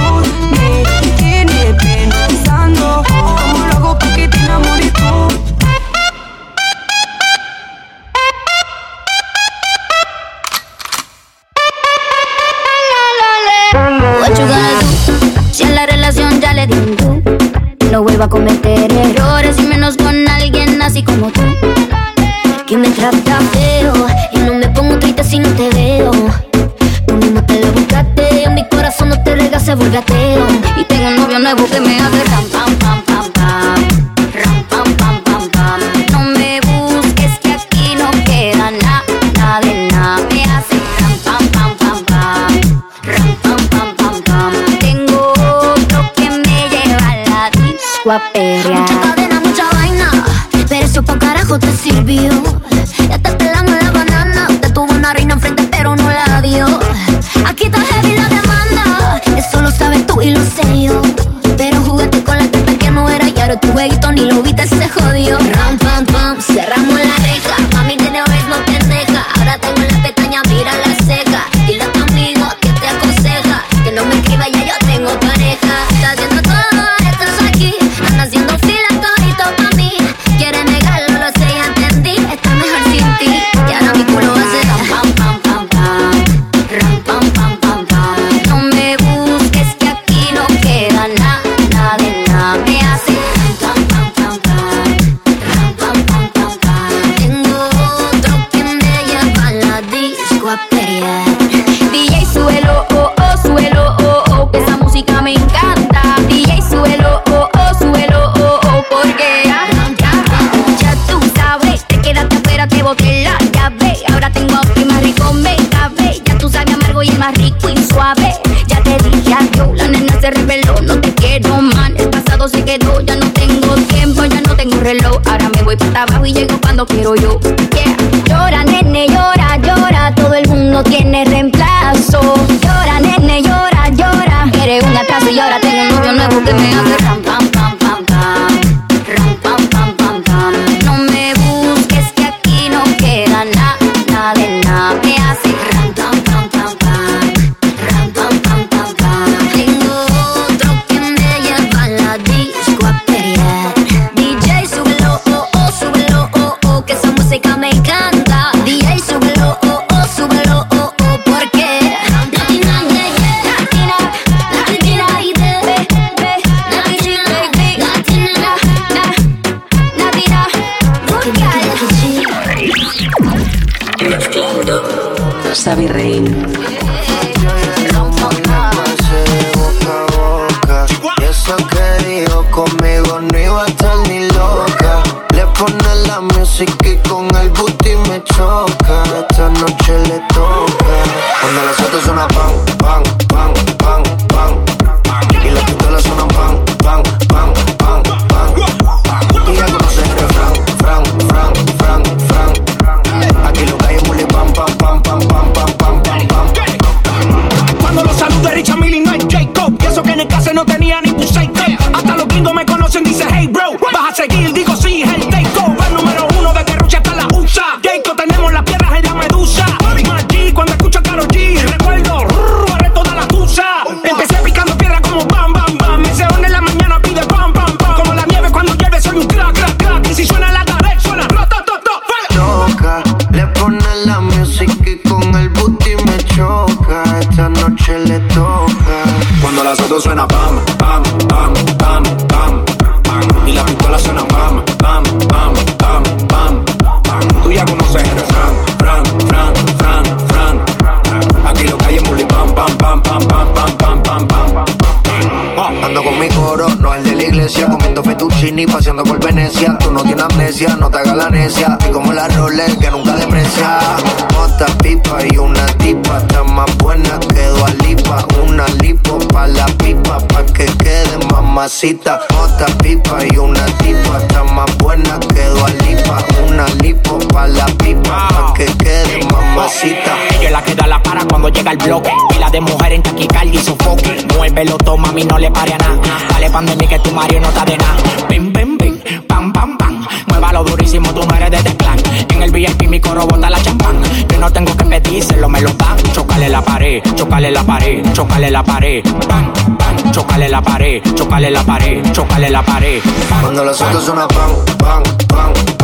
cita. 271.81 272.21
Otra 272.39 272.67
pipa 272.79 273.25
y 273.25 273.39
una 273.39 273.65
tipa. 273.79 274.19
Está 274.19 274.45
más 274.45 274.77
buena 274.79 275.19
que 275.19 275.45
Dualipa. 275.47 276.19
Una 276.47 276.67
lipo 276.83 277.19
pa' 277.33 277.47
la 277.47 277.67
pipa. 277.67 278.29
Pa' 278.29 278.55
que 278.55 278.67
quede 278.67 279.25
mamacita. 279.33 280.13
Yo 280.43 280.51
la 280.51 280.63
quedo 280.63 280.83
a 280.83 280.87
la 280.87 281.03
para 281.03 281.25
cuando 281.25 281.49
llega 281.49 281.73
el 281.73 281.79
bloque. 281.79 282.11
Pila 282.29 282.51
de 282.51 282.61
mujer 282.61 282.93
en 282.93 283.03
taquicardia 283.03 283.61
y 283.61 283.65
sofoque. 283.65 284.27
Muévelo, 284.37 284.77
toma, 284.77 285.09
mami, 285.09 285.25
no 285.25 285.39
le 285.39 285.51
pare 285.51 285.73
a 285.73 285.79
nada. 285.79 285.97
Dale 286.29 286.51
pan 286.51 286.67
de 286.67 286.77
mí 286.77 286.87
que 286.87 286.99
tu 286.99 287.13
Mario 287.13 287.41
no 287.41 287.49
está 287.49 287.65
de 287.65 287.79
nada. 287.79 287.97
Bim, 288.29 288.53
bim, 288.53 288.77
bim, 288.77 289.01
pam, 289.27 289.51
pam, 289.51 289.79
pam. 289.79 290.07
Muévalo 290.27 290.65
durísimo, 290.65 291.15
tú 291.15 291.23
no 291.23 291.51
de 291.51 291.63
teclán. 291.63 291.99
En 292.29 292.43
el 292.43 292.51
VIP 292.51 292.89
mi 292.89 293.01
coro 293.01 293.27
bota 293.27 293.49
la 293.49 293.63
champán. 293.63 294.03
Yo 294.29 294.39
no 294.39 294.51
tengo 294.53 294.77
que 294.77 294.85
pedir, 294.85 295.25
se 295.25 295.37
lo 295.39 295.49
me 295.49 295.63
lo 295.63 295.73
dan. 295.73 295.97
Chocale 296.13 296.51
la 296.51 296.61
pared, 296.61 297.03
chocale 297.15 297.51
la 297.51 297.63
pared, 297.63 298.03
chocale 298.13 298.51
la 298.51 298.63
pared. 298.63 299.03
Bam 299.27 299.80
chocale 300.11 300.49
la 300.49 300.61
pared, 300.63 301.03
chocale 301.15 301.51
la 301.51 301.63
pared, 301.63 302.13
chocale 302.13 302.51
la 302.51 302.63
pared. 302.63 303.03
Cuando 303.41 303.65
los 303.65 303.81
otros 303.81 304.05
suenan 304.05 304.29
pan, 304.29 304.77
pan, 304.79 305.03
pan 305.29 305.80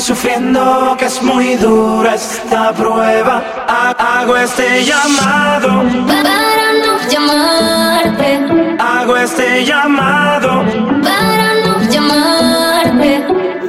sufriendo 0.00 0.96
que 0.98 1.06
es 1.06 1.22
muy 1.22 1.56
dura 1.56 2.14
esta 2.14 2.72
prueba. 2.72 3.42
Hago 3.98 4.36
este 4.36 4.84
llamado 4.84 5.84
para 6.06 6.72
no 6.82 7.08
llamarte. 7.08 8.40
Hago 8.78 9.16
este 9.16 9.64
llamado 9.64 10.64
para 11.02 11.54
no 11.64 11.80
llamarte. 11.90 13.24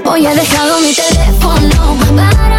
Hoy 0.06 0.26
he 0.27 0.35
dejado 0.35 0.80
mi 0.81 0.93
teléfono 0.93 1.97
para 2.15 2.59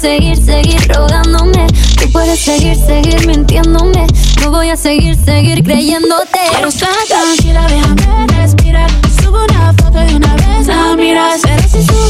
seguir, 0.00 0.36
seguir 0.36 0.80
rogándome. 0.88 1.66
Tú 1.98 2.10
puedes 2.12 2.38
seguir, 2.40 2.76
seguir 2.76 3.26
mintiéndome. 3.26 4.06
No 4.42 4.50
voy 4.50 4.68
a 4.70 4.76
seguir, 4.76 5.16
seguir 5.24 5.64
creyéndote. 5.64 6.38
Quiero 6.50 6.68
estar 6.68 6.90
tranquila, 7.08 7.66
déjame 7.68 8.26
respirar. 8.28 8.90
Subo 9.20 9.44
una 9.44 9.72
foto 9.74 9.98
y 10.08 10.14
una 10.14 10.34
vez 10.34 10.66
la 10.66 10.96
miras. 10.96 11.42
Verás 11.42 11.70
si 11.70 11.82
por 11.86 12.08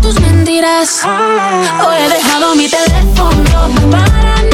tus 0.00 0.20
mentiras. 0.20 1.02
Hoy 1.04 1.96
he 1.98 2.08
dejado 2.08 2.54
mi 2.54 2.68
teléfono 2.68 3.68
para 3.90 4.53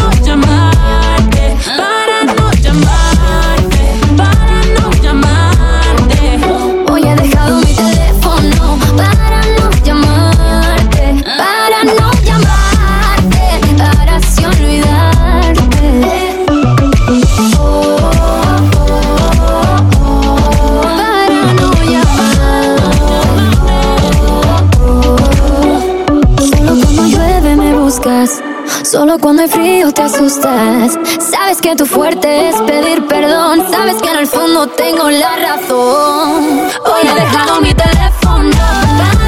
me 29.41 29.49
frío 29.49 29.91
te 29.91 30.03
asustas. 30.03 30.99
Sabes 31.19 31.63
que 31.63 31.75
tu 31.75 31.87
fuerte 31.87 32.51
es 32.51 32.57
pedir 32.63 33.07
perdón. 33.07 33.65
Sabes 33.71 33.97
que 34.03 34.11
en 34.11 34.19
el 34.19 34.27
fondo 34.27 34.67
tengo 34.67 35.09
la 35.09 35.35
razón. 35.37 36.69
Hoy 36.85 37.09
he 37.09 37.15
dejado 37.15 37.61
mi 37.63 37.73
teléfono. 37.73 39.20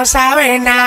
No 0.00 0.06
sabe 0.06 0.58
nada. 0.58 0.79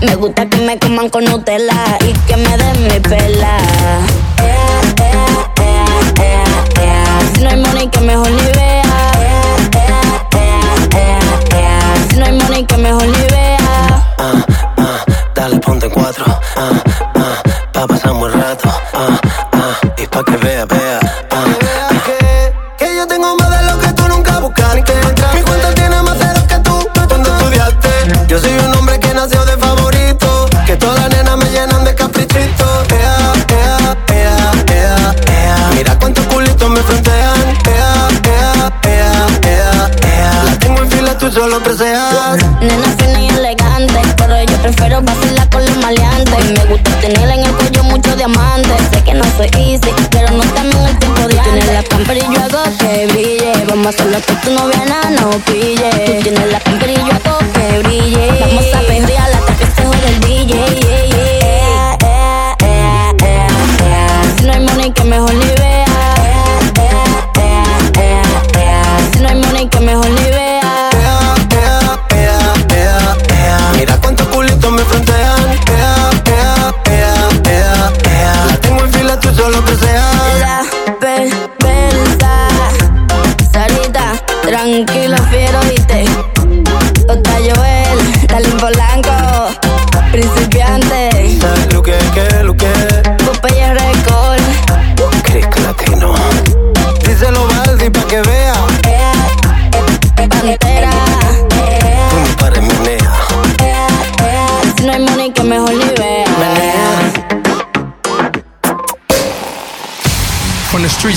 Me 0.00 0.14
gusta 0.14 0.48
que 0.48 0.56
me 0.56 0.78
coman 0.78 1.10
con 1.10 1.28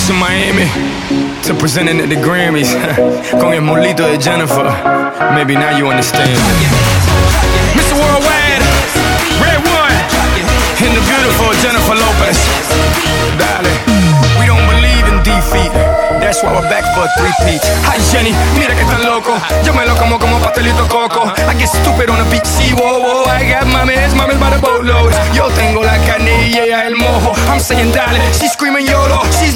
To 0.06 0.14
Miami 0.14 0.70
to 1.46 1.56
presenting 1.56 2.00
at 2.00 2.10
the 2.10 2.16
Grammys 2.16 2.70
con 3.42 3.54
el 3.54 3.62
molito 3.62 4.06
de 4.08 4.20
Jennifer. 4.20 4.70
Maybe 5.34 5.56
now 5.56 5.76
you 5.76 5.88
understand. 5.88 6.30
Mr. 7.74 7.98
Worldwide, 7.98 8.62
Red 9.42 9.66
One, 9.66 9.98
and 10.86 10.94
the 10.94 11.02
beautiful 11.10 11.50
Jennifer 11.58 11.96
Lopez. 11.98 12.38
Darling, 13.42 13.80
we 14.38 14.46
don't 14.46 14.68
believe 14.70 15.08
in 15.10 15.24
defeat. 15.24 15.74
That's 16.26 16.42
why 16.42 16.54
we're 16.58 16.70
back 16.70 16.82
for 16.98 17.06
a 17.06 17.12
three-peat 17.22 17.62
Hi 17.86 18.02
Jenny, 18.10 18.34
mira 18.58 18.74
que 18.74 18.84
tan 18.90 19.06
loco 19.06 19.38
Yo 19.64 19.74
me 19.74 19.86
lo 19.86 19.96
como 19.96 20.18
como 20.18 20.40
pastelito 20.40 20.88
coco 20.90 21.22
I 21.22 21.54
get 21.54 21.70
stupid 21.70 22.10
on 22.10 22.20
a 22.20 22.26
beat, 22.32 22.46
See, 22.48 22.74
whoa, 22.74 22.98
whoa 22.98 23.30
I 23.30 23.46
got 23.46 23.68
mames, 23.70 24.16
mames 24.16 24.40
by 24.40 24.50
the 24.50 24.58
boatload 24.58 25.14
Yo 25.34 25.50
tengo 25.54 25.84
la 25.84 25.98
canilla 26.08 26.66
y 26.66 26.72
el 26.72 26.96
mojo 26.96 27.32
I'm 27.48 27.60
saying 27.60 27.92
dale, 27.94 28.18
she's 28.34 28.54
screaming 28.54 28.88
YOLO 28.88 29.22
She's 29.38 29.56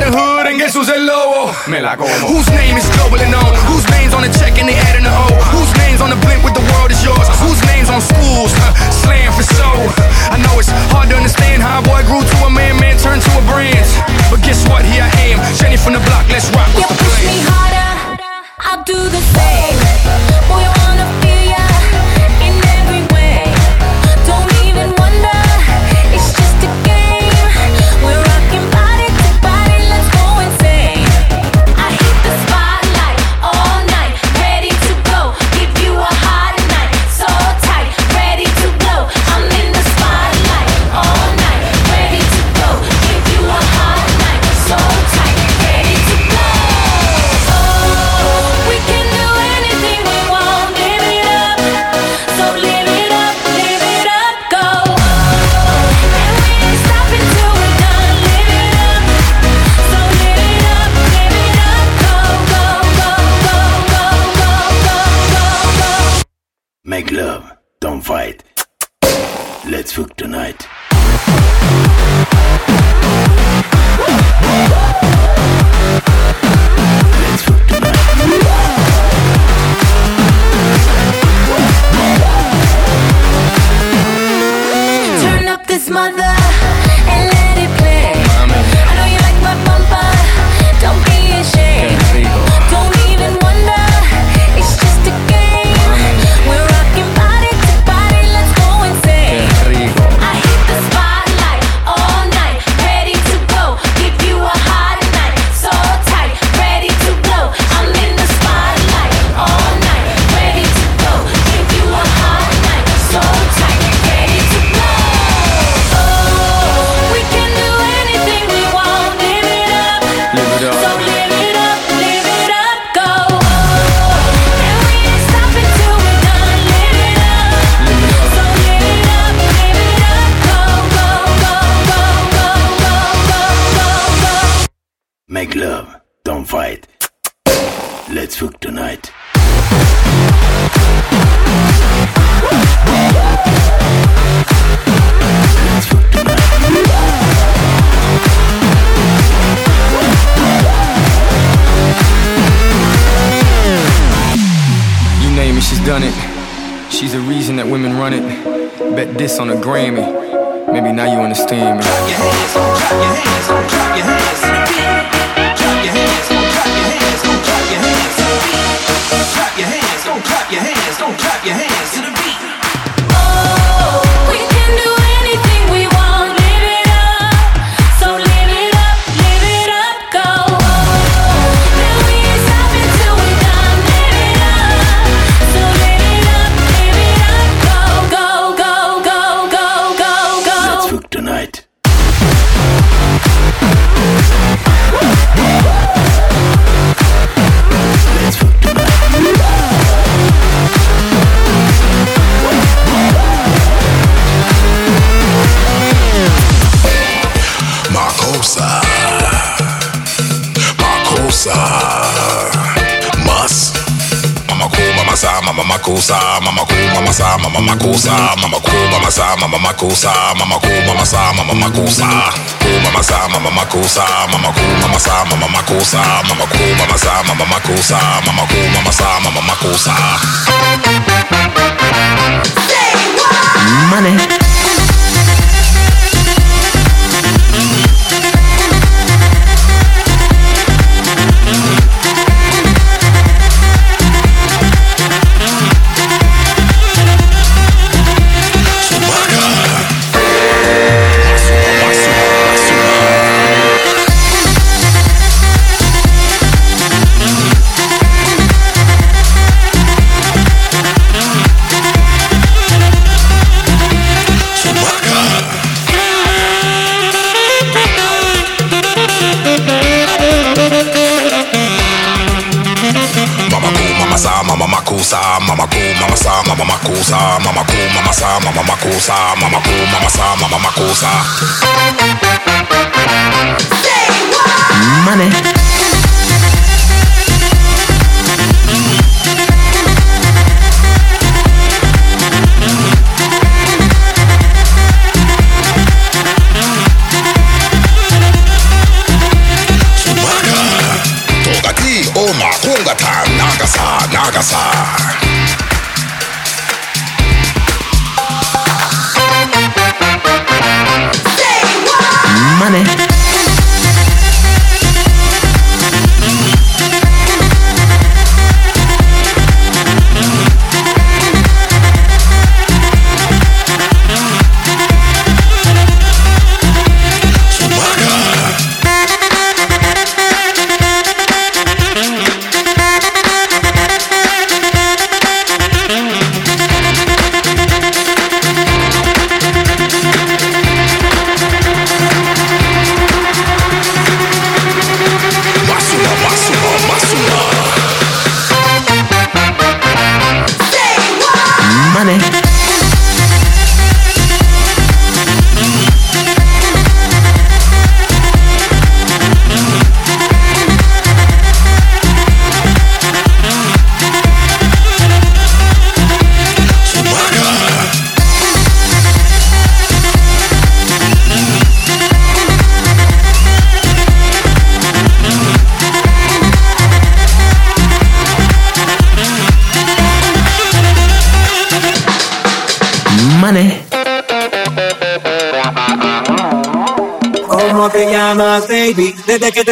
the 0.00 0.08
hood 0.16 0.48
and 0.48 0.56
guess 0.56 0.72
who's 0.72 0.88
el 0.88 1.04
lobo? 1.04 1.52
Me 1.68 1.84
la 1.84 1.92
como. 1.92 2.08
Oh, 2.08 2.32
whose 2.32 2.48
name 2.56 2.72
is 2.80 2.88
global 2.96 3.20
and 3.20 3.28
known? 3.28 3.52
Whose 3.68 3.84
name's 3.92 4.16
on 4.16 4.24
the 4.24 4.32
check 4.32 4.56
and 4.56 4.64
they 4.64 4.80
adding 4.88 5.04
the 5.04 5.12
O? 5.12 5.28
Whose 5.52 5.68
name's 5.76 6.00
on 6.00 6.08
the 6.08 6.16
blimp 6.24 6.40
with 6.40 6.56
the 6.56 6.64
world 6.72 6.88
is 6.88 7.04
yours? 7.04 7.28
Whose 7.44 7.60
name's 7.68 7.92
on 7.92 8.00
schools? 8.00 8.56
Huh? 8.56 8.72
Slam 8.88 9.28
for 9.36 9.44
soul. 9.44 9.92
I 10.32 10.40
know 10.40 10.56
it's 10.56 10.72
hard 10.88 11.12
to 11.12 11.16
understand 11.20 11.60
how 11.60 11.80
a 11.80 11.84
boy 11.84 12.00
grew 12.08 12.24
to 12.24 12.36
a 12.48 12.50
man, 12.50 12.80
man 12.80 12.96
turned 12.96 13.20
to 13.20 13.32
a 13.36 13.44
brand. 13.44 13.84
But 14.32 14.40
guess 14.40 14.64
what? 14.72 14.88
Here 14.88 15.04
I 15.04 15.36
am, 15.36 15.38
Jenny 15.60 15.76
from 15.76 15.92
the 15.92 16.02
block. 16.08 16.24
Let's 16.32 16.48
rock 16.56 16.72
with 16.72 16.88
you 16.88 16.96
push 16.96 17.20
me 17.28 17.36
harder. 17.44 17.89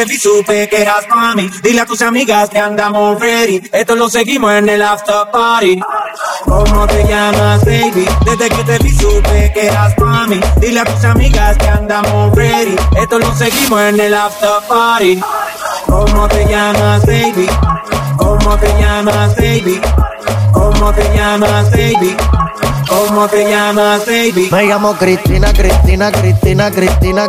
ti 0.08 0.16
supe 0.16 0.68
que 0.68 0.82
eras 0.82 1.06
mami. 1.08 1.50
Dile 1.62 1.82
a 1.82 1.86
tus 1.86 2.00
amigas 2.02 2.48
que 2.48 2.58
andamos 2.58 3.20
ready. 3.20 3.62
Esto 3.72 3.94
lo 3.94 4.08
seguimos 4.08 4.52
en 4.52 4.68
el 4.68 4.82
after 4.82 5.30
party. 5.30 5.78
¿Cómo 6.44 6.86
te 6.86 7.04
llamas, 7.04 7.64
baby? 7.64 8.06
Desde 8.24 8.48
que 8.48 8.64
te 8.64 8.78
vi 8.78 8.90
supe 8.90 9.52
que 9.52 9.66
eras 9.66 9.94
mami. 9.98 10.40
Dile 10.56 10.80
a 10.80 10.84
tus 10.84 11.04
amigas 11.04 11.58
que 11.58 11.68
andamos 11.68 12.34
ready. 12.34 12.76
Esto 12.96 13.18
lo 13.18 13.34
seguimos 13.34 13.80
en 13.82 14.00
el 14.00 14.14
after 14.14 14.50
party. 14.66 15.20
¿Cómo 15.86 16.26
te 16.28 16.46
llamas, 16.46 17.04
baby? 17.06 17.46
¿Cómo 18.16 18.56
te 18.56 18.68
llamas, 18.80 19.36
baby? 19.36 19.80
¿Cómo 20.52 20.92
te 20.92 21.02
llamas, 21.14 21.70
baby? 21.70 22.16
¿Cómo 22.88 23.28
te 23.28 23.50
llamas, 23.50 24.06
baby? 24.06 24.48
Me 24.50 24.64
llamo 24.64 24.94
Cristina, 24.94 25.52
Cristina, 25.52 26.10
Cristina, 26.10 26.70
Cristina. 26.70 27.28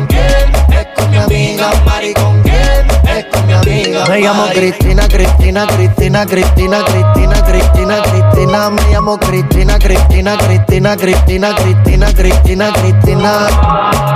amiga 1.61 1.85
Mari. 1.85 2.13
¿Con 2.13 2.41
quién? 2.41 2.55
Es 3.17 3.25
con 3.25 3.47
mi 3.47 3.53
amiga 3.53 4.05
Me 4.07 4.19
llamo 4.21 4.45
Cristina, 4.53 5.07
Cristina, 5.07 5.67
Cristina, 5.67 6.25
Cristina, 6.25 6.83
Cristina, 6.85 7.43
Cristina, 7.43 8.01
Cristina. 8.01 8.69
Me 8.69 8.81
llamo 8.91 9.17
Cristina, 9.19 9.77
Cristina, 9.79 10.37
Cristina, 10.37 10.95
Cristina, 10.95 11.55
Cristina, 11.55 12.13
Cristina, 12.13 12.73
Cristina. 12.73 13.47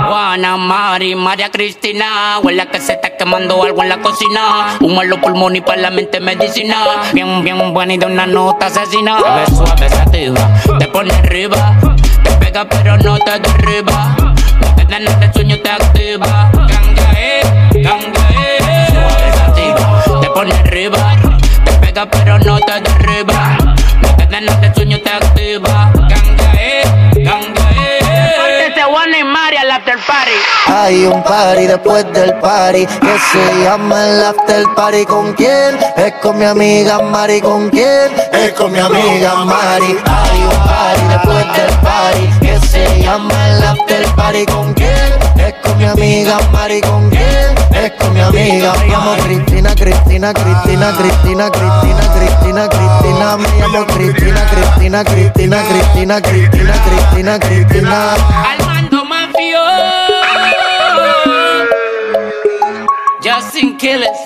Juana, 0.08 0.56
Mari, 0.56 1.14
María 1.14 1.50
Cristina. 1.50 2.38
Huele 2.42 2.66
que 2.68 2.80
se 2.80 2.94
está 2.94 3.16
quemando 3.16 3.62
algo 3.62 3.82
en 3.82 3.88
la 3.88 4.00
cocina. 4.00 4.76
Humo 4.80 5.02
en 5.02 5.10
los 5.10 5.18
pulmones 5.20 5.58
y 5.58 5.60
para 5.62 5.82
la 5.82 5.90
mente 5.90 6.20
medicina. 6.20 6.76
Bien, 7.12 7.42
bien 7.44 7.72
buena 7.72 7.94
y 7.94 7.98
de 7.98 8.06
una 8.06 8.26
nota 8.26 8.66
asesina. 8.66 9.18
Te 9.22 9.30
ves 9.30 9.56
suave, 9.56 9.88
sativa, 9.88 10.78
te 10.78 10.86
pone 10.88 11.14
arriba. 11.14 11.78
Te 12.22 12.30
pega 12.32 12.68
pero 12.68 12.96
no 12.98 13.18
te 13.18 13.38
derriba. 13.38 14.16
No 14.60 14.74
te 14.74 14.84
dan 14.84 15.04
nada 15.04 15.18
de 15.18 15.32
sueño, 15.32 15.56
te 15.60 15.70
activa. 15.70 16.50
Sativa, 19.34 20.20
te 20.20 20.30
pone 20.30 20.52
arriba. 20.52 21.16
Te 21.64 21.72
pega 21.72 22.06
pero 22.10 22.38
no 22.38 22.58
te 22.60 22.80
derriba. 22.80 23.58
No 24.02 24.16
te 24.16 24.26
dan 24.26 24.44
nada 24.44 24.60
de 24.60 24.74
sueño, 24.74 24.98
te 25.00 25.10
activa. 25.10 25.92
Ganga, 25.94 26.52
eh, 26.58 26.82
ganga, 27.16 27.70
eh. 27.72 28.66
Este 28.68 28.82
Juana 28.82 29.18
y 29.18 29.24
Mari 29.24 29.56
al 29.56 29.70
after 29.70 29.96
party. 30.06 30.30
Hay 30.68 31.04
un 31.06 31.22
party 31.22 31.66
después 31.66 32.04
del 32.12 32.34
party 32.34 32.86
que 32.86 33.18
se 33.32 33.64
llama 33.64 34.06
el 34.06 34.24
after 34.24 34.64
party. 34.74 35.04
¿Con 35.06 35.32
quién? 35.34 35.78
Es 35.96 36.12
con 36.22 36.38
mi 36.38 36.44
amiga 36.44 36.98
Mari. 37.00 37.40
¿Con 37.40 37.70
quién? 37.70 38.12
Es 38.32 38.52
con 38.52 38.72
mi 38.72 38.78
amiga 38.78 39.34
Mari. 39.44 39.96
Hay 40.04 40.40
un 40.42 40.66
party 40.66 41.04
después 41.08 41.46
del 41.56 41.72
party 41.80 42.28
que 42.40 42.66
se 42.66 43.02
llama 43.02 43.48
el 43.48 43.62
after 43.64 44.06
party. 44.16 44.46
¿Con 44.46 44.74
quién? 44.74 45.12
Es 45.38 45.54
con 45.62 45.78
mi 45.78 45.84
amiga 45.84 46.38
Mari. 46.52 46.80
¿Con 46.80 47.08
quién? 47.10 47.45
Es 47.84 47.92
con 47.92 48.12
mi 48.14 48.20
amiga. 48.20 48.72
Me 48.74 49.22
Cristina, 49.22 49.74
Cristina, 49.74 50.32
Cristina, 50.32 50.92
Cristina, 50.92 51.50
Cristina, 51.50 52.04
Cristina, 52.14 52.68
Cristina. 52.68 53.36
Me 53.36 53.48
Cristina, 53.86 54.40
Cristina, 54.46 55.04
Cristina, 55.04 55.62
Cristina, 55.62 56.20
Cristina, 56.22 56.74
Cristina, 56.84 57.38
Cristina. 57.38 58.14
Armando 58.52 59.04
Mafio. 59.04 59.60
Justin 63.22 63.76
Killers. 63.76 64.25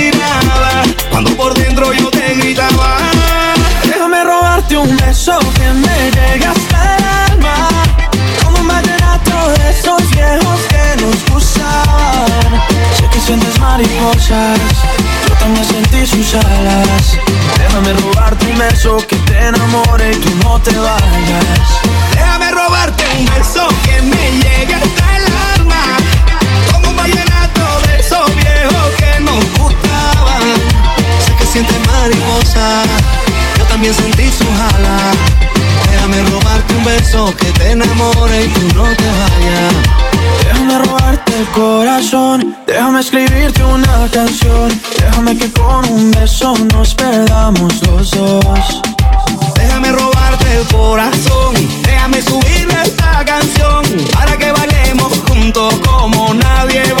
Cuando 1.11 1.35
por 1.35 1.53
dentro 1.53 1.93
yo 1.93 2.09
te 2.09 2.33
gritaba. 2.35 2.97
Déjame 3.83 4.23
robarte 4.23 4.77
un 4.77 4.95
beso 4.97 5.37
que 5.55 5.73
me 5.73 6.11
llegue 6.11 6.45
hasta 6.45 6.97
el 6.97 7.03
alma. 7.31 7.69
Como 8.43 8.59
un 8.59 8.67
vallenato 8.67 9.51
de 9.57 9.69
esos 9.69 10.09
viejos 10.11 10.59
que 10.69 11.01
nos 11.03 11.29
gustaban. 11.29 12.61
Sé 12.97 13.07
que 13.11 13.19
sientes 13.19 13.59
mariposas, 13.59 14.59
yo 15.27 15.35
también 15.39 15.65
sentí 15.65 16.05
sus 16.07 16.33
alas. 16.35 17.17
Déjame 17.57 17.93
robarte 17.93 18.45
un 18.47 18.57
beso 18.57 18.97
que 19.07 19.15
te 19.17 19.47
enamore 19.47 20.11
y 20.11 20.15
tú 20.15 20.29
no 20.43 20.59
te 20.61 20.75
vayas. 20.77 21.67
Déjame 22.13 22.51
robarte 22.51 23.03
un 23.19 23.25
beso 23.25 23.67
que 23.83 24.01
me 24.01 24.31
llegue 24.43 24.75
hasta 24.75 25.17
el 25.17 25.25
alma. 25.59 25.83
Mariposa, 31.87 32.83
yo 33.57 33.65
también 33.65 33.93
sentí 33.93 34.29
sus 34.31 34.47
alas. 34.47 35.15
Déjame 35.91 36.23
robarte 36.23 36.75
un 36.75 36.83
beso 36.83 37.35
que 37.37 37.45
te 37.51 37.71
enamore 37.71 38.45
y 38.45 38.47
tú 38.47 38.61
no 38.75 38.83
te 38.83 39.05
vayas. 39.05 39.73
Déjame 40.43 40.79
robarte 40.79 41.37
el 41.37 41.45
corazón, 41.47 42.55
déjame 42.65 43.01
escribirte 43.01 43.63
una 43.63 44.07
canción. 44.11 44.81
Déjame 44.99 45.37
que 45.37 45.51
con 45.51 45.87
un 45.89 46.11
beso 46.11 46.53
nos 46.73 46.95
perdamos 46.95 47.73
los 47.87 48.11
dos. 48.11 48.81
Déjame 49.55 49.91
robarte 49.91 50.57
el 50.57 50.67
corazón, 50.67 51.53
déjame 51.83 52.21
subirle 52.21 52.81
esta 52.83 53.23
canción 53.25 53.83
para 54.13 54.37
que 54.37 54.51
bailemos 54.51 55.13
juntos 55.27 55.73
como 55.85 56.33
nadie 56.33 56.81
bailó. 56.81 57.00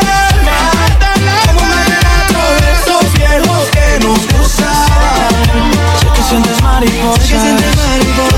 viejos 3.21 3.63
que 3.75 4.05
nos 4.05 4.19
gustaban. 4.33 5.33
Sé 5.99 6.07
que 6.15 6.23
sientes 6.29 6.61
mariposa. 6.61 7.21
Sé 7.21 7.33
que 7.33 7.39
sientes 7.39 7.71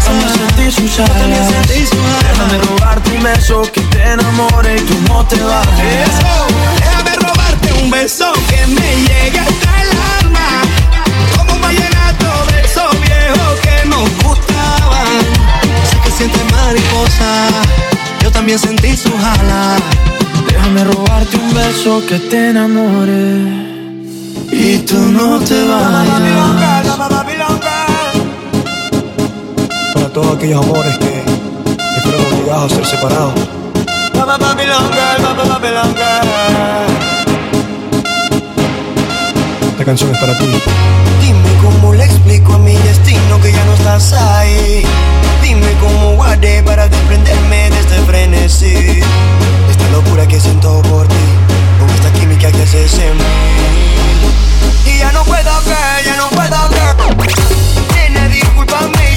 también 0.05 0.29
sentí 0.29 0.71
sus 0.71 0.95
también 0.97 1.41
alas. 1.41 1.51
sentí 1.51 1.85
sus 1.85 1.99
alas. 1.99 2.23
Déjame 2.31 2.57
robarte 2.59 3.11
un 3.11 3.23
beso 3.23 3.61
que 3.71 3.81
te 3.81 4.03
enamore 4.03 4.75
y 4.75 4.81
tú 4.81 4.95
no 5.07 5.25
te 5.25 5.41
vas. 5.41 5.67
Eso, 5.67 6.33
déjame 6.79 7.15
robarte 7.15 7.73
un 7.81 7.89
beso 7.89 8.33
que 8.49 8.67
me 8.67 8.95
llegue 9.07 9.39
hasta 9.39 9.81
el 9.81 9.89
alma. 10.19 10.49
Como 11.37 11.53
un 11.53 11.61
vallenato 11.61 12.29
de 12.51 12.61
esos 12.61 12.91
viejos 13.01 13.59
que 13.61 13.87
nos 13.87 14.09
gustaban. 14.23 15.19
Sé 15.89 15.97
que 16.03 16.11
sientes 16.11 16.51
mariposa, 16.51 17.47
yo 18.21 18.31
también 18.31 18.59
sentí 18.59 18.95
sus 18.97 19.15
alas. 19.15 19.81
Déjame 20.47 20.83
robarte 20.83 21.37
un 21.37 21.53
beso 21.53 22.05
que 22.05 22.19
te 22.19 22.49
enamore 22.49 23.72
y 24.53 24.77
tú 24.79 24.97
no 24.97 25.39
te 25.39 25.67
vayas. 25.67 26.21
Para 29.93 30.09
todos 30.09 30.37
aquellos 30.37 30.63
amores 30.63 30.97
que, 30.97 31.23
que 31.75 32.01
fueron 32.03 32.33
obligados 32.33 32.71
a 32.71 32.75
ser 32.75 32.85
separados. 32.85 33.33
Esta 39.71 39.85
canción 39.85 40.11
es 40.13 40.19
para 40.19 40.37
ti. 40.37 40.45
Dime 41.21 41.49
cómo 41.61 41.93
le 41.93 42.05
explico 42.05 42.53
a 42.53 42.57
mi 42.59 42.75
destino 42.75 43.41
que 43.41 43.51
ya 43.51 43.65
no 43.65 43.73
estás 43.73 44.13
ahí. 44.13 44.83
Dime 45.41 45.73
cómo 45.81 46.15
guardé 46.15 46.61
para 46.63 46.87
desprenderme 46.87 47.69
de 47.69 47.79
este 47.79 47.95
frenesí. 48.05 49.01
Esta 49.69 49.89
locura 49.91 50.27
que 50.27 50.39
siento 50.39 50.81
por 50.83 51.07
ti, 51.07 51.15
con 51.79 51.89
esta 51.89 52.11
química 52.13 52.51
que 52.51 52.61
haces 52.61 52.99
en 52.99 53.17
mí. 53.17 53.23
Y 54.85 54.97
ya 54.99 55.11
no 55.11 55.23
puedo 55.23 55.51
que, 55.63 56.05
ya 56.05 56.15
no 56.17 56.29
puedo 56.29 56.69
que. 56.69 57.33
Nena, 57.93 58.27
discúlpame 58.27 59.12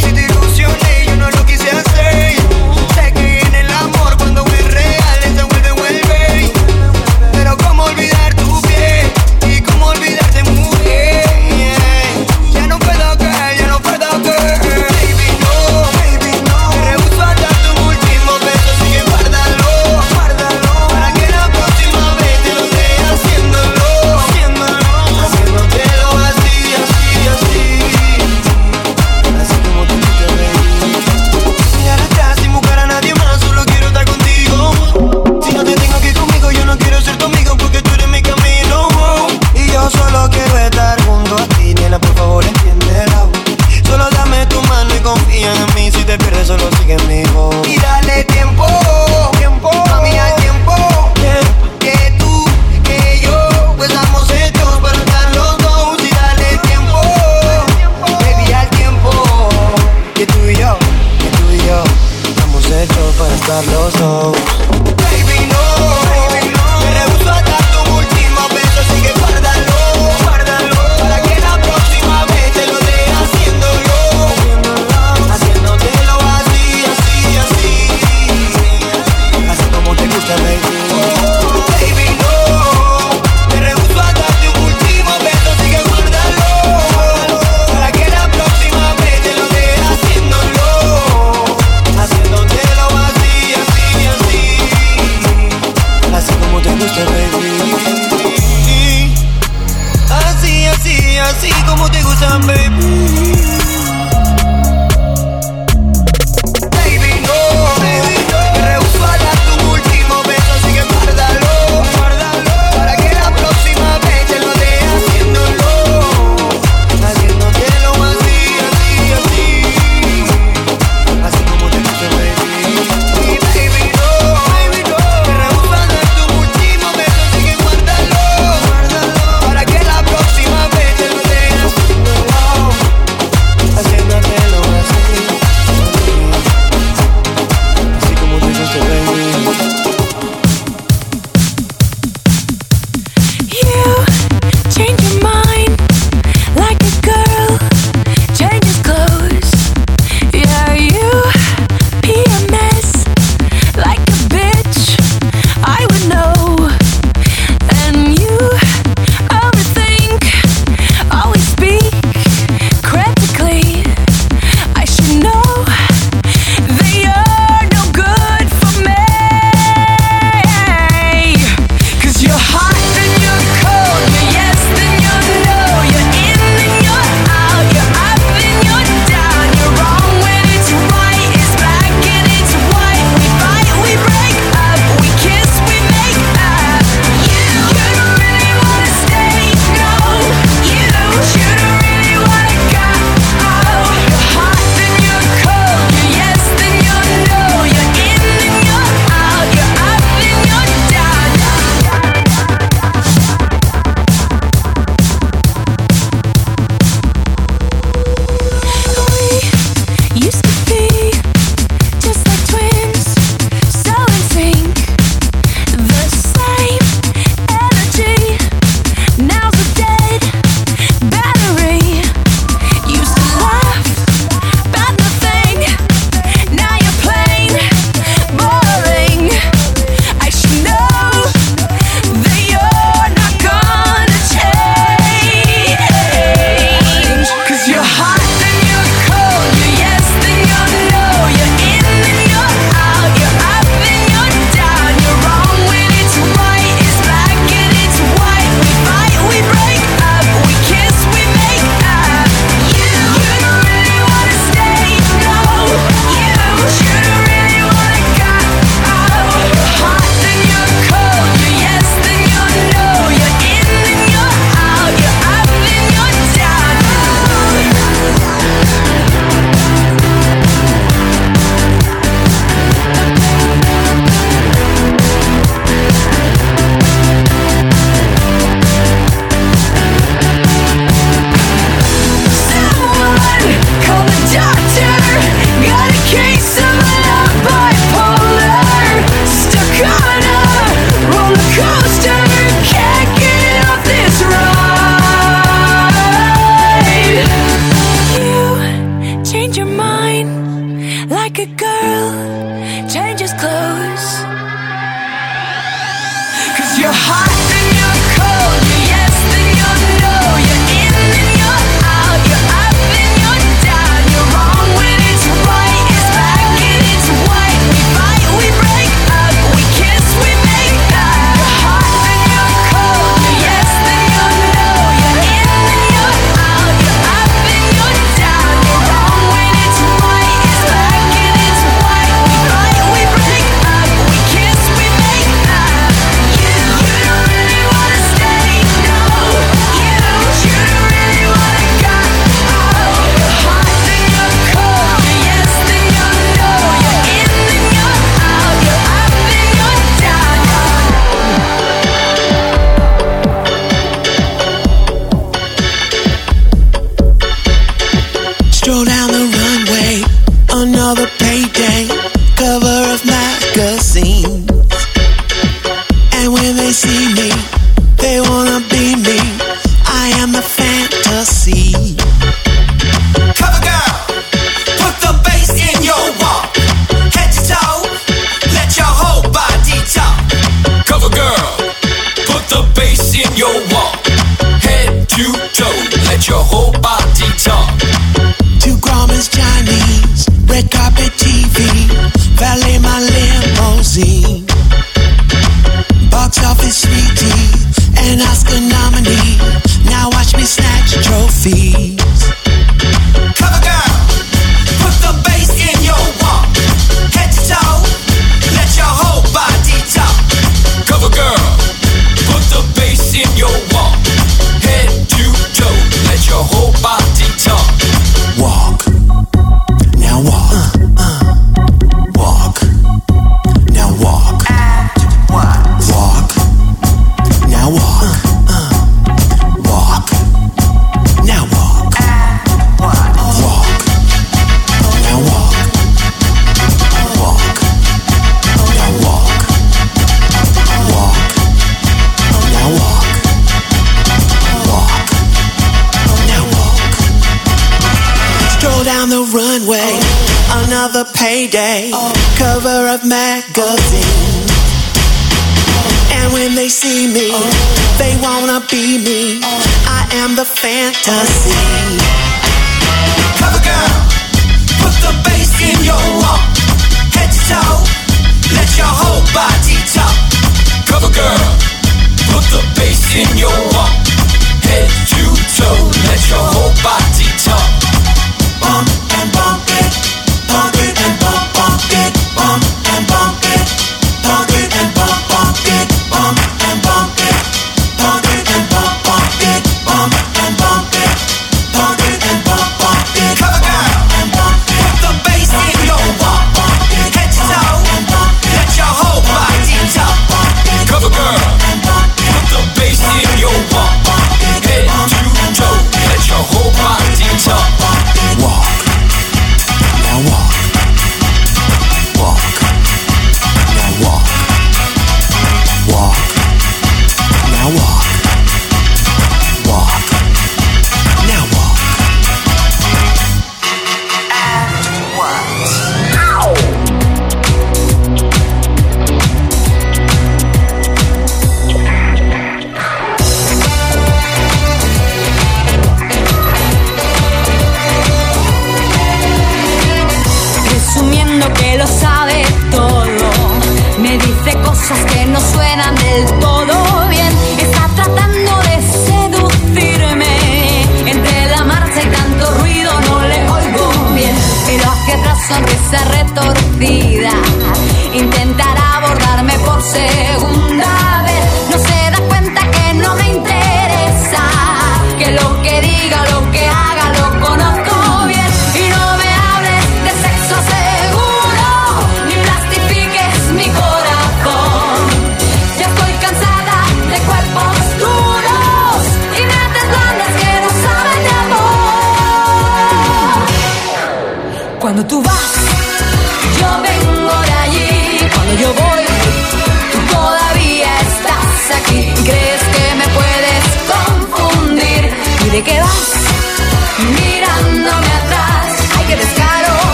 payday, 451.27 451.91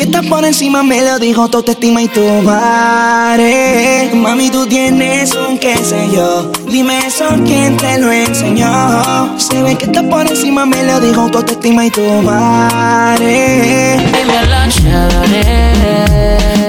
que 0.00 0.06
estás 0.06 0.24
por 0.28 0.42
encima 0.46 0.82
me 0.82 1.02
lo 1.02 1.18
dijo 1.18 1.46
tu 1.50 1.58
autoestima 1.58 2.00
y 2.00 2.08
tu 2.08 2.22
pared. 2.42 4.14
Mami, 4.14 4.48
tú 4.48 4.64
tienes 4.66 5.34
un 5.34 5.58
qué 5.58 5.76
sé 5.76 6.08
yo. 6.10 6.50
Dime 6.70 7.06
eso, 7.06 7.26
¿quién 7.44 7.76
te 7.76 7.98
lo 7.98 8.10
enseñó? 8.10 9.38
Se 9.38 9.62
ve 9.62 9.76
que 9.76 9.84
estás 9.84 10.04
por 10.04 10.26
encima 10.26 10.64
me 10.64 10.82
lo 10.84 11.00
dijo 11.00 11.28
tu 11.30 11.36
autoestima 11.36 11.84
y 11.84 11.90
tu 11.90 12.00
pared. 12.24 13.98
Dime 13.98 14.46
la 14.48 14.68
chévere. 14.70 16.59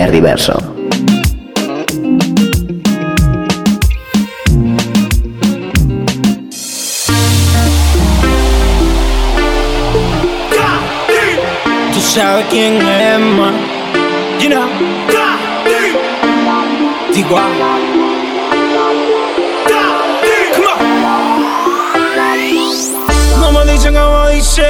Vía 0.00 0.06
Riverso. 0.06 0.54
Tú 11.92 12.00
sabes 12.00 12.46
quién 12.48 12.80
es 12.80 13.20
más. 13.20 13.54
Ah. 17.36 17.78
No 23.38 23.52
me 23.52 23.72
dicen 23.72 23.94
como 23.94 24.28
dice 24.28 24.64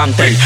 gigante. 0.00 0.39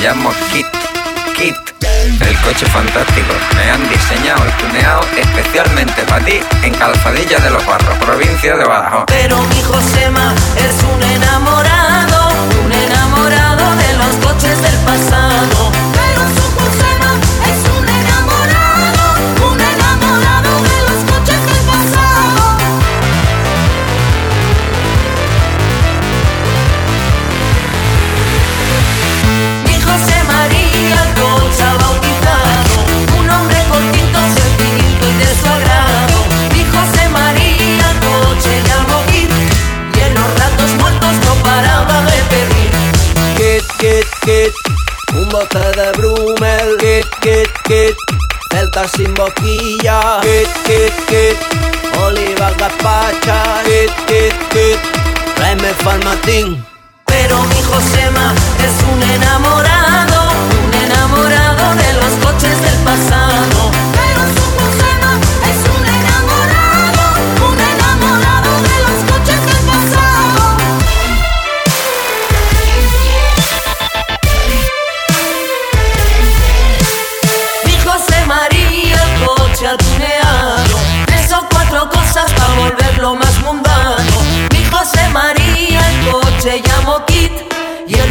llamo 0.00 0.30
Kit. 0.52 0.66
Kit, 1.36 1.56
el 2.20 2.40
coche 2.40 2.66
fantástico. 2.66 3.34
Me 3.56 3.70
han 3.70 3.88
diseñado 3.88 4.42
y 4.46 4.62
tuneado 4.62 5.00
especialmente 5.16 6.02
para 6.02 6.24
ti 6.24 6.40
en 6.62 6.74
Calzadilla 6.74 7.38
de 7.38 7.50
los 7.50 7.64
Barros, 7.66 7.96
provincia 7.98 8.56
de 8.56 8.64
Badajoz. 8.64 9.04
Pero 9.06 9.40
mi 9.42 9.62
Josema 9.62 10.34
es 10.56 10.82
un 10.94 11.02
enamorado, 11.02 12.30
un 12.64 12.72
enamorado 12.72 13.76
de 13.76 13.96
los 13.96 14.26
coches 14.26 14.62
del 14.62 14.76
pasado. 14.84 15.27
De 45.54 45.92
Brumel. 45.96 46.76
Kit, 46.78 47.06
kit, 47.20 47.50
kit. 47.64 47.96
Celta 48.52 48.86
sin 48.88 49.14
boquilla. 49.14 50.20
Kit, 50.22 50.48
kit, 50.64 50.92
kit. 51.08 51.38
Olivas 52.04 52.54
gazpachas. 52.56 53.64
Kit, 53.64 53.92
kit, 54.06 54.34
kit. 54.50 54.78
Tráeme 55.36 55.72
farmatín. 55.84 56.64
Pero 57.06 57.42
mi 57.44 57.62
Josema 57.62 58.34
es 58.66 58.74
un 58.92 59.02
enamorado, 59.02 60.20
un 60.64 60.74
enamorado 60.84 61.74
de 61.74 61.92
los 61.94 62.12
coches 62.24 62.60
del 62.60 62.78
pasado. 62.84 63.57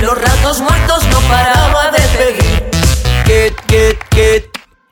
Los 0.07 0.21
ratos 0.21 0.61
muertos 0.61 1.03
no 1.07 1.19
paraba 1.27 1.91
de 1.91 1.99
pedir. 2.17 2.63
Kit, 3.25 3.55
kit, 3.67 3.99
kit. 4.09 4.45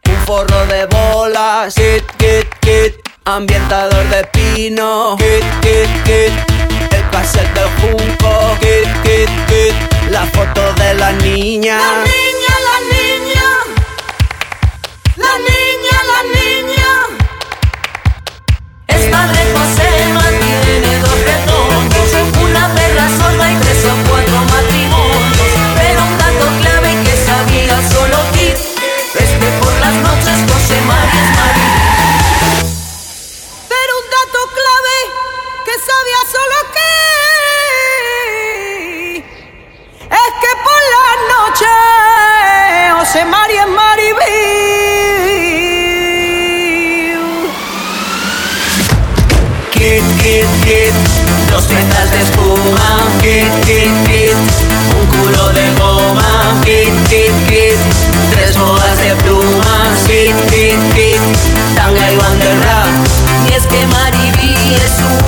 Un 0.10 0.18
forro 0.26 0.66
de 0.66 0.86
bolas. 0.88 1.74
Kit, 1.74 2.04
kit, 2.18 2.48
kit. 2.60 2.96
Ambientador 3.24 4.04
de 4.10 4.26
pino. 4.34 5.16
Kit, 5.16 5.46
kit, 5.62 6.04
kit. 6.04 6.34
El 6.92 7.10
cassette 7.12 7.54
del 7.54 7.70
junco. 7.80 8.58
Kit, 8.60 8.90
kit, 9.04 9.32
kit. 9.48 9.76
La 10.12 10.26
foto 10.26 10.74
de 10.74 10.94
la 10.96 11.14
niña. 11.14 11.78
La 11.78 12.04
niña, 12.04 12.25
María 43.24 43.62
es 43.62 43.68
Maribel. 43.70 44.26
Kit, 49.72 50.04
kit, 50.22 50.50
kit. 50.64 50.94
Dos 51.50 51.66
tetas 51.68 52.12
de 52.12 52.22
espuma. 52.22 53.00
Kit, 53.22 53.52
kit, 53.66 53.94
kit. 54.06 54.36
Un 55.00 55.06
culo 55.08 55.50
de 55.54 55.70
goma. 55.80 56.60
Kit, 56.66 56.92
kit, 57.08 57.32
kit. 57.48 57.80
Tres 58.32 58.58
bodas 58.58 58.98
de 59.00 59.16
plumas. 59.24 59.98
Kit, 60.08 60.36
kit, 60.50 60.80
kit. 60.94 61.22
Tanga 61.76 62.12
y 62.12 62.18
bandera. 62.18 62.84
Y 63.50 63.54
es 63.54 63.66
que 63.68 63.88
Maribí 63.88 64.76
es 64.76 65.00
una 65.08 65.25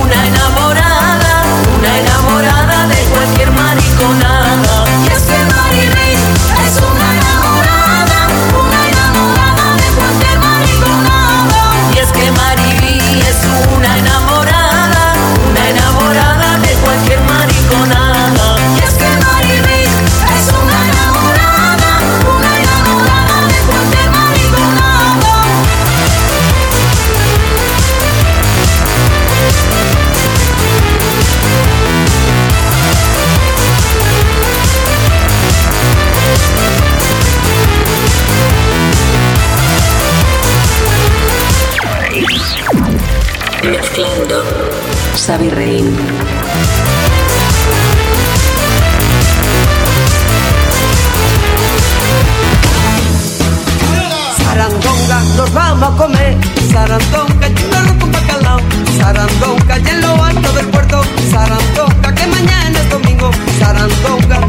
Sarandonga, 54.38 55.20
nos 55.36 55.52
vamos 55.52 55.92
a 55.92 55.96
comer. 55.98 56.34
Sarandonga, 56.72 57.46
arroz 57.76 57.96
con 58.00 58.10
bacalao. 58.10 58.60
Sarandonga, 58.98 59.78
y 59.78 59.88
en 59.88 60.00
lo 60.00 60.24
alto 60.24 60.50
del 60.52 60.66
puerto. 60.68 61.02
Sarandonga, 61.30 62.14
que 62.14 62.26
mañana 62.26 62.78
es 62.78 62.88
domingo. 62.88 63.30
Sarandonga, 63.58 64.40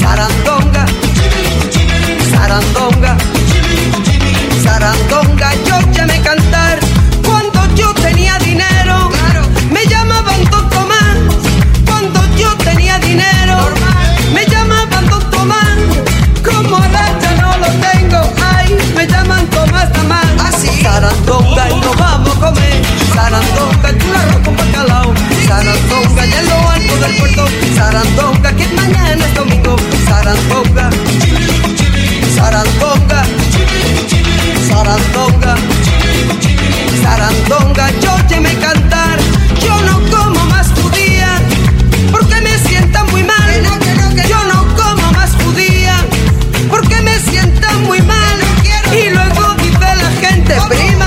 Sarandonga, 0.00 0.86
Sarandonga, 2.32 3.16
Sarandonga, 4.64 5.55
Sarandonga 20.96 21.70
y 21.70 21.80
nos 21.80 21.96
vamos 21.98 22.36
a 22.36 22.40
comer. 22.40 22.82
Sarandonga 23.14 23.88
arroz 24.18 24.40
con 24.42 24.56
bacalao. 24.56 25.12
Sarandonga 25.46 26.26
y 26.26 26.32
en 26.32 26.46
lo 26.48 26.70
alto 26.70 26.96
del 26.96 27.16
puerto. 27.16 27.44
Sarandonga 27.74 28.56
que 28.56 28.66
mañana 28.68 29.26
es 29.26 29.34
domingo. 29.34 29.76
Sarandonga. 30.06 30.88
Sarandonga. 32.34 33.24
Sarandonga. 34.68 35.54
Sarandonga, 37.02 37.90
yo 38.00 38.16
ya 38.30 38.40
me 38.40 38.54
cantar. 38.54 39.18
Yo 39.62 39.78
no 39.82 39.95
prima, 50.68 51.05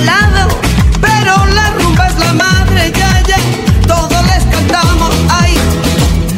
miran 0.00 0.32
de 0.32 0.40
lado 0.40 0.60
pero 1.00 1.46
la 1.54 1.70
rumba 1.70 2.06
es 2.06 2.18
la 2.18 2.32
madre 2.32 2.92
ya 2.96 3.22
ya. 3.26 3.38
Todos 3.86 4.22
les 4.26 4.44
cantamos 4.44 5.14
ay. 5.30 5.54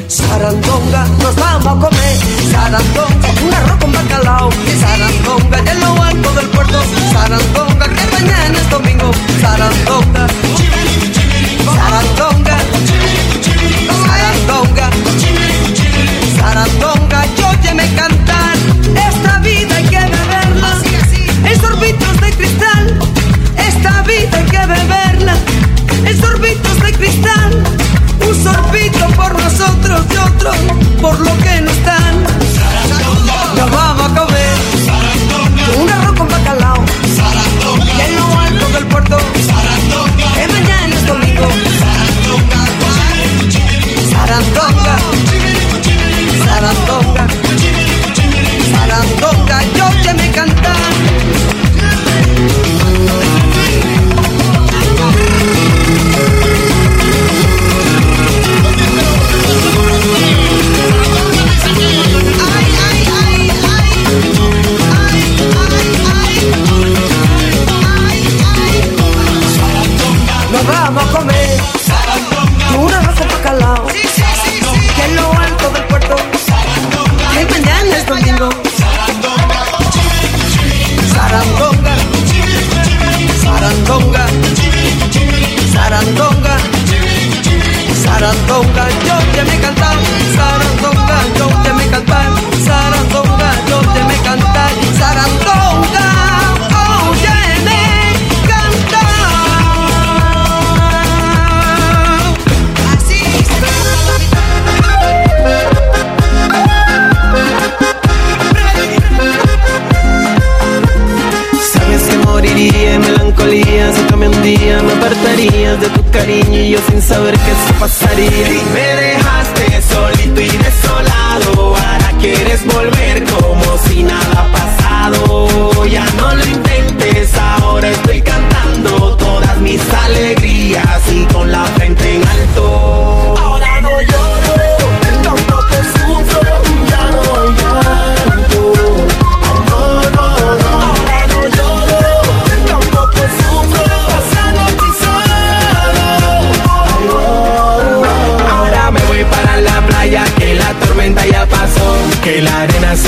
Sarandonga, 0.08 1.06
nos 1.22 1.34
vamos 1.36 1.66
a 1.66 1.80
comer. 1.80 2.18
Sarandonga, 2.50 3.28
un 3.44 3.55
arroz 3.55 3.78
con 3.80 3.92
bacalao. 3.92 4.50
Sarandonga, 4.80 5.58
en 5.70 5.80
lo 5.80 6.02
alto 6.02 6.32
del 6.32 6.48
puerto. 6.50 6.78
Sarandonga, 7.12 7.86
que 7.89 8.06
mañana 8.12 8.58
es 8.58 8.70
domingo. 8.70 9.10
Sarandonga 9.40 9.89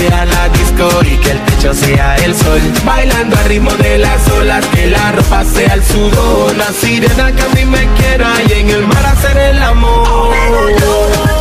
sea 0.08 0.24
la 0.24 0.48
disco 0.48 0.89
y 1.05 1.16
que 1.18 1.31
el 1.31 1.40
techo 1.44 1.72
sea 1.74 2.16
el 2.16 2.34
sol. 2.34 2.60
Bailando 2.84 3.36
al 3.36 3.44
ritmo 3.44 3.70
de 3.74 3.98
las 3.98 4.28
olas, 4.31 4.66
que 4.74 4.86
la 4.89 5.12
ropa 5.12 5.44
sea 5.44 5.74
el 5.74 5.84
sudor. 5.84 6.56
La 6.56 6.72
sirena 6.72 7.31
que 7.32 7.42
a 7.42 7.48
mí 7.50 7.64
me 7.64 7.86
quiera 7.94 8.28
y 8.48 8.52
en 8.52 8.70
el 8.70 8.86
mar 8.86 9.06
hacer 9.06 9.36
el 9.36 9.62
amor. 9.62 11.31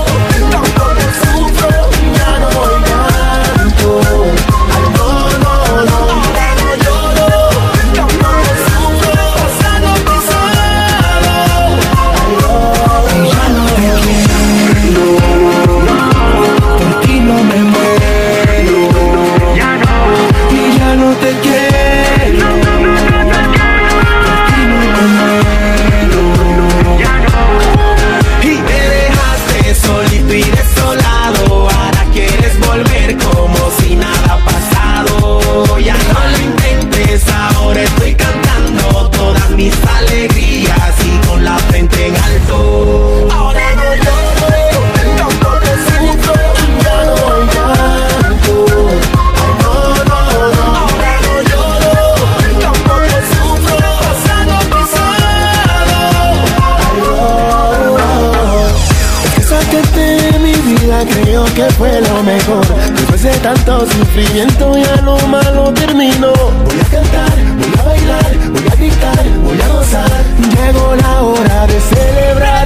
tanto 63.53 63.85
sufrimiento 63.85 64.77
ya 64.77 64.95
lo 65.01 65.17
malo 65.27 65.73
terminó. 65.73 66.31
Voy 66.63 66.79
a 66.79 66.89
cantar, 66.89 67.35
voy 67.57 67.79
a 67.79 67.83
bailar, 67.83 68.37
voy 68.49 68.67
a 68.71 68.75
gritar, 68.75 69.25
voy 69.43 69.61
a 69.61 69.67
gozar. 69.67 70.23
Llegó 70.55 70.95
la 70.95 71.21
hora 71.21 71.67
de 71.67 71.79
celebrar. 71.81 72.60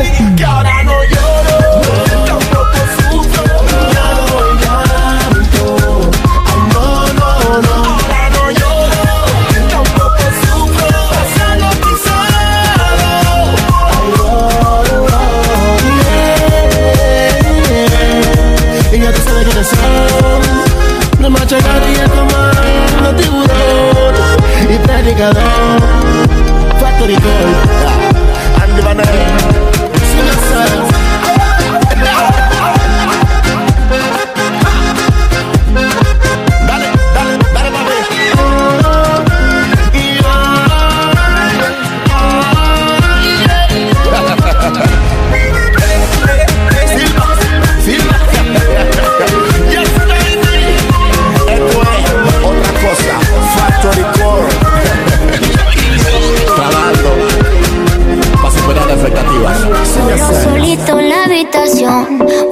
pecador. 25.16 25.80
Factory 26.80 27.16
Gold. 27.16 27.65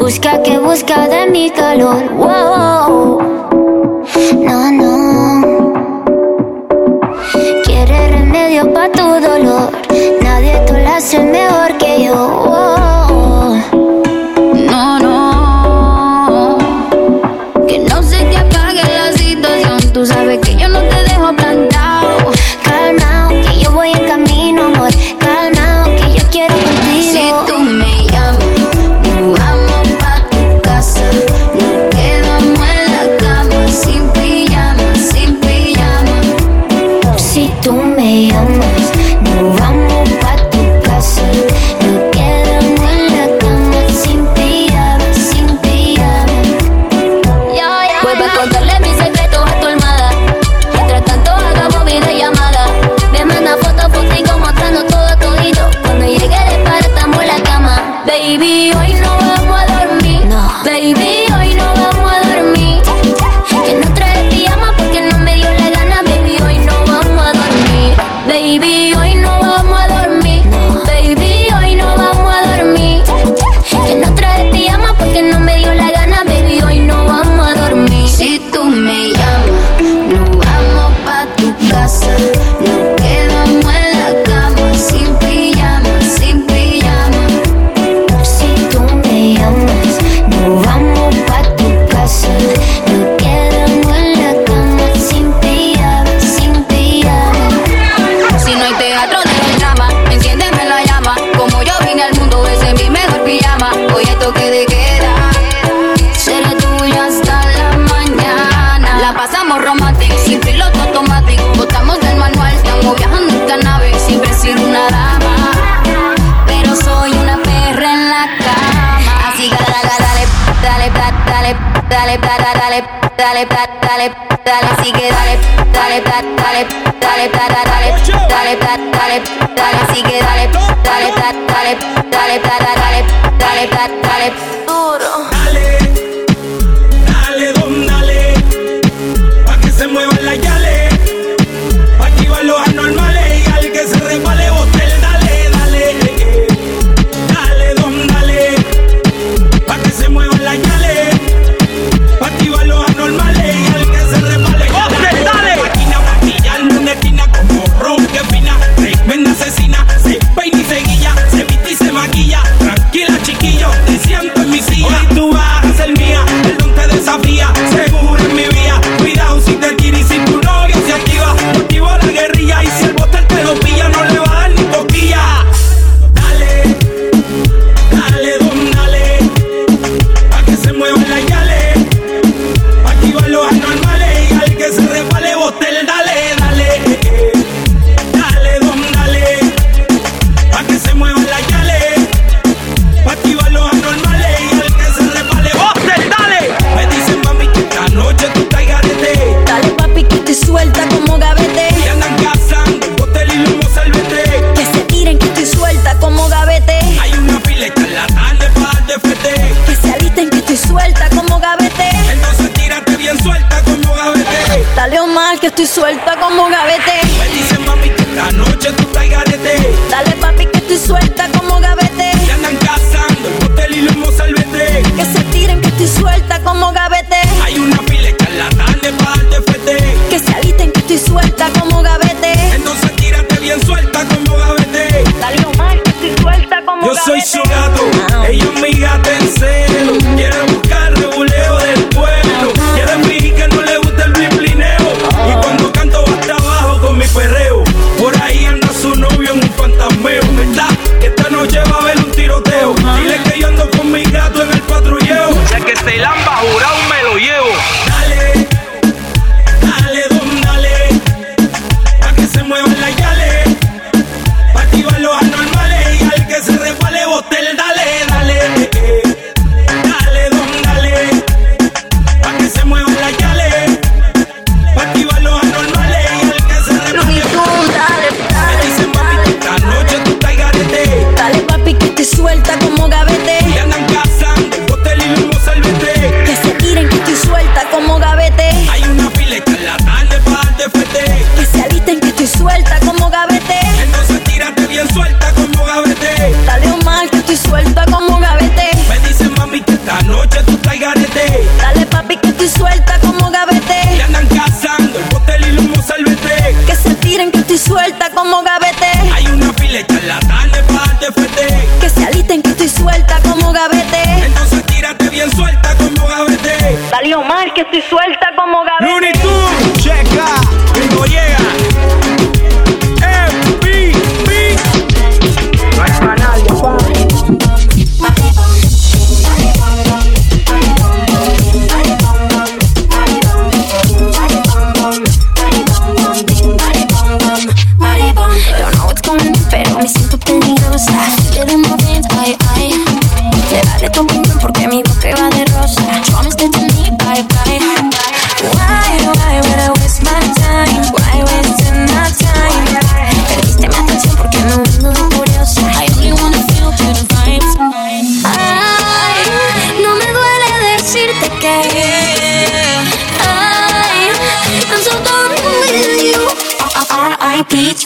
Busca 0.04 0.44
que 0.44 0.58
busca 0.60 1.08
de 1.08 1.28
mi 1.32 1.50
calor. 1.50 2.12
Wow. 2.18 3.23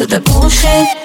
R.I.P. 0.08 0.10
to 0.10 0.16
the 0.16 0.22
bullshit. 0.22 0.97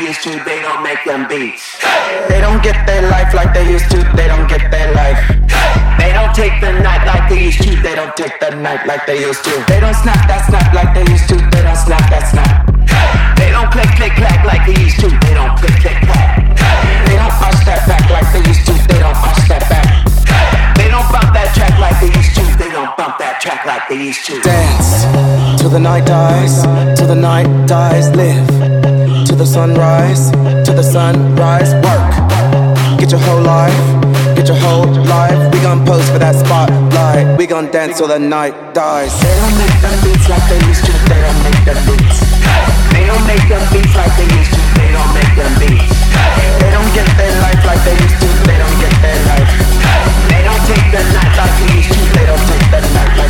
Used 0.00 0.22
to, 0.22 0.30
they 0.44 0.62
don't 0.62 0.82
make 0.82 1.02
them 1.04 1.26
beats. 1.28 1.78
They 2.28 2.40
don't 2.40 2.62
get 2.62 2.86
their 2.86 3.08
life 3.10 3.34
like 3.34 3.52
they 3.54 3.70
used 3.70 3.90
to, 3.90 3.98
they 4.14 4.28
don't 4.28 4.48
get 4.48 4.70
their 4.70 4.94
life. 4.94 5.20
They 5.98 6.12
don't 6.12 6.34
take 6.34 6.60
the 6.60 6.72
night 6.80 7.04
like 7.06 7.28
they 7.28 7.44
used 7.44 7.62
to, 7.62 7.74
they 7.82 7.94
don't 7.94 8.14
take 8.16 8.38
the 8.40 8.54
night 8.56 8.86
like 8.86 9.06
they 9.06 9.20
used 9.20 9.44
to. 9.44 9.52
They 9.66 9.80
don't 9.80 9.94
snap 9.94 10.28
that 10.28 10.46
snap 10.46 10.72
like 10.72 10.94
they 10.94 11.06
used 11.10 11.28
to, 11.28 11.36
they 11.36 11.62
don't 11.62 11.76
snap 11.76 12.04
that 12.10 12.24
snap. 12.30 12.68
They 13.36 13.50
don't 13.50 13.70
click 13.70 13.90
click 13.98 14.14
clack 14.14 14.44
like 14.44 14.66
they 14.66 14.78
used 14.78 15.00
to, 15.00 15.08
they 15.08 15.34
don't 15.34 15.58
click 15.58 15.74
click 15.82 15.98
clack. 16.06 16.46
They 17.06 17.16
don't 17.18 17.34
arch 17.42 17.62
that 17.66 17.82
back 17.88 18.04
like 18.10 18.28
they 18.32 18.42
used 18.46 18.64
to, 18.66 18.74
they 18.86 19.00
don't 19.02 19.16
arch 19.16 19.42
that 19.50 19.64
back. 19.66 19.86
They 20.78 20.88
don't 20.88 21.08
bump 21.10 21.34
that 21.34 21.50
track 21.56 21.74
like 21.82 21.98
they 21.98 22.12
used 22.14 22.34
to, 22.38 22.44
they 22.58 22.70
don't 22.70 22.94
bump 22.96 23.18
that 23.18 23.40
track 23.40 23.66
like 23.66 23.88
they 23.88 23.98
used 23.98 24.24
to. 24.26 24.40
Dance 24.42 25.08
till 25.60 25.70
the 25.70 25.80
night 25.80 26.06
dies, 26.06 26.62
till 26.98 27.08
the 27.08 27.14
night 27.18 27.50
dies. 27.66 28.08
Live 28.14 28.46
to 29.26 29.34
the 29.34 29.44
sunrise, 29.44 29.87
gon' 37.62 37.72
dance 37.72 37.98
till 37.98 38.06
the 38.06 38.18
night 38.18 38.54
dies. 38.72 39.10
They 39.20 39.34
don't 39.34 39.58
make 39.58 39.78
them 39.82 39.96
beats 40.04 40.28
like 40.28 40.46
they 40.48 40.60
used 40.70 40.84
to, 40.86 40.92
they 41.10 41.20
don't 41.26 41.42
make 41.42 41.62
them 41.66 41.78
beats. 41.86 42.18
They 42.94 43.04
don't 43.10 43.26
make 43.26 43.46
them 43.50 43.64
beats 43.72 43.94
like 43.98 44.14
they 44.14 44.28
used 44.38 44.52
to, 44.54 44.60
they 44.78 44.90
don't 44.94 45.12
make 45.18 45.32
them 45.34 45.52
beats. 45.58 45.90
They 46.62 46.70
don't 46.70 46.90
get 46.94 47.08
their 47.18 47.34
life 47.42 47.62
like 47.66 47.82
they 47.82 47.98
used 47.98 48.14
to, 48.14 48.17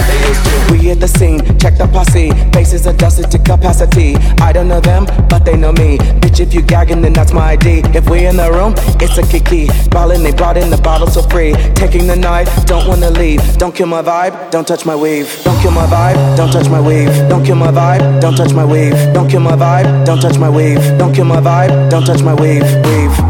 they 0.09 0.19
used 0.29 0.45
the. 0.45 0.59
We 0.71 0.91
at 0.91 1.01
the 1.01 1.09
scene, 1.09 1.41
check 1.59 1.77
the 1.79 1.87
posse. 1.89 2.31
Faces 2.53 2.87
adjusted 2.87 3.31
to 3.31 3.39
capacity. 3.39 4.17
I 4.41 4.53
don't 4.53 4.69
know 4.69 4.81
them, 4.81 5.07
but 5.29 5.45
they 5.45 5.57
know 5.57 5.73
me. 5.73 5.99
Bitch, 6.21 6.41
if 6.41 6.55
you 6.55 6.63
gagging, 6.63 7.01
then 7.01 7.13
that's 7.13 7.33
my 7.33 7.53
ID. 7.53 7.83
If 7.95 8.09
we 8.09 8.27
in 8.27 8.37
the 8.37 8.51
room, 8.53 8.75
it's 9.01 9.19
a 9.19 9.23
kiki. 9.23 9.69
Ballin', 9.91 10.23
they 10.23 10.33
brought 10.33 10.57
in 10.57 10.71
the 10.71 10.77
bottles 10.77 11.15
for 11.15 11.29
free. 11.31 11.53
Taking 11.75 12.07
the 12.07 12.17
night, 12.17 12.49
don't 12.67 12.87
wanna 12.87 13.11
leave. 13.11 13.41
Don't 13.59 13.75
kill 13.75 13.87
my 13.87 14.03
vibe, 14.03 14.51
don't 14.51 14.67
touch 14.67 14.85
my 14.85 14.95
weave. 14.95 15.29
Don't 15.45 15.61
kill 15.63 15.73
my 15.73 15.87
vibe, 15.87 16.37
don't 16.37 16.53
touch 16.53 16.69
my 16.69 16.81
weave. 16.81 17.13
Don't 17.29 17.45
kill 17.45 17.57
my 17.57 17.71
vibe, 17.71 18.21
don't 18.21 18.37
touch 18.37 18.53
my 18.53 18.65
weave. 18.65 18.95
Don't 19.15 19.29
kill 19.29 19.41
my 19.41 19.57
vibe, 19.57 20.05
don't 20.05 20.21
touch 20.21 20.39
my 20.39 20.51
weave. 20.51 20.81
Don't 20.99 21.15
kill 21.15 21.25
my 21.25 21.41
vibe, 21.41 21.91
don't 21.91 22.05
touch 22.05 22.23
my 22.23 22.35
weave. 22.35 22.63
Weave, 22.63 22.85
weave, 22.85 23.19
weave, 23.19 23.28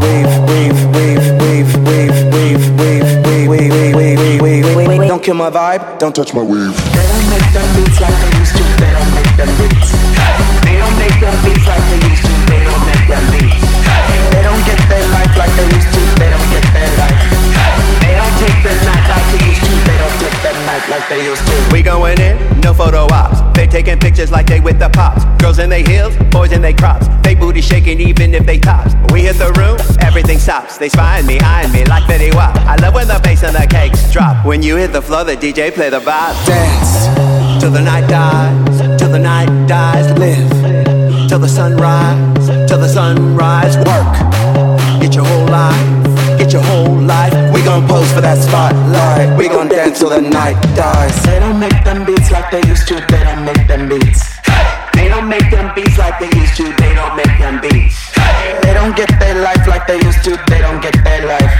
my 5.39 5.49
vibe, 5.49 5.99
don't 5.99 6.13
touch 6.13 6.33
my 6.33 6.43
weave. 6.43 6.75
They 6.91 7.07
don't 7.07 7.27
make 7.31 7.47
them 7.55 7.63
beats 7.71 7.95
like 8.03 8.11
they 8.11 8.39
used 8.43 8.59
to, 8.59 8.63
they 8.75 8.91
don't 8.91 9.11
make 9.15 9.33
them 9.39 9.51
beats. 9.55 9.89
They 10.67 10.75
don't 10.75 10.97
make 10.99 11.15
them 11.15 11.35
beats 11.47 11.63
like 11.63 11.85
they 11.87 11.99
used 12.11 12.23
to, 12.27 12.33
they 12.51 12.59
don't 12.67 12.83
make 12.83 13.05
them 13.07 13.23
beats. 13.31 13.63
They 14.35 14.43
don't 14.43 14.63
get 14.67 14.79
their 14.91 15.05
life 15.15 15.31
like 15.39 15.53
they 15.55 15.67
used 15.71 15.91
to, 15.95 16.01
they 16.19 16.27
don't 16.27 16.49
get 16.51 16.65
their 16.75 16.91
life. 16.99 17.19
They 18.03 18.13
don't 18.19 18.35
take 18.35 18.59
the 18.67 18.75
night 18.83 19.05
like 19.07 19.27
they 19.31 19.47
used 19.47 19.63
to, 19.63 19.71
they 19.87 19.95
don't 19.95 20.17
take 20.19 20.39
the 20.43 20.51
night 20.67 20.85
like 20.91 21.07
they 21.07 21.23
used 21.23 21.45
to. 21.47 21.55
We 21.71 21.83
going 21.83 22.19
in, 22.19 22.35
no 22.59 22.73
photo 22.73 23.07
ops. 23.07 23.39
They 23.55 23.65
taking 23.65 23.97
pictures 23.97 24.31
like 24.31 24.47
they 24.47 24.59
with 24.59 24.77
the 24.77 24.89
pops. 24.89 25.23
Girls 25.41 25.59
in 25.59 25.69
their 25.69 25.87
heels, 25.87 26.17
boys 26.35 26.51
in 26.51 26.61
their 26.61 26.75
crops. 26.75 27.07
They 27.23 27.35
booty 27.35 27.61
shaking 27.61 28.01
even 28.01 28.33
if 28.33 28.45
they 28.45 28.59
tops. 28.59 28.91
We 29.11 29.21
hit 29.21 29.37
the 29.37 29.51
room, 29.57 29.77
everything 30.01 30.39
stops. 30.39 30.77
They 30.77 30.89
spying 30.89 31.25
me, 31.25 31.39
eyeing 31.39 31.71
me 31.71 31.83
like 31.85 32.07
Betty 32.07 32.31
Wap. 32.31 32.55
I 32.57 32.75
love 32.75 32.93
when 32.93 33.07
the 33.07 33.19
bass 33.23 33.43
and 33.43 33.55
the 33.55 33.67
cakes 33.67 34.11
drop. 34.11 34.45
When 34.45 34.61
you 34.61 34.75
hit 34.75 34.93
the 34.93 35.01
floor, 35.01 35.23
the 35.23 35.35
DJ 35.35 35.73
play 35.73 35.89
the 35.89 35.99
vibe. 35.99 36.35
Dance 36.45 37.61
till 37.61 37.71
the 37.71 37.81
night 37.81 38.07
dies, 38.07 38.99
till 38.99 39.11
the 39.11 39.19
night 39.19 39.49
dies. 39.67 40.07
Live 40.17 40.49
till 41.29 41.39
the 41.39 41.47
sunrise, 41.47 42.47
till 42.67 42.79
the 42.79 42.87
sunrise. 42.87 43.75
Work, 43.77 45.01
get 45.01 45.15
your 45.15 45.25
whole 45.25 45.47
life, 45.47 46.37
get 46.37 46.53
your 46.53 46.63
whole 46.63 46.95
life. 46.95 47.33
We 47.53 47.61
gon' 47.63 47.87
pose 47.87 48.11
for 48.13 48.21
that 48.21 48.37
spotlight. 48.37 49.37
We 49.37 49.47
gon' 49.47 49.67
dance 49.67 49.99
till 49.99 50.09
the 50.09 50.21
night 50.21 50.59
dies. 50.75 51.23
They 51.23 51.39
don't 51.39 51.59
make 51.59 51.83
them 51.83 52.05
beats 52.05 52.31
like 52.31 52.49
they 52.51 52.65
used 52.67 52.87
to, 52.87 52.95
they 53.09 53.23
don't 53.23 53.43
make 53.45 53.67
them 53.67 53.89
beats. 53.89 54.37
They 54.93 55.07
don't 55.07 55.27
make 55.27 55.49
them 55.51 55.73
beats 55.75 55.97
like 55.97 56.19
they 56.19 56.31
used 56.39 56.55
to, 56.57 56.63
they 56.77 56.93
don't 56.95 57.15
make 57.15 57.37
them 57.37 57.61
beats. 57.61 57.98
They 58.79 58.85
don't 58.85 58.95
get 58.95 59.19
their 59.19 59.35
life 59.43 59.67
like 59.67 59.85
they 59.91 59.99
used 59.99 60.23
to, 60.23 60.39
they 60.47 60.63
don't 60.63 60.79
get 60.79 60.95
their 61.03 61.27
life. 61.27 61.51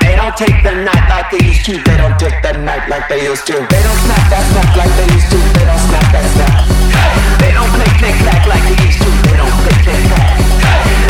They 0.00 0.16
don't 0.16 0.32
take 0.32 0.56
the 0.64 0.80
night 0.80 1.04
like 1.04 1.28
they 1.28 1.44
used 1.44 1.60
to, 1.68 1.76
they 1.76 2.00
don't 2.00 2.16
take 2.16 2.40
the 2.40 2.56
night 2.64 2.88
like 2.88 3.04
they 3.04 3.20
used 3.20 3.44
to. 3.52 3.52
They 3.52 3.82
don't 3.84 4.00
snap 4.08 4.24
that 4.32 4.48
snap 4.48 4.72
like 4.72 4.88
they 4.96 5.12
used 5.12 5.28
to, 5.28 5.36
they 5.36 5.68
don't 5.68 5.84
snap 5.92 6.08
that 6.08 6.24
snap. 6.32 6.56
They 7.36 7.52
don't 7.52 7.68
click 7.76 7.92
click 8.00 8.16
clack 8.24 8.48
like 8.48 8.64
they 8.64 8.80
used 8.80 8.96
to, 8.96 9.12
they 9.28 9.36
don't 9.36 9.52
click 9.60 9.76
click 9.84 10.00
clack. 10.08 10.40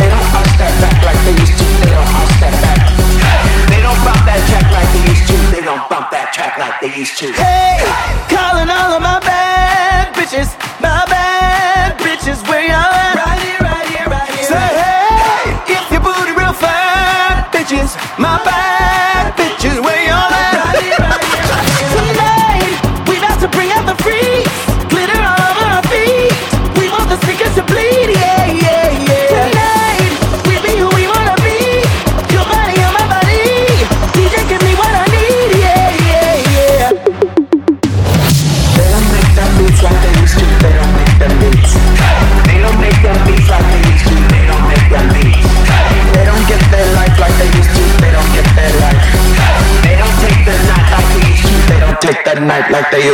They 0.02 0.10
don't 0.10 0.28
arch 0.34 0.54
that 0.58 0.74
back 0.82 0.98
like 1.06 1.20
they 1.22 1.34
used 1.38 1.54
to, 1.54 1.66
they 1.86 1.90
don't 1.94 2.10
arch 2.18 2.34
that 2.42 2.54
back. 2.58 2.80
They 3.70 3.78
don't 3.78 4.00
bump 4.02 4.22
that 4.26 4.42
track 4.42 4.66
like 4.74 4.90
they 4.90 5.02
used 5.06 5.22
to, 5.30 5.36
they 5.54 5.62
don't 5.62 5.86
bump 5.86 6.10
that 6.10 6.34
track 6.34 6.58
like 6.58 6.82
they 6.82 6.90
used 6.98 7.14
to. 7.22 7.30
Hey, 7.38 7.86
calling 8.26 8.66
all 8.66 8.90
of 8.90 9.02
my 9.06 9.22
bad 9.22 10.10
bitches, 10.18 10.50
my 10.82 11.06
bad 11.06 11.94
bitches, 12.02 12.42
where 12.50 12.66
y'all 12.66 12.90
at? 12.90 13.17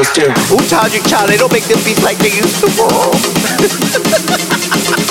Used 0.05 0.15
to. 0.17 0.33
Who 0.51 0.59
told 0.69 0.93
you, 0.93 1.03
Charlie? 1.03 1.37
Don't 1.37 1.53
make 1.53 1.65
them 1.65 1.79
beats 1.85 2.03
like 2.03 2.19
they 2.19 2.31
used 2.37 2.61
to. 2.61 2.69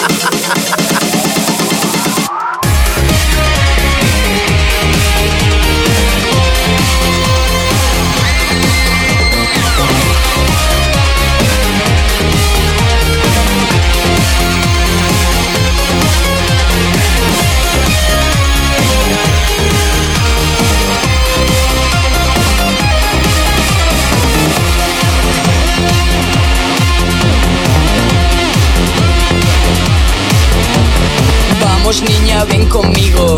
Niña, 32.02 32.44
ven 32.46 32.68
conmigo. 32.70 33.38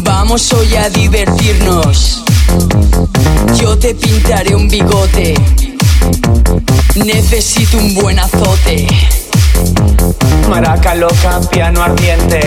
Vamos 0.00 0.52
hoy 0.52 0.76
a 0.76 0.90
divertirnos. 0.90 2.22
Yo 3.58 3.78
te 3.78 3.94
pintaré 3.94 4.54
un 4.54 4.68
bigote. 4.68 5.34
Necesito 6.96 7.78
un 7.78 7.94
buen 7.94 8.18
azote. 8.18 8.86
Maraca 10.48 10.94
loca, 10.94 11.40
piano 11.50 11.82
ardiente. 11.82 12.40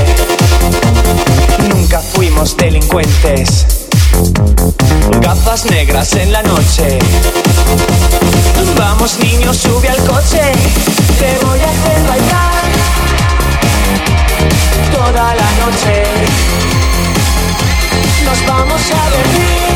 Nunca 1.69 1.99
fuimos 1.99 2.56
delincuentes. 2.56 3.66
Gafas 5.19 5.66
negras 5.66 6.14
en 6.14 6.32
la 6.32 6.43
noche. 6.43 6.99
Vamos 8.77 9.17
niños, 9.19 9.57
sube 9.57 9.90
al 9.90 10.03
coche. 10.06 10.41
Te 11.19 11.45
voy 11.45 11.59
a 11.59 11.69
hacer 11.69 12.07
bailar 12.07 12.97
toda 14.91 15.35
la 15.35 15.49
noche. 15.61 16.03
Nos 18.25 18.39
vamos 18.45 18.81
a 18.91 19.03
dormir. 19.15 19.73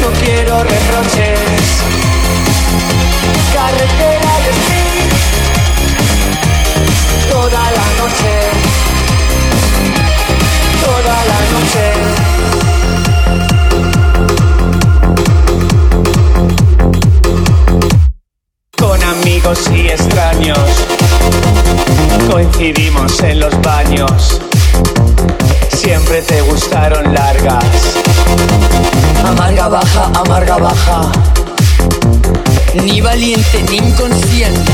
No 0.00 0.08
quiero 0.24 0.54
reproches. 0.64 1.62
Carretera 3.54 4.32
y 4.40 4.48
speed 4.56 4.92
toda 7.32 7.62
la 7.78 7.86
noche, 8.00 8.34
toda 10.84 11.16
la 11.30 11.40
noche. 11.52 11.86
Con 18.78 19.02
amigos 19.02 19.60
y 19.70 19.88
extraños, 19.88 20.58
coincidimos 22.30 23.20
en 23.20 23.40
los 23.40 23.60
baños. 23.62 24.40
Siempre 25.72 26.22
te 26.22 26.40
gustaron 26.42 27.14
largas. 27.14 27.64
Amarga 29.24 29.68
baja, 29.68 30.10
amarga 30.14 30.56
baja. 30.58 31.12
Ni 32.84 33.00
valiente 33.00 33.64
ni 33.70 33.76
inconsciente. 33.78 34.72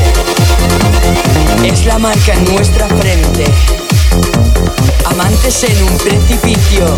Es 1.64 1.86
la 1.86 1.98
marca 1.98 2.34
en 2.34 2.44
nuestra 2.54 2.86
frente. 2.86 3.46
Amantes 5.06 5.64
en 5.64 5.82
un 5.82 5.98
precipicio. 5.98 6.96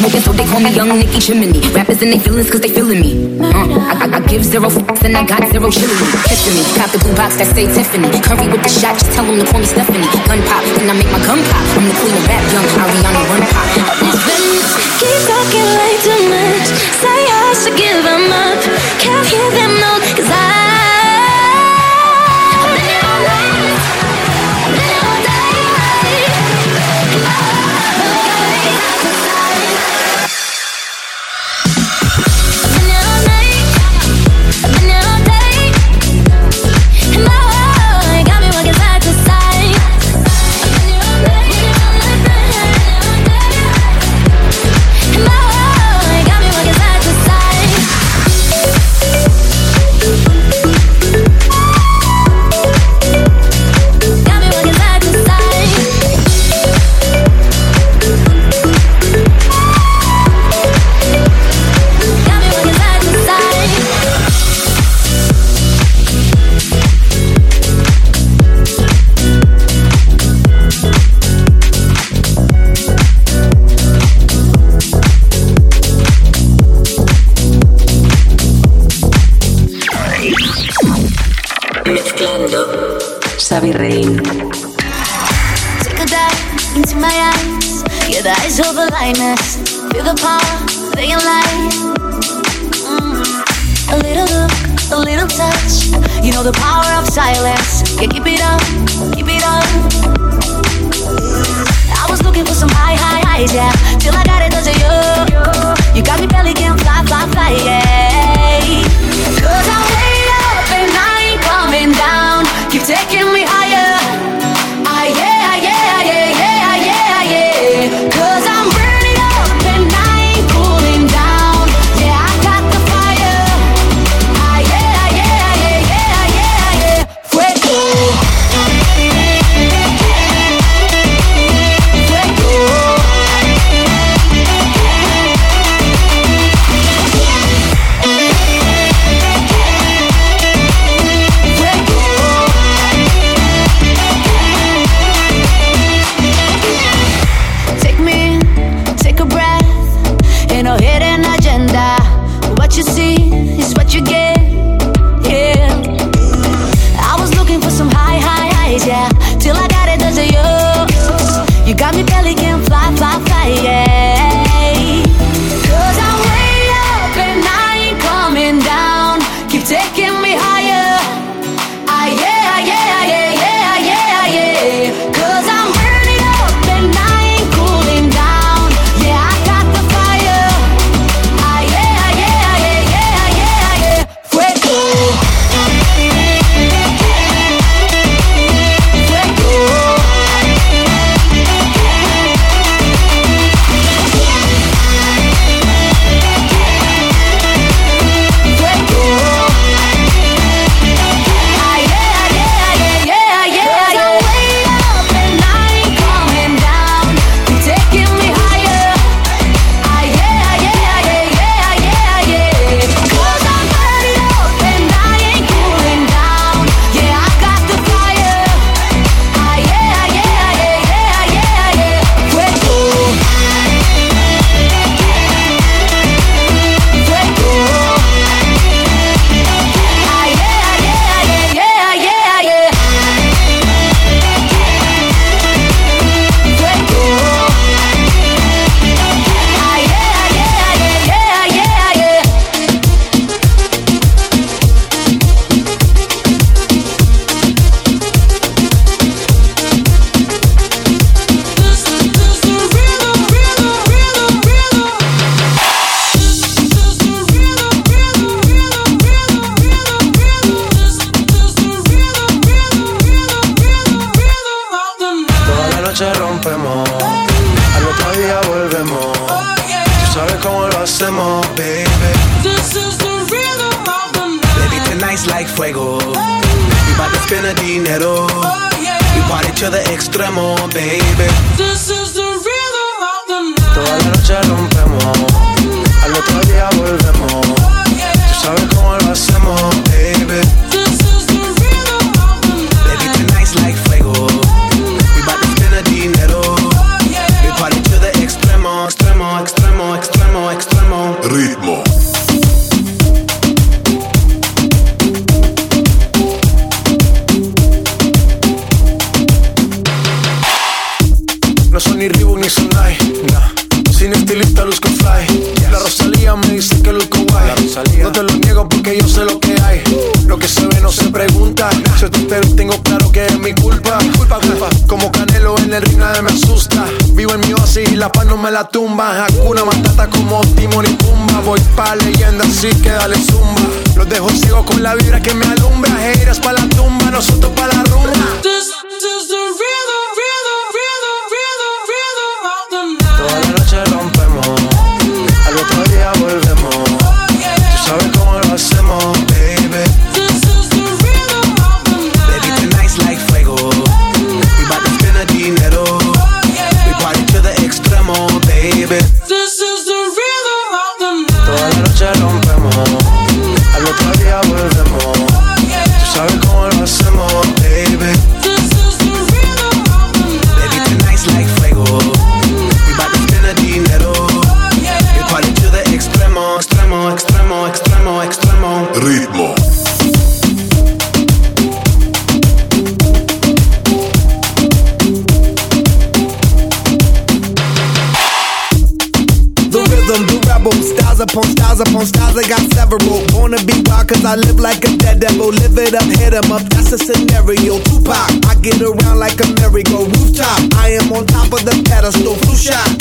smoking, 0.00 0.24
so 0.24 0.32
they 0.32 0.46
call 0.48 0.60
me 0.64 0.72
Young 0.72 0.88
Nicky 0.96 1.20
Chimney. 1.20 1.60
Rappers 1.76 2.00
and 2.00 2.12
they 2.12 2.18
feelings 2.18 2.48
cause 2.50 2.60
they 2.64 2.72
feeling 2.72 3.00
me. 3.00 3.12
Uh, 3.36 3.52
I, 3.52 3.92
I, 4.00 4.16
I 4.16 4.20
give 4.26 4.44
zero 4.44 4.68
fucks 4.72 5.04
and 5.04 5.16
I 5.16 5.22
got 5.28 5.44
zero 5.52 5.68
chillin'. 5.68 6.00
Kissing 6.24 6.56
me, 6.56 6.64
pop 6.80 6.88
the 6.90 6.98
blue 7.04 7.14
box 7.14 7.36
that 7.36 7.52
say 7.52 7.68
Tiffany. 7.68 8.08
Curry 8.24 8.48
with 8.48 8.64
the 8.64 8.72
shot, 8.72 8.96
just 8.96 9.12
tell 9.12 9.28
them 9.28 9.36
to 9.36 9.44
call 9.44 9.60
me 9.60 9.68
Stephanie. 9.68 10.08
Gun 10.24 10.40
pop, 10.48 10.64
then 10.80 10.88
I 10.88 10.94
make 10.96 11.10
my 11.12 11.20
gun 11.28 11.40
pop. 11.52 11.64
I'm 11.76 11.84
the 11.84 11.94
queen 12.00 12.16
of 12.16 12.24
rap, 12.24 12.44
young 12.48 12.68
Ariana 12.80 13.20
Run 13.28 13.44
Pop. 13.52 13.68
Keep 15.00 15.20
talking 15.28 15.68
like 15.76 15.98
too 16.00 16.20
much. 16.32 16.66
Say 17.04 17.20
I 17.28 17.52
should 17.60 17.76
give 17.76 18.00
them 18.00 18.24
up. 18.32 18.60
Can't 19.04 19.26
hear 19.28 19.48
them, 19.52 19.72
no 19.84 19.99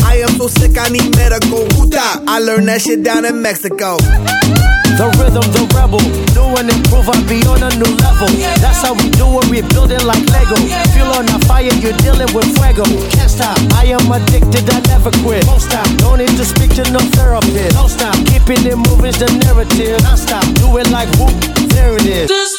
I 0.06 0.22
am 0.22 0.38
so 0.38 0.48
sick, 0.48 0.78
I 0.78 0.90
need 0.90 1.16
medical. 1.18 1.66
Huta. 1.74 2.22
I 2.28 2.40
learned 2.40 2.68
that 2.68 2.82
shit 2.82 3.02
down 3.04 3.26
in 3.26 3.42
Mexico. 3.42 3.98
The 3.98 5.10
rhythm, 5.18 5.46
the 5.50 5.66
rebel. 5.74 6.04
Do 6.36 6.46
and 6.60 6.70
improve, 6.70 7.10
I 7.10 7.18
be 7.26 7.42
on 7.50 7.64
a 7.66 7.72
new 7.74 7.90
level. 8.04 8.30
That's 8.62 8.86
how 8.86 8.94
we 8.94 9.10
do 9.18 9.26
it, 9.42 9.50
we 9.50 9.66
building 9.74 10.04
like 10.06 10.22
Lego. 10.30 10.58
Feel 10.94 11.10
on 11.16 11.26
a 11.26 11.40
fire, 11.50 11.74
you're 11.82 11.96
dealing 12.06 12.30
with 12.38 12.54
fuego. 12.54 12.86
Can't 13.16 13.32
stop, 13.32 13.58
I 13.74 13.90
am 13.90 14.06
addicted, 14.12 14.70
I 14.70 14.84
never 14.92 15.10
quit. 15.26 15.48
Don't 15.48 15.64
stop, 15.64 15.88
don't 15.98 16.20
need 16.20 16.36
to 16.38 16.46
speak 16.46 16.76
to 16.78 16.86
no 16.92 17.00
therapist. 17.16 17.74
Don't 17.74 17.90
stop, 17.90 18.14
keeping 18.30 18.62
it 18.68 18.78
moving's 18.78 19.18
the 19.18 19.32
narrative. 19.48 19.98
I 20.06 20.20
stop, 20.20 20.46
do 20.60 20.70
it 20.78 20.92
like 20.92 21.10
whoop, 21.18 21.34
there 21.74 21.96
it 21.96 22.06
is. 22.06 22.28
This 22.28 22.59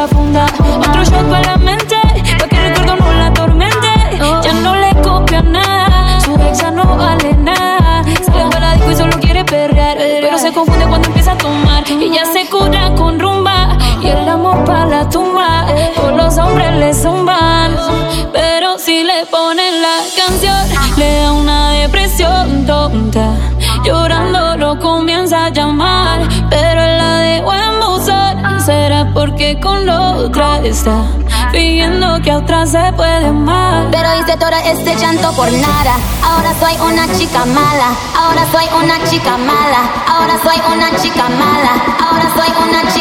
la 0.00 0.08
funda. 0.08 0.46
Otro 0.78 1.04
shot 1.04 1.28
para 1.28 1.42
la 1.42 1.56
mente, 1.58 1.96
pa' 2.38 2.48
que 2.48 2.56
el 2.56 2.74
recuerdo 2.74 2.96
no 2.96 3.12
la 3.12 3.26
atormente. 3.26 3.88
Oh. 4.22 4.40
Ya 4.42 4.52
no 4.54 4.74
le 4.74 4.90
copia 5.02 5.42
nada, 5.42 6.20
su 6.20 6.32
ex 6.34 6.58
ya 6.62 6.70
no 6.70 6.84
vale 6.96 7.34
nada. 7.34 8.02
Sale 8.24 8.44
para 8.50 8.60
la 8.60 8.74
disco 8.76 8.90
y 8.92 8.96
solo 8.96 9.20
quiere 9.20 9.44
perrear, 9.44 9.98
pero 9.98 10.38
se 10.38 10.52
confunde 10.52 10.86
cuando 10.86 11.08
empieza 11.08 11.32
a 11.32 11.36
tomar. 11.36 11.84
Oh. 11.84 12.00
Y 12.00 12.10
ya 12.14 12.24
se 12.24 12.48
cura 12.48 12.94
con 12.96 13.20
rumba, 13.20 13.76
y 14.02 14.08
el 14.08 14.26
amor 14.28 14.64
para 14.64 14.86
la 14.86 15.08
tumba. 15.08 15.66
Oh. 15.68 16.00
Todos 16.00 16.16
los 16.16 16.38
hombres 16.38 16.72
le 16.76 16.94
zumban, 16.94 17.76
pero 18.32 18.78
si 18.78 19.04
le 19.04 19.26
ponen 19.26 19.82
la 19.82 19.96
canción, 20.20 20.62
le 20.96 21.20
da 21.20 21.32
una 21.32 21.70
depresión 21.72 22.64
tonta. 22.66 23.26
Llorando 23.84 24.56
lo 24.56 24.78
comienza 24.78 25.46
a 25.46 25.50
llamar, 25.50 26.20
pero 26.48 26.82
él 26.82 26.98
la 26.98 27.18
dejó 27.18 27.52
en 27.52 27.80
buzo 27.80 28.19
Será 28.64 29.10
porque 29.12 29.58
con 29.58 29.86
la 29.86 30.12
otra 30.12 30.60
está 30.64 31.02
fingiendo 31.50 32.20
que 32.22 32.30
a 32.30 32.38
otra 32.38 32.66
se 32.66 32.92
puede 32.92 33.26
amar. 33.26 33.88
Pero 33.90 34.08
hice 34.20 34.36
todo 34.36 34.50
este 34.64 34.94
llanto 34.96 35.32
por 35.32 35.50
nada. 35.50 35.94
Ahora 36.22 36.52
soy 36.60 36.74
una 36.86 37.06
chica 37.16 37.44
mala. 37.46 37.88
Ahora 38.16 38.44
soy 38.52 38.66
una 38.82 39.02
chica 39.08 39.36
mala. 39.36 39.80
Ahora 40.06 40.38
soy 40.42 40.58
una 40.72 40.96
chica 41.00 41.28
mala. 41.28 41.72
Ahora 41.98 42.26
soy 42.36 42.68
una 42.68 42.92
chica 42.92 42.99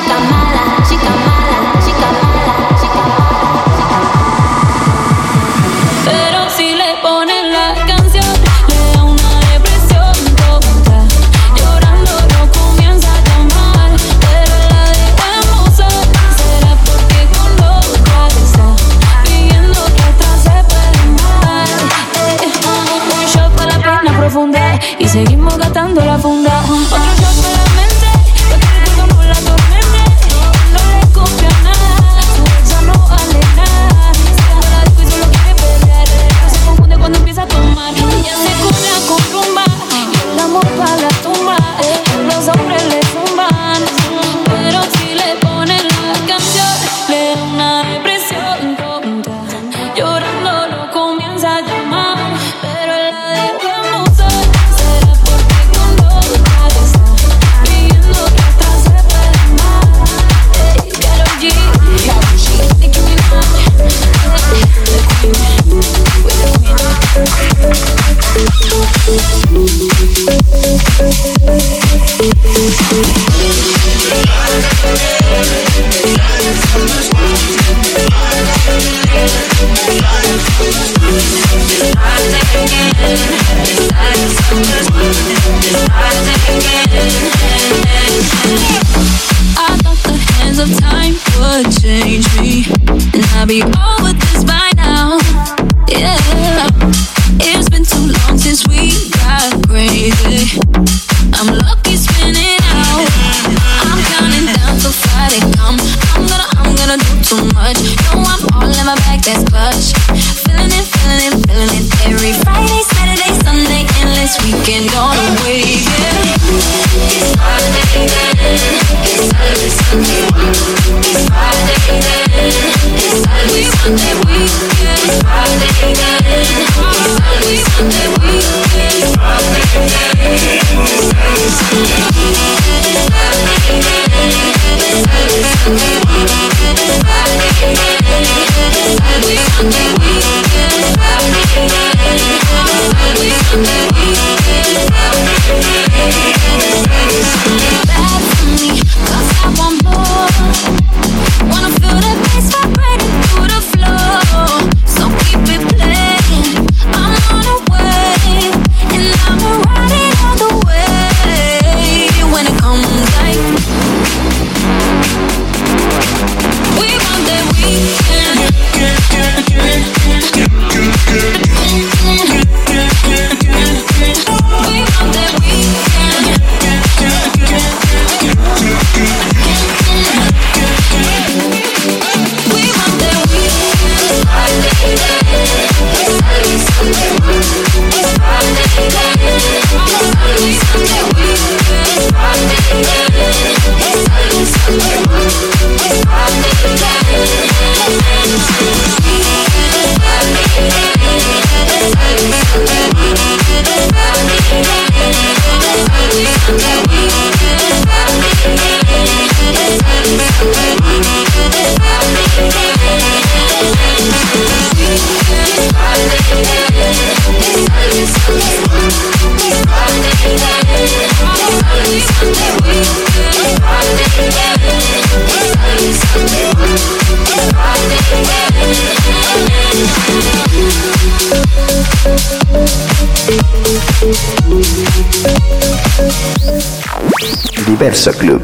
Persa 237.89 238.13
Club. 238.13 238.43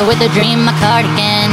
With 0.00 0.20
a 0.22 0.32
dream, 0.32 0.64
my 0.64 0.72
cardigan. 0.80 1.52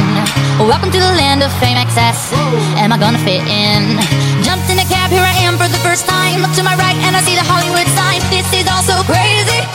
Welcome 0.58 0.90
to 0.90 0.98
the 0.98 1.12
land 1.20 1.42
of 1.42 1.52
fame, 1.60 1.76
access. 1.76 2.32
Am 2.80 2.92
I 2.92 2.98
gonna 2.98 3.20
fit 3.20 3.44
in? 3.44 4.00
Jumped 4.42 4.68
in 4.72 4.80
a 4.80 4.88
cab, 4.88 5.10
here 5.12 5.22
I 5.22 5.36
am 5.44 5.56
for 5.60 5.68
the 5.68 5.78
first 5.84 6.08
time. 6.08 6.40
Look 6.40 6.52
to 6.56 6.64
my 6.64 6.74
right, 6.76 6.96
and 7.04 7.14
I 7.14 7.20
see 7.20 7.36
the 7.36 7.44
Hollywood 7.44 7.86
sign. 7.92 8.20
This 8.32 8.48
is 8.52 8.66
all 8.66 8.82
so 8.82 9.04
crazy 9.04 9.67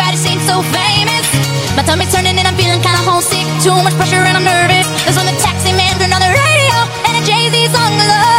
everybody 0.00 0.16
seems 0.16 0.46
so 0.48 0.62
famous. 0.72 1.28
My 1.76 1.82
tummy's 1.82 2.10
turning 2.12 2.38
and 2.38 2.48
I'm 2.48 2.56
feeling 2.56 2.80
kinda 2.80 3.04
homesick. 3.04 3.44
Too 3.60 3.76
much 3.84 3.94
pressure 4.00 4.16
and 4.16 4.36
I'm 4.36 4.44
nervous. 4.44 4.88
There's 5.04 5.16
when 5.16 5.26
the 5.26 5.36
taxi 5.40 5.72
man 5.72 5.92
turned 5.98 6.14
on 6.14 6.22
the 6.24 6.32
radio 6.32 6.76
and 7.04 7.20
a 7.20 7.22
Jay 7.26 7.50
Z 7.52 7.68
song 7.68 7.92
is 8.00 8.29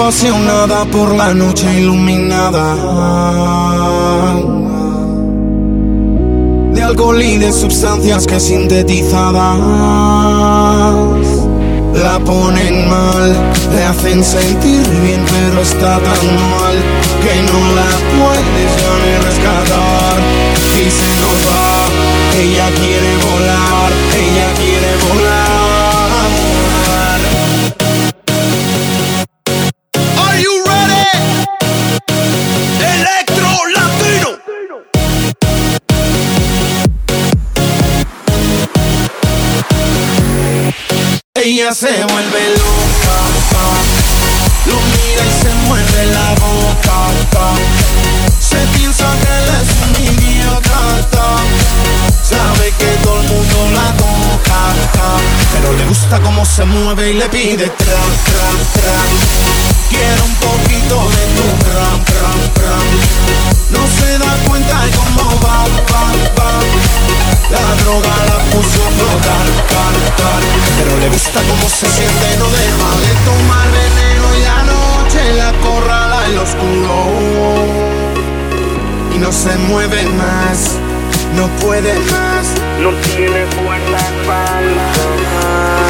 apasionada 0.00 0.86
por 0.86 1.14
la 1.14 1.34
noche 1.34 1.66
iluminada. 1.78 2.74
De 6.72 6.82
alcohol 6.82 7.22
y 7.22 7.36
de 7.36 7.52
sustancias 7.52 8.26
que 8.26 8.40
sintetizadas 8.40 9.58
la 11.92 12.18
ponen 12.24 12.88
mal, 12.88 13.36
le 13.74 13.84
hacen 13.84 14.24
sentir 14.24 14.88
bien, 15.02 15.22
pero 15.28 15.60
está 15.60 15.98
tan 15.98 16.26
mal 16.54 16.76
que 17.22 17.34
no 17.52 17.60
la 17.78 17.89
Se 48.40 48.56
piensa 48.78 49.04
que 49.20 49.28
él 49.38 49.48
es 49.60 49.68
un 49.80 49.92
idiota 50.04 50.80
Sabe 52.22 52.72
que 52.78 52.86
todo 53.04 53.20
el 53.20 53.28
mundo 53.28 53.56
la 53.76 53.92
toca 53.96 54.60
Pero 55.52 55.72
le 55.72 55.84
gusta 55.86 56.20
cómo 56.20 56.44
se 56.44 56.64
mueve 56.64 57.10
y 57.10 57.14
le 57.14 57.28
pide 57.28 57.68
tra, 57.68 58.02
tra, 58.26 58.48
tra. 58.74 58.98
Quiero 59.88 60.24
un 60.24 60.34
poquito 60.34 60.96
de 61.10 61.24
tu 61.36 61.46
ram, 61.70 61.98
ram, 62.18 62.40
ram 62.62 62.86
No 63.70 63.82
se 63.96 64.18
da 64.18 64.32
cuenta 64.48 64.84
de 64.84 64.90
cómo 64.90 65.40
va, 65.44 65.64
va, 65.92 66.04
va. 66.38 66.52
La 67.50 67.82
droga 67.82 68.14
la 68.28 68.38
puso 68.50 68.80
a 68.86 68.90
flotar, 68.90 69.46
tar. 69.70 70.42
Pero 70.78 70.98
le 70.98 71.08
gusta 71.08 71.40
cómo 71.40 71.68
se 71.68 71.86
siente, 71.88 72.36
no 72.38 72.46
deja 72.46 72.90
de 72.98 73.12
tomar 73.26 73.68
veneno 73.70 74.26
y 74.38 74.44
anoche 74.44 75.34
la 75.34 75.52
corral 75.60 76.09
va 76.20 76.24
al 76.26 76.38
oscuro 76.38 76.94
y 79.14 79.18
no 79.18 79.32
se 79.32 79.56
mueve 79.68 80.02
más, 80.04 80.76
no 81.34 81.48
puede 81.64 81.94
más, 82.10 82.46
no 82.80 82.90
tiene 83.14 83.44
buena 83.62 83.98
espalda. 83.98 85.89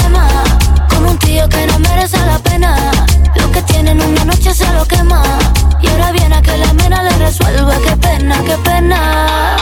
Qué 7.61 7.95
pena, 7.97 8.35
qué 8.43 8.57
pena. 8.63 9.60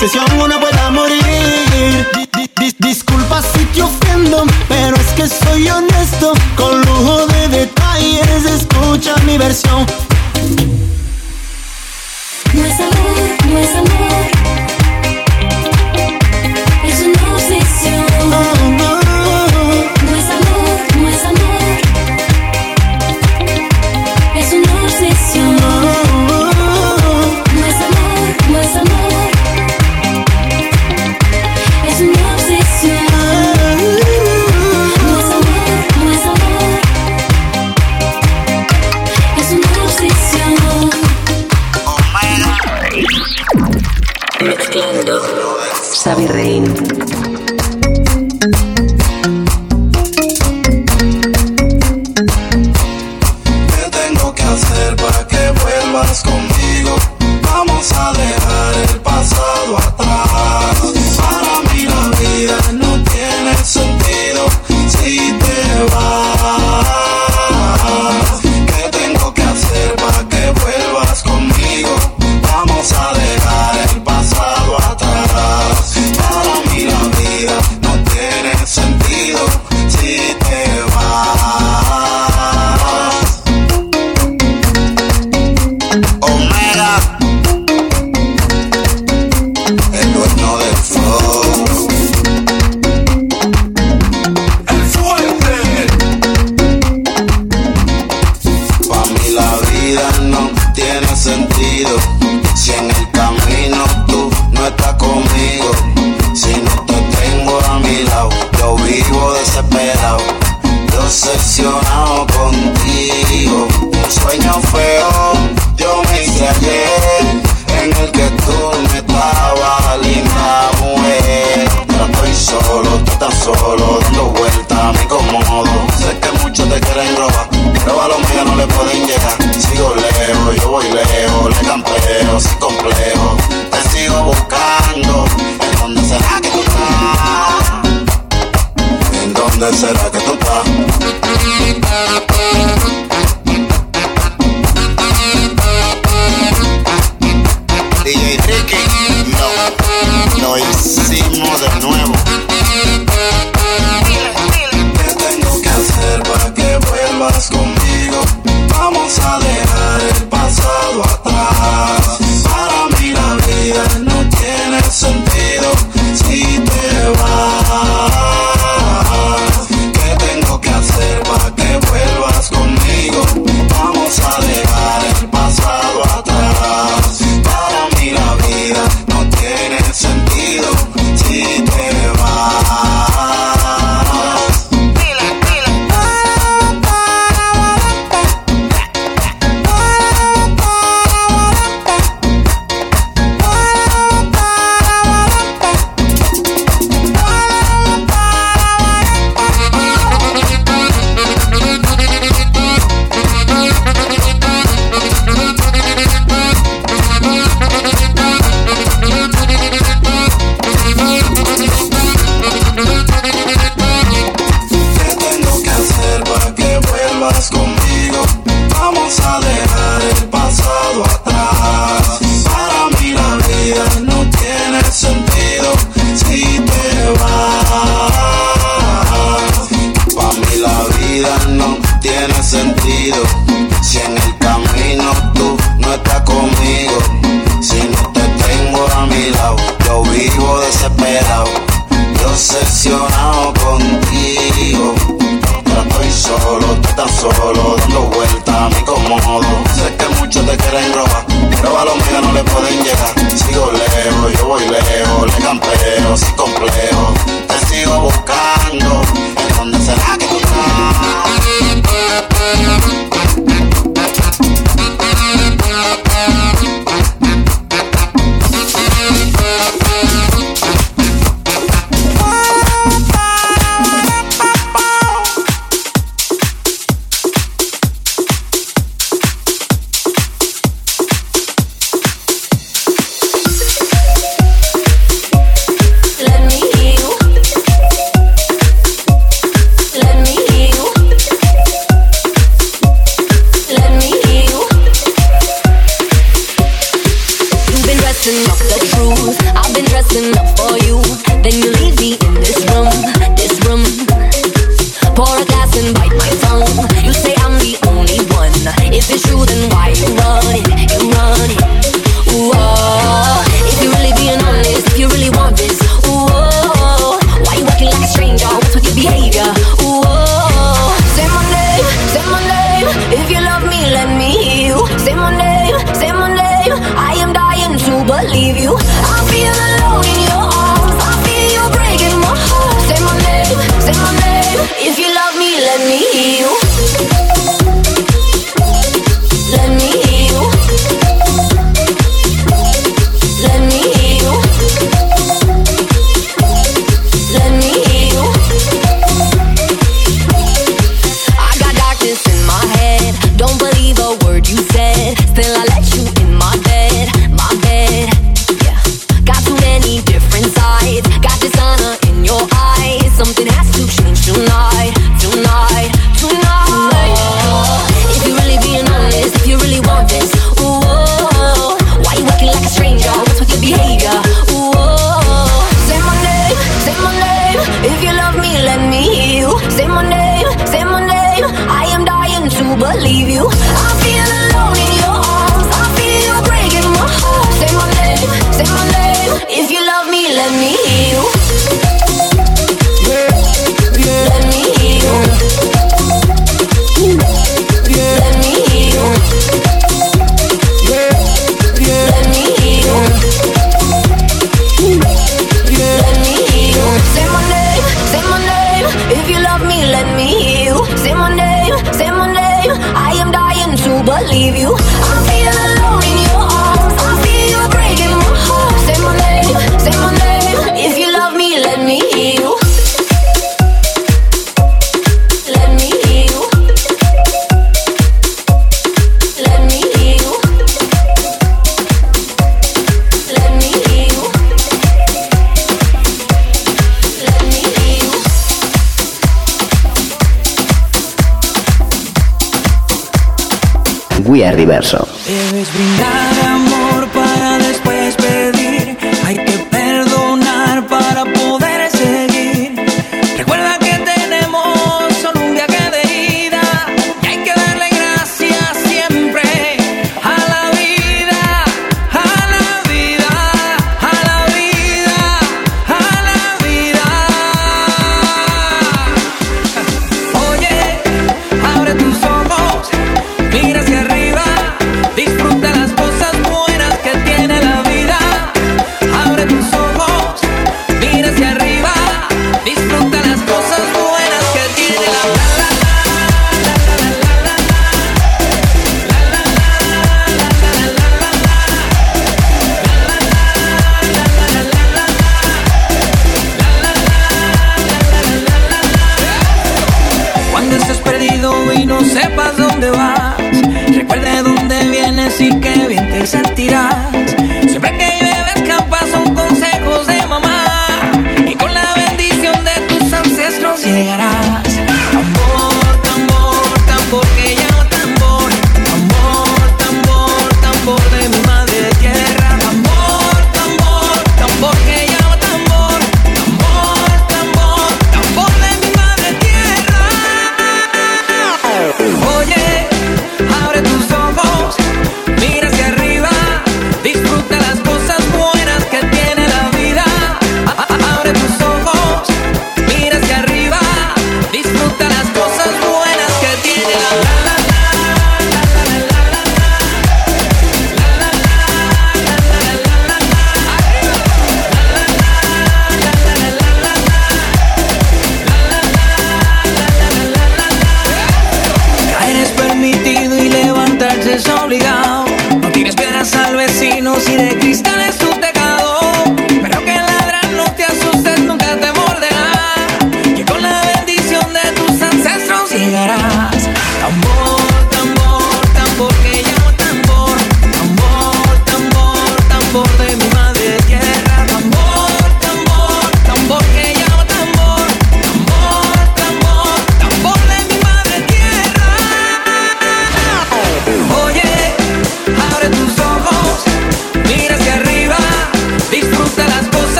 Posible 0.00 0.24
que 0.30 0.34
de 0.34 0.44
una 0.44 0.58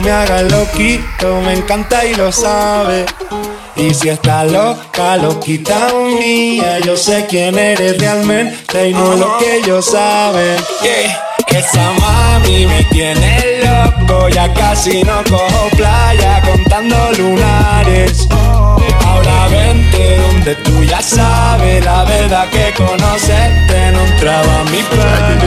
me 0.00 0.10
hagas 0.10 0.50
loquito, 0.50 1.40
me 1.42 1.54
encanta 1.54 2.04
y 2.04 2.14
lo 2.14 2.30
sabe. 2.32 3.06
Y 3.76 3.92
si 3.92 4.08
está 4.08 4.44
loca, 4.44 5.16
loquita 5.16 5.88
mía, 6.18 6.78
yo 6.80 6.96
sé 6.96 7.26
quién 7.28 7.58
eres 7.58 7.98
realmente 7.98 8.88
y 8.88 8.94
no 8.94 9.14
lo 9.14 9.38
que 9.38 9.58
ellos 9.58 9.84
saben. 9.86 10.56
Yeah. 10.82 11.26
Esa 11.56 11.90
mami 12.00 12.66
me 12.66 12.84
tiene 12.90 13.62
loco, 13.64 14.28
ya 14.28 14.52
casi 14.52 15.02
no 15.02 15.24
cojo 15.24 15.68
playa 15.74 16.42
contando 16.42 17.12
lunares. 17.16 18.28
Ahora 19.06 19.48
vente 19.48 20.18
donde 20.18 20.54
tú 20.56 20.84
ya 20.84 21.00
sabes 21.00 21.82
la 21.82 22.04
verdad 22.04 22.50
que 22.50 22.74
conocerte 22.74 23.90
no 23.92 24.04
entraba 24.04 24.64
mi 24.64 24.82
plan. 24.82 25.38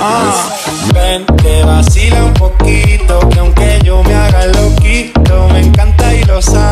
Ah, 0.00 0.50
ven, 0.92 1.24
te 1.26 1.62
vacila 1.62 2.24
un 2.24 2.34
poquito 2.34 3.28
que 3.28 3.38
aunque 3.38 3.57
yo 3.88 4.02
me 4.02 4.14
haga 4.14 4.46
loquito. 4.48 5.48
Me 5.48 5.60
encanta 5.60 6.14
y 6.14 6.22
lo 6.24 6.42
sabe. 6.42 6.67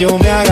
Eu 0.00 0.16
me 0.16 0.18
BH. 0.18 0.49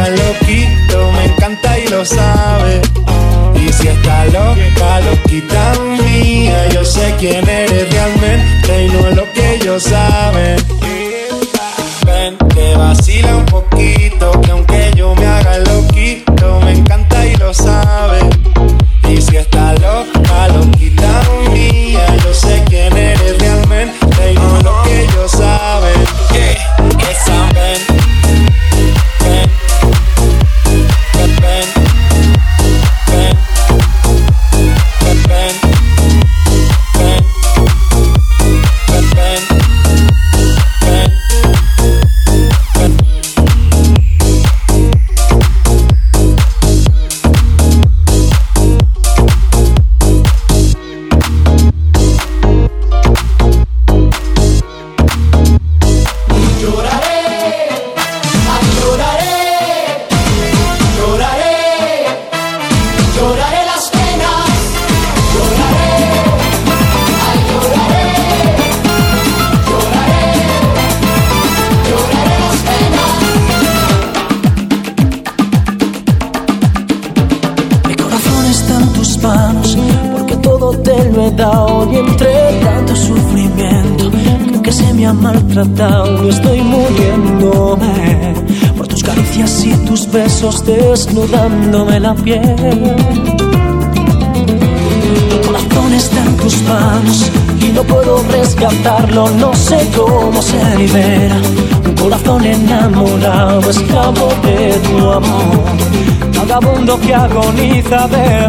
mundo 106.88 107.06
que 107.06 107.12
agoniza 107.12 108.08
de 108.08 108.47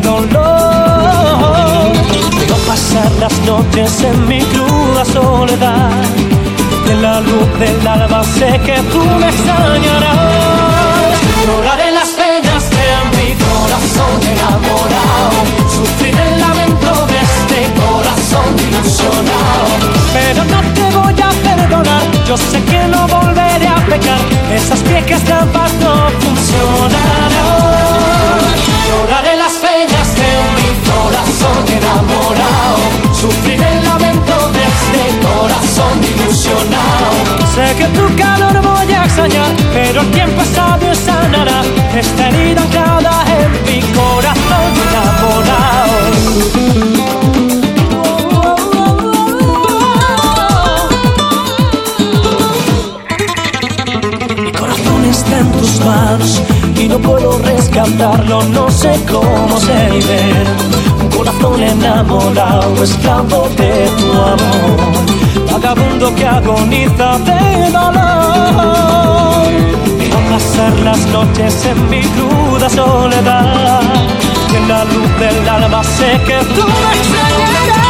esclavo, 62.84 62.84
esclavo 62.84 63.50
de 63.58 63.90
tu 63.98 64.12
amor, 64.12 65.52
vagabundo 65.52 66.16
que 66.16 66.26
agoniza 66.26 67.20
de 67.20 67.72
dolor. 67.72 69.48
Quiero 69.98 70.20
pasar 70.30 70.74
las 70.80 71.00
noches 71.08 71.66
en 71.66 71.90
mi 71.90 72.02
cruda 72.02 72.70
soledad, 72.70 73.82
que 74.50 74.58
en 74.58 74.68
la 74.68 74.84
luz 74.86 75.20
del 75.20 75.50
alma 75.50 75.84
sé 75.84 76.20
que 76.26 76.38
tú 76.56 76.64
me 76.68 76.92
extrañarás. 77.00 77.90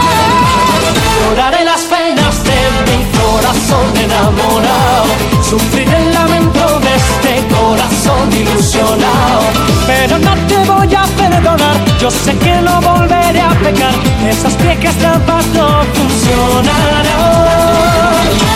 Lloraré 1.21 1.65
las 1.65 1.81
penas 1.81 2.43
de 2.43 2.59
mi 2.87 2.99
corazón 3.19 3.87
enamorado, 3.95 5.11
sufriré 5.49 5.97
el 5.97 6.13
lamento 6.13 6.79
de 6.79 6.95
este 6.95 7.47
corazón 7.55 8.33
ilusionado, 8.33 9.41
pero 9.85 10.17
no 10.19 10.33
te 10.47 10.57
voy 10.71 10.95
a 10.95 11.03
perdonar, 11.17 11.77
yo 11.99 12.09
sé 12.09 12.35
que 12.37 12.61
no 12.61 12.81
volveré 12.81 13.41
a 13.41 13.49
pecar. 13.49 14.08
Esas 14.27 14.57
viejas 14.57 14.95
trampas 14.97 15.45
no 15.47 15.83
funcionarán. 15.93 17.05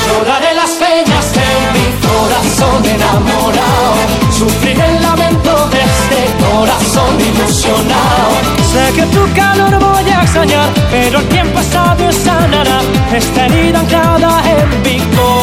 Lloraré 0.07 0.53
las 0.53 0.71
peñas 0.71 1.33
de 1.33 1.47
mi 1.73 1.87
corazón 2.07 2.85
enamorado. 2.85 3.95
Sufriré 4.31 4.85
el 4.97 5.01
lamento 5.01 5.69
de 5.69 5.79
este 5.81 6.19
corazón 6.43 7.19
ilusionado. 7.19 8.33
Sé 8.71 8.93
que 8.93 9.05
tu 9.07 9.33
calor 9.33 9.79
voy 9.79 10.09
a 10.11 10.21
extrañar, 10.23 10.69
pero 10.91 11.19
el 11.19 11.27
tiempo 11.29 11.61
sabio 11.71 12.11
sanará 12.11 12.81
esta 13.15 13.45
herida 13.45 13.79
anclada 13.79 14.41
en 14.45 14.81
mi 14.81 14.99
corazón 15.15 15.42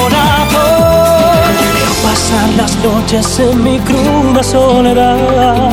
las 2.61 2.77
noches 2.85 3.39
en 3.39 3.65
mi 3.65 3.79
cruda 3.79 4.43
soledad 4.43 5.73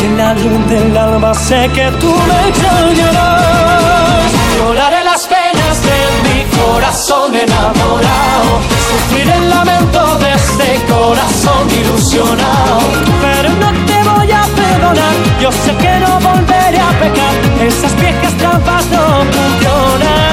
y 0.00 0.06
en 0.06 0.16
la 0.16 0.34
luz 0.34 0.66
del 0.68 0.96
alma 0.96 1.32
sé 1.32 1.70
que 1.72 1.86
tú 2.00 2.10
me 2.28 2.48
extrañarás. 2.48 4.32
Lloraré 4.56 5.04
las 5.04 5.22
penas 5.28 5.76
de 5.88 5.98
mi 6.26 6.40
corazón 6.58 7.36
enamorado, 7.36 8.52
sufriré 8.90 9.36
el 9.36 9.48
lamento 9.48 10.00
de 10.22 10.30
este 10.40 10.68
corazón 10.92 11.64
ilusionado. 11.80 12.80
Pero 13.24 13.48
no 13.62 13.70
te 13.88 13.98
voy 14.10 14.30
a 14.32 14.42
perdonar, 14.60 15.14
yo 15.40 15.52
sé 15.52 15.72
que 15.82 15.94
no 16.04 16.12
volveré 16.28 16.80
a 16.80 16.92
pecar, 17.02 17.34
esas 17.68 17.94
viejas 18.00 18.34
trampas 18.38 18.84
no 18.86 19.04
funcionan. 19.34 20.23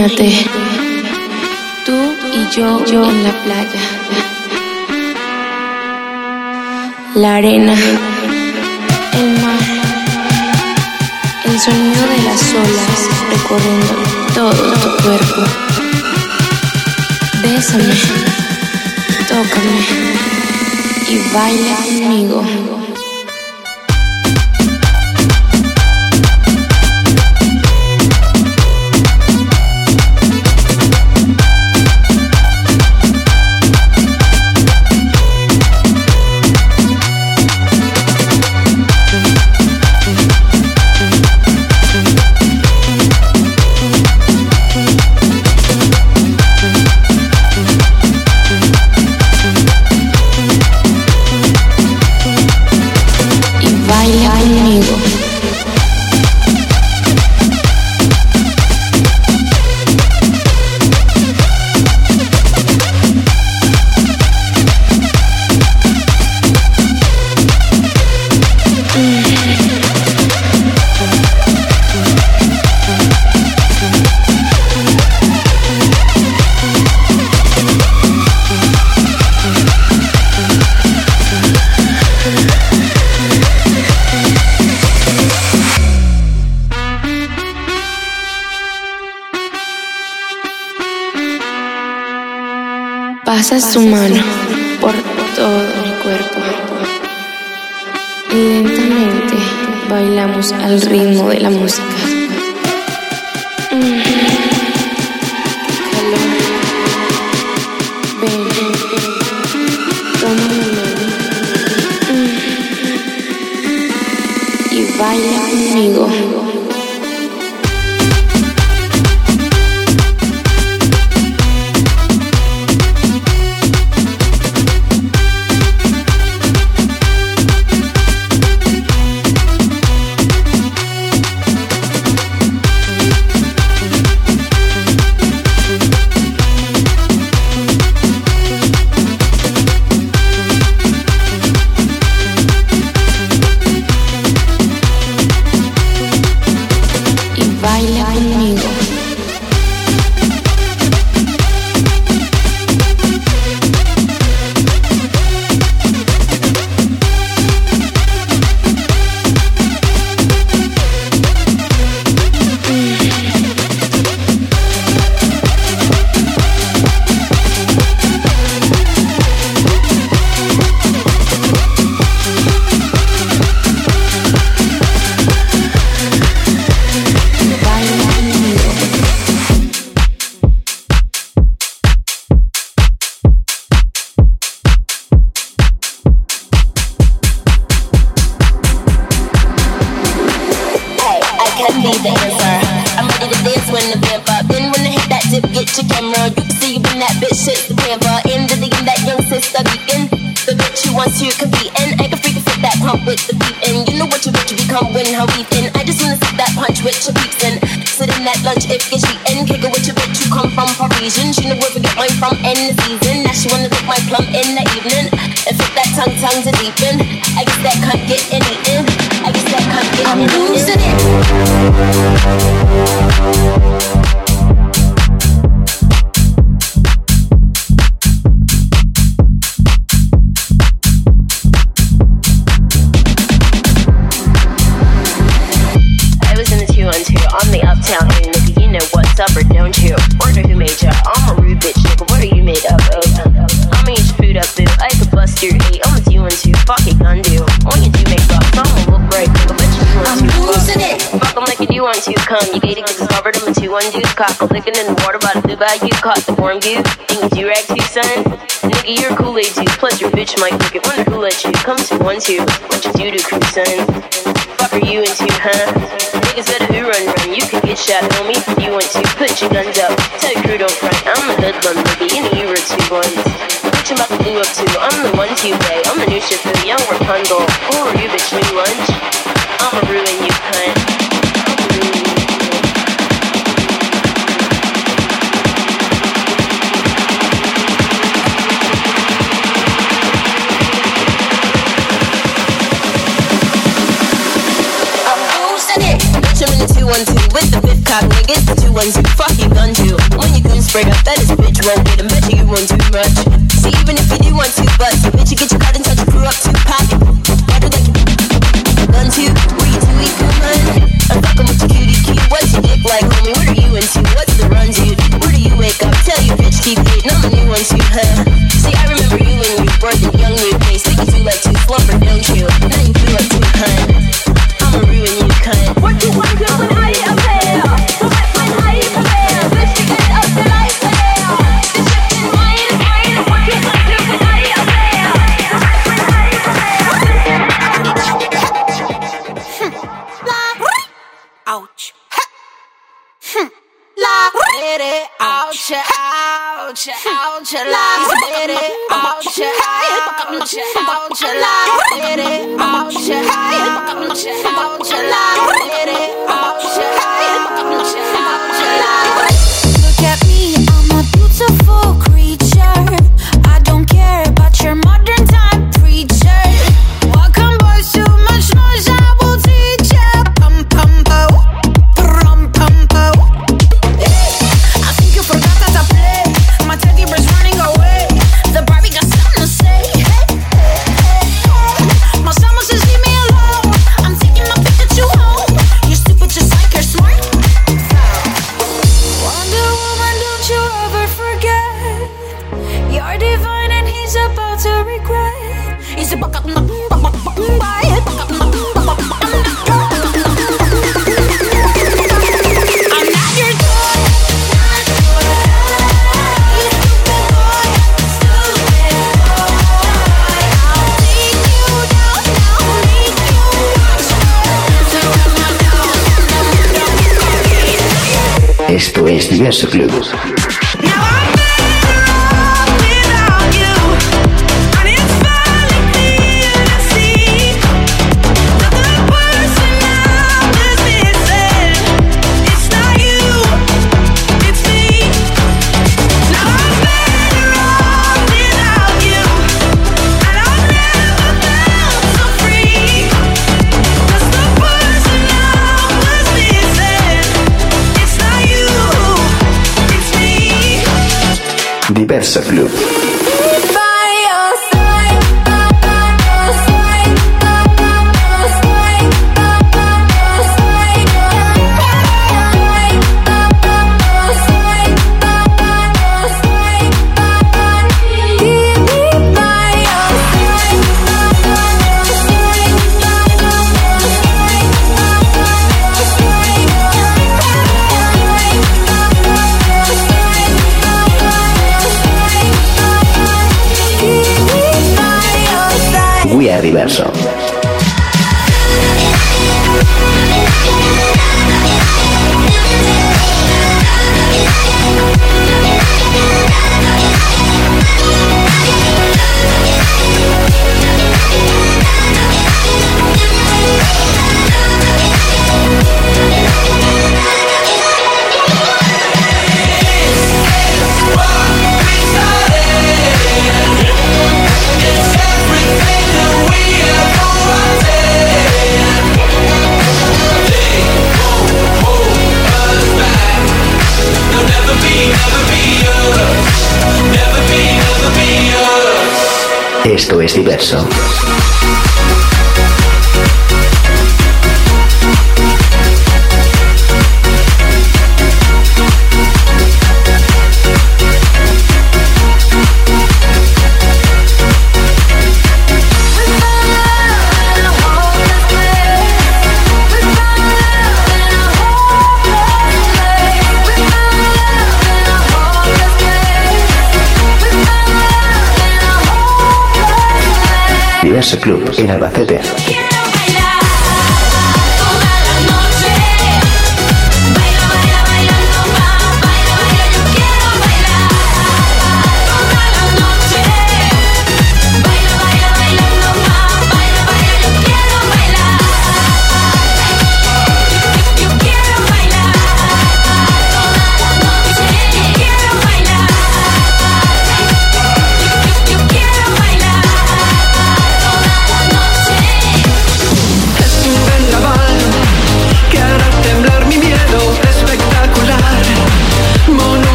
Imagínate, 0.00 0.49